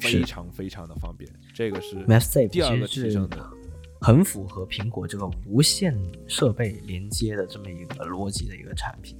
[0.00, 1.30] 非常非常的方便。
[1.54, 2.04] 这个是
[2.48, 3.38] 第二个提升的，
[4.00, 5.96] 很符合苹果这个无线
[6.26, 9.16] 设备连接的这么一个逻辑的一个产品。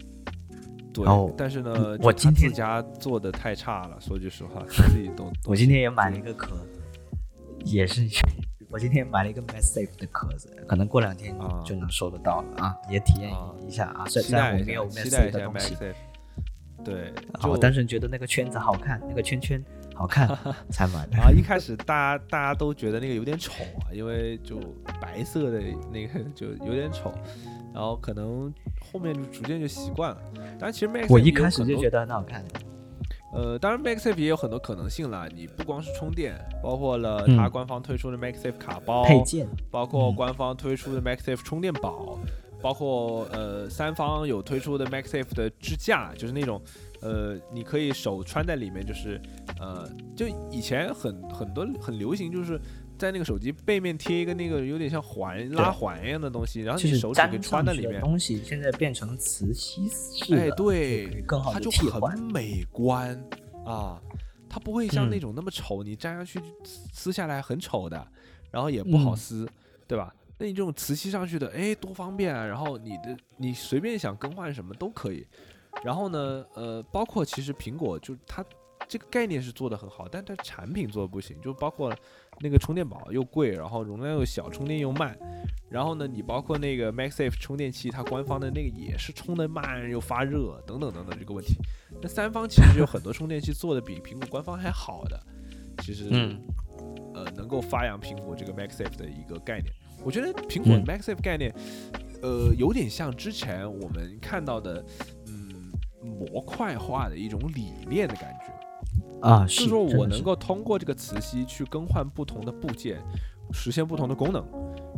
[0.92, 1.06] 对，
[1.36, 5.30] 但是呢，我今天自家做的太差了，说句实话， 自己都。
[5.46, 6.56] 我今天也买了一个壳，
[7.64, 8.08] 也是，
[8.70, 11.32] 我今天买了一个 MagSafe 的壳子，可能过两天
[11.64, 13.30] 就能收得到了啊，也体验
[13.64, 15.76] 一下啊，虽然我没有 MagSafe 的东西。
[16.84, 19.62] 对，我单纯觉得那个圈子好看，那个圈圈
[19.94, 20.28] 好看
[20.70, 21.18] 才买的。
[21.18, 24.58] 啊，一开始大家大家都觉得那个有点丑啊，因为就
[25.00, 25.60] 白色的
[25.92, 27.12] 那个 就有点丑，
[27.74, 30.18] 然后可能后面就逐渐就习惯了。
[30.58, 32.44] 但其实 Max 我一开始就觉得很好看。
[33.34, 42.18] 呃，当然 MagSafe 也有很多可能性了，你不光是充电，包括了它官方推出的 MagSafe 卡包配件，包括官方推出的 MagSafe 充电宝。
[42.60, 46.60] 包括呃，三方有推出的 MagSafe 的支架，就是那种，
[47.00, 49.20] 呃，你可以手穿在里面，就是，
[49.60, 52.60] 呃，就以前很很多很流行，就是
[52.98, 58.00] 在那个手机背面贴一个那个有点像环拉环一样的东西，然后你手指可以穿在里面。
[58.00, 63.14] 东西现在变成磁吸式哎，对，更好它就很美观
[63.64, 64.02] 啊，
[64.48, 66.40] 它不会像那种那么丑，你粘上去
[66.92, 68.04] 撕下来很丑的，
[68.50, 69.48] 然后也不好撕，
[69.86, 70.12] 对吧？
[70.38, 72.46] 那你这种磁吸上去的，哎，多方便啊！
[72.46, 75.26] 然后你的你随便想更换什么都可以。
[75.84, 78.44] 然后呢，呃，包括其实苹果就它
[78.88, 81.40] 这个概念是做的很好，但它产品做的不行。
[81.40, 81.92] 就包括
[82.40, 85.18] 那个充电宝又贵，然后容量又小，充电又慢。
[85.68, 91.54] 然后呢，你包括那个 MagSafe 充电器，它官方的那个也是充的慢又发热，等等等等这个问题。
[92.00, 95.20] 那三方其实有很多充电器做的比苹果官方还好的，
[95.82, 96.08] 其实，
[97.14, 99.72] 呃，能够发扬苹果这个 MagSafe 的一个概念。
[100.04, 101.54] 我觉得苹果 MagSafe 概念，
[102.22, 104.84] 呃，有点像之前我们看到的，
[105.26, 105.72] 嗯，
[106.02, 108.52] 模块化的一种理念的感觉。
[109.20, 113.02] 啊，是说我能够通过这个磁吸去更换不同的部件，
[113.52, 114.44] 实现不同的功能，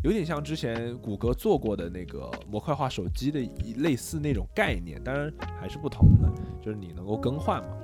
[0.05, 6.31] 有点像之前谷歌做过的那个模块化手机的一类似那种概念，当然还是不同的，
[6.63, 7.77] 就是你能够更换嘛。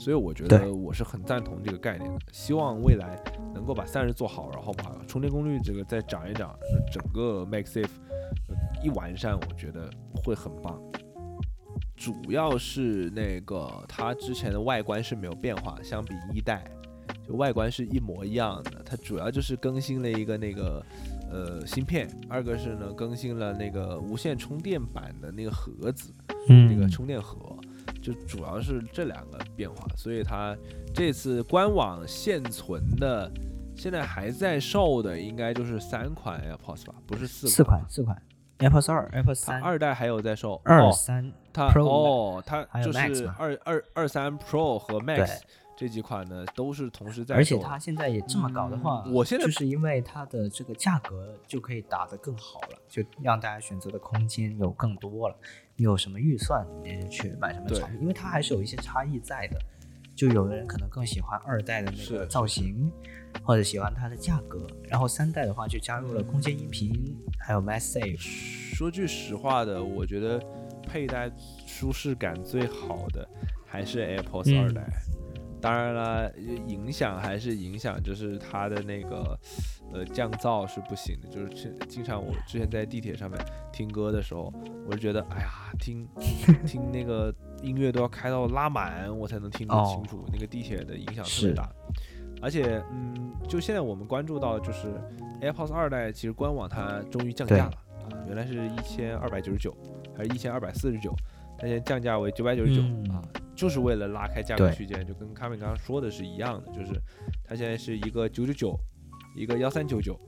[0.00, 3.22] 所以我觉得我是很赞同这个概念的，希望未来
[3.54, 6.58] 能够把散热做好，然后把充电功率这个再涨一涨，
[6.90, 7.90] 整个 MagSafe
[8.82, 9.90] 一完善，我觉得
[10.24, 10.80] 会很棒。
[11.94, 16.64] 主要是那个它之前的外观是没有变化，相比一代，
[17.28, 18.82] 就外观是一模一样的。
[18.82, 20.82] 它主要就是更新了一个那个
[21.30, 26.10] 呃芯片，二个是呢更新了那个无线充电板的那个盒子，
[26.48, 27.54] 那个充电盒。
[28.00, 30.56] 就主要是这两个变化，所以它
[30.94, 33.30] 这次官网现存的，
[33.76, 38.20] 现在还在售的应该就是三款 AirPods 吧，不是四四款四款
[38.58, 45.40] AirPods 二 AirPods 三二代还有在售二三它哦它就是二二二三 Pro 和 Max
[45.76, 55.36] 这几款呢都是同时在售，而且它现在也这么搞的话，我现在就是因为它的这个价格就可以打得更好了，就让大家选择的空间有更多了。
[55.80, 59.58] 你有什么预算，你就去买什么产品，因为它还是有一些差异在的。
[60.14, 62.92] 就有的人可能更喜欢二代的那个造型，
[63.42, 64.66] 或者喜欢它的价格。
[64.90, 68.18] 然后三代的话就加入了空间音频，还有 MagSafe。
[68.74, 70.38] 说句实话的，我觉得
[70.86, 71.32] 佩戴
[71.66, 73.26] 舒适感最好的
[73.64, 74.86] 还是 AirPods 二代。
[75.60, 79.38] 当然了，影响还是影响，就是它的那个
[79.92, 81.28] 呃降噪是不行的。
[81.28, 83.38] 就是经经常我之前在地铁上面
[83.72, 84.52] 听歌的时候，
[84.86, 86.08] 我就觉得，哎呀，听
[86.66, 87.32] 听那个
[87.62, 90.24] 音乐都要开到拉满，我才能听得清楚。
[90.32, 91.70] 那个地铁的影响特别大。
[92.42, 94.94] 而且，嗯，就现在我们关注到，就是
[95.42, 97.72] AirPods 二代，其实官网它终于降价了
[98.04, 99.76] 啊，原来是一千二百九十九，
[100.16, 101.14] 还是一千二百四十九。
[101.60, 102.80] 它现在降价为九百九十九
[103.12, 103.20] 啊，
[103.54, 106.98] 就是为了拉开价格区间，就跟卡米刚刚说的是一样的，就是
[107.44, 108.74] 它现在是一个九九九，
[109.36, 110.18] 一个幺三九九，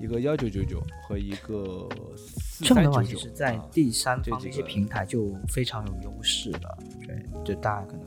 [0.00, 2.90] 一个幺九九九和一个四三九九。
[2.90, 6.78] 这的话，其实在第三方这些平台就非常有优势了。
[7.06, 8.04] 对，就大家可能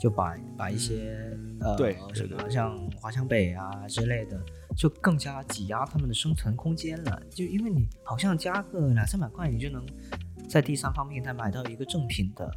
[0.00, 1.14] 就把把一些
[1.60, 1.76] 呃
[2.12, 4.36] 什么像华强北啊之类的，
[4.76, 7.22] 就更加挤压他们的生存空间了。
[7.30, 9.86] 就因为你好像加个两三百块，你就能。
[10.48, 12.50] 在第三方平台买到一个正品的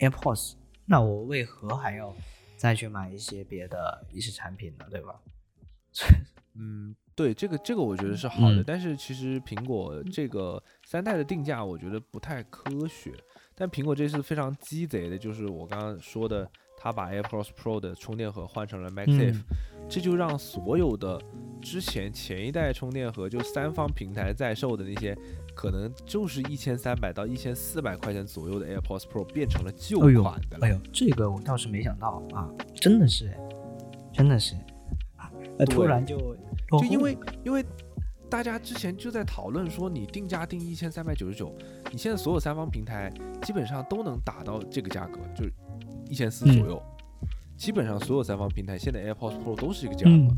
[0.00, 0.54] AirPods，
[0.84, 2.14] 那我为何还要
[2.56, 4.86] 再去买一些别的一些产品呢？
[4.90, 5.18] 对吧？
[6.54, 13.12] 嗯，对，这个这个我觉得是好的，但是其实苹果这个三代的定价我觉得不太科学。
[13.54, 16.48] 但苹果这次非常鸡贼的，就是我刚刚说的，
[16.78, 19.40] 他把 AirPods Pro 的充电盒换成了 MagSafe，
[19.88, 21.20] 这就让所有的
[21.60, 25.16] 之前前一代充电盒就三方平台在售的那些。
[25.58, 30.58] 可能就是一千三百到一千四百块钱左右的 AirPods Pro 变成了旧款的了。
[30.60, 33.36] 哎呦，这个我倒是没想到啊，真的是，
[34.12, 34.54] 真的是，
[35.16, 35.28] 啊，
[35.68, 36.36] 突然就
[36.78, 37.64] 就因为因为
[38.30, 41.52] 大家之前就在讨论说，你定价定一千三百九十九，
[41.90, 45.44] 你现在所有三方平台基本上都能打到这个价格，就
[46.08, 46.82] 一千四左右。
[47.56, 50.34] 基本上所有三方平台现在 AirPods Pro 都是这个价格，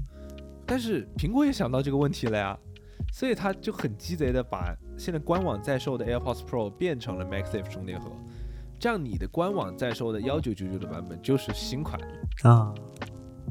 [0.67, 2.59] 但是苹果也想到这个问题了呀。
[3.13, 8.09] 所以他就很鸡贼的把现在官网在售的 AirPods Pro 变成了 MagSafe 充电盒，
[8.79, 12.01] 这样你的官网在售的幺九九九的版本就是新款
[12.43, 12.73] 啊，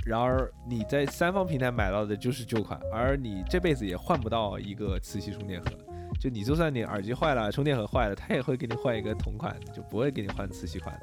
[0.06, 5.72] 然而你在三方平台买到的就是旧款，而你这辈子也换不到一个磁吸充电盒，
[6.20, 10.98] 就你就算你耳机坏了，充电盒坏了，他也会给你换一个同款，就不会给你换磁吸款。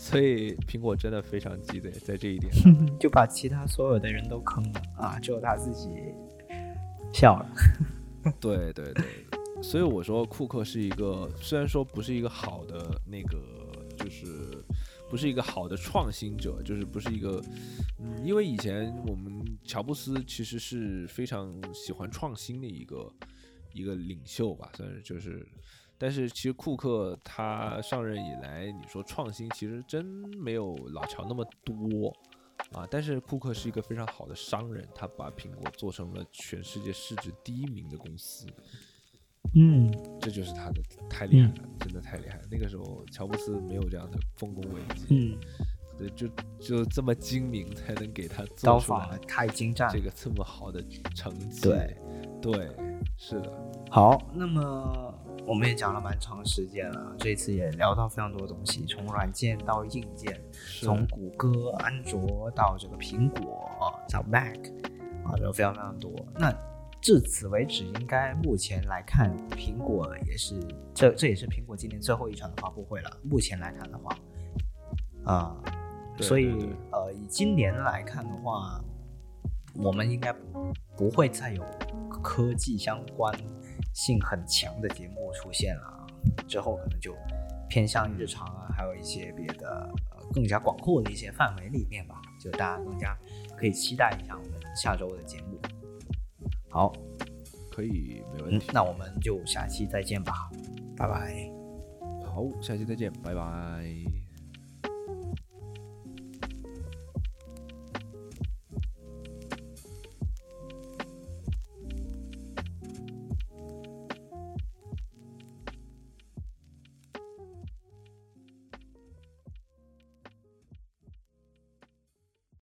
[0.00, 5.90] 所以苹果真的非常鸡贼，在这一点上 就把其他所有的人都坑了啊，只有他自己。
[7.12, 7.46] 笑了，
[8.40, 9.04] 对对对，
[9.62, 13.38] 所以我说库克是一个，虽然说不是一个好的那个，
[13.98, 14.26] 就是
[15.10, 17.42] 不是一个好的创新者，就是不是一个，
[17.98, 23.12] 嗯，因为以前我们乔布斯其实是非常喜欢创新的一个
[23.74, 25.46] 一个领袖吧，算是就是，
[26.00, 32.12] 但是其实库克他上任以来，你说创新其实真没有老乔那么多。
[32.72, 32.86] 啊！
[32.90, 38.46] 但是库克是一个非常好的商人，他把苹果做成了全世界市值第一名的公司。
[39.54, 39.90] 嗯，
[40.20, 42.42] 这就是他的太厉害了，真的太厉害了。
[42.50, 45.06] 那个时候乔布斯没有这样的丰功伟绩。
[45.08, 45.38] 嗯，
[45.98, 46.28] 对，就
[46.60, 50.84] 就这么精明，才能给他刀法太精湛，这个这么好的
[51.16, 51.62] 成绩。
[51.62, 51.96] 对，
[52.42, 52.70] 对，
[53.16, 53.50] 是的。
[53.90, 55.14] 好，那么。
[55.50, 60.40] 我们也讲了蛮长时间了，这次也聊到非常多东西，从软件到硬件，
[60.80, 63.68] 从谷歌、安卓到这个苹果
[64.08, 64.56] 到 Mac，
[65.24, 66.12] 啊，都非常非常多。
[66.36, 66.56] 那
[67.02, 70.54] 至此为止，应该目前来看，苹果也是
[70.94, 73.10] 这这也是苹果今年最后一场的发布会了。
[73.24, 74.16] 目前来看的话，
[75.24, 75.56] 啊，
[76.20, 78.80] 所以呃，以今年来看的话，
[79.74, 80.32] 我们应该
[80.96, 81.64] 不会再有
[82.22, 83.34] 科技相关。
[83.94, 86.06] 性很强的节目出现了，
[86.48, 87.14] 之后可能就
[87.68, 93.16] 偏向日常啊，还有一些别的呃更加广阔的一些范围里面吧，就大家更加
[93.56, 95.60] 可以期待一下我们下周的节目。
[96.68, 96.92] 好，
[97.70, 100.50] 可以没问题，那我们就下期再见吧，
[100.96, 101.50] 拜拜。
[102.24, 104.19] 好，下期再见，拜拜。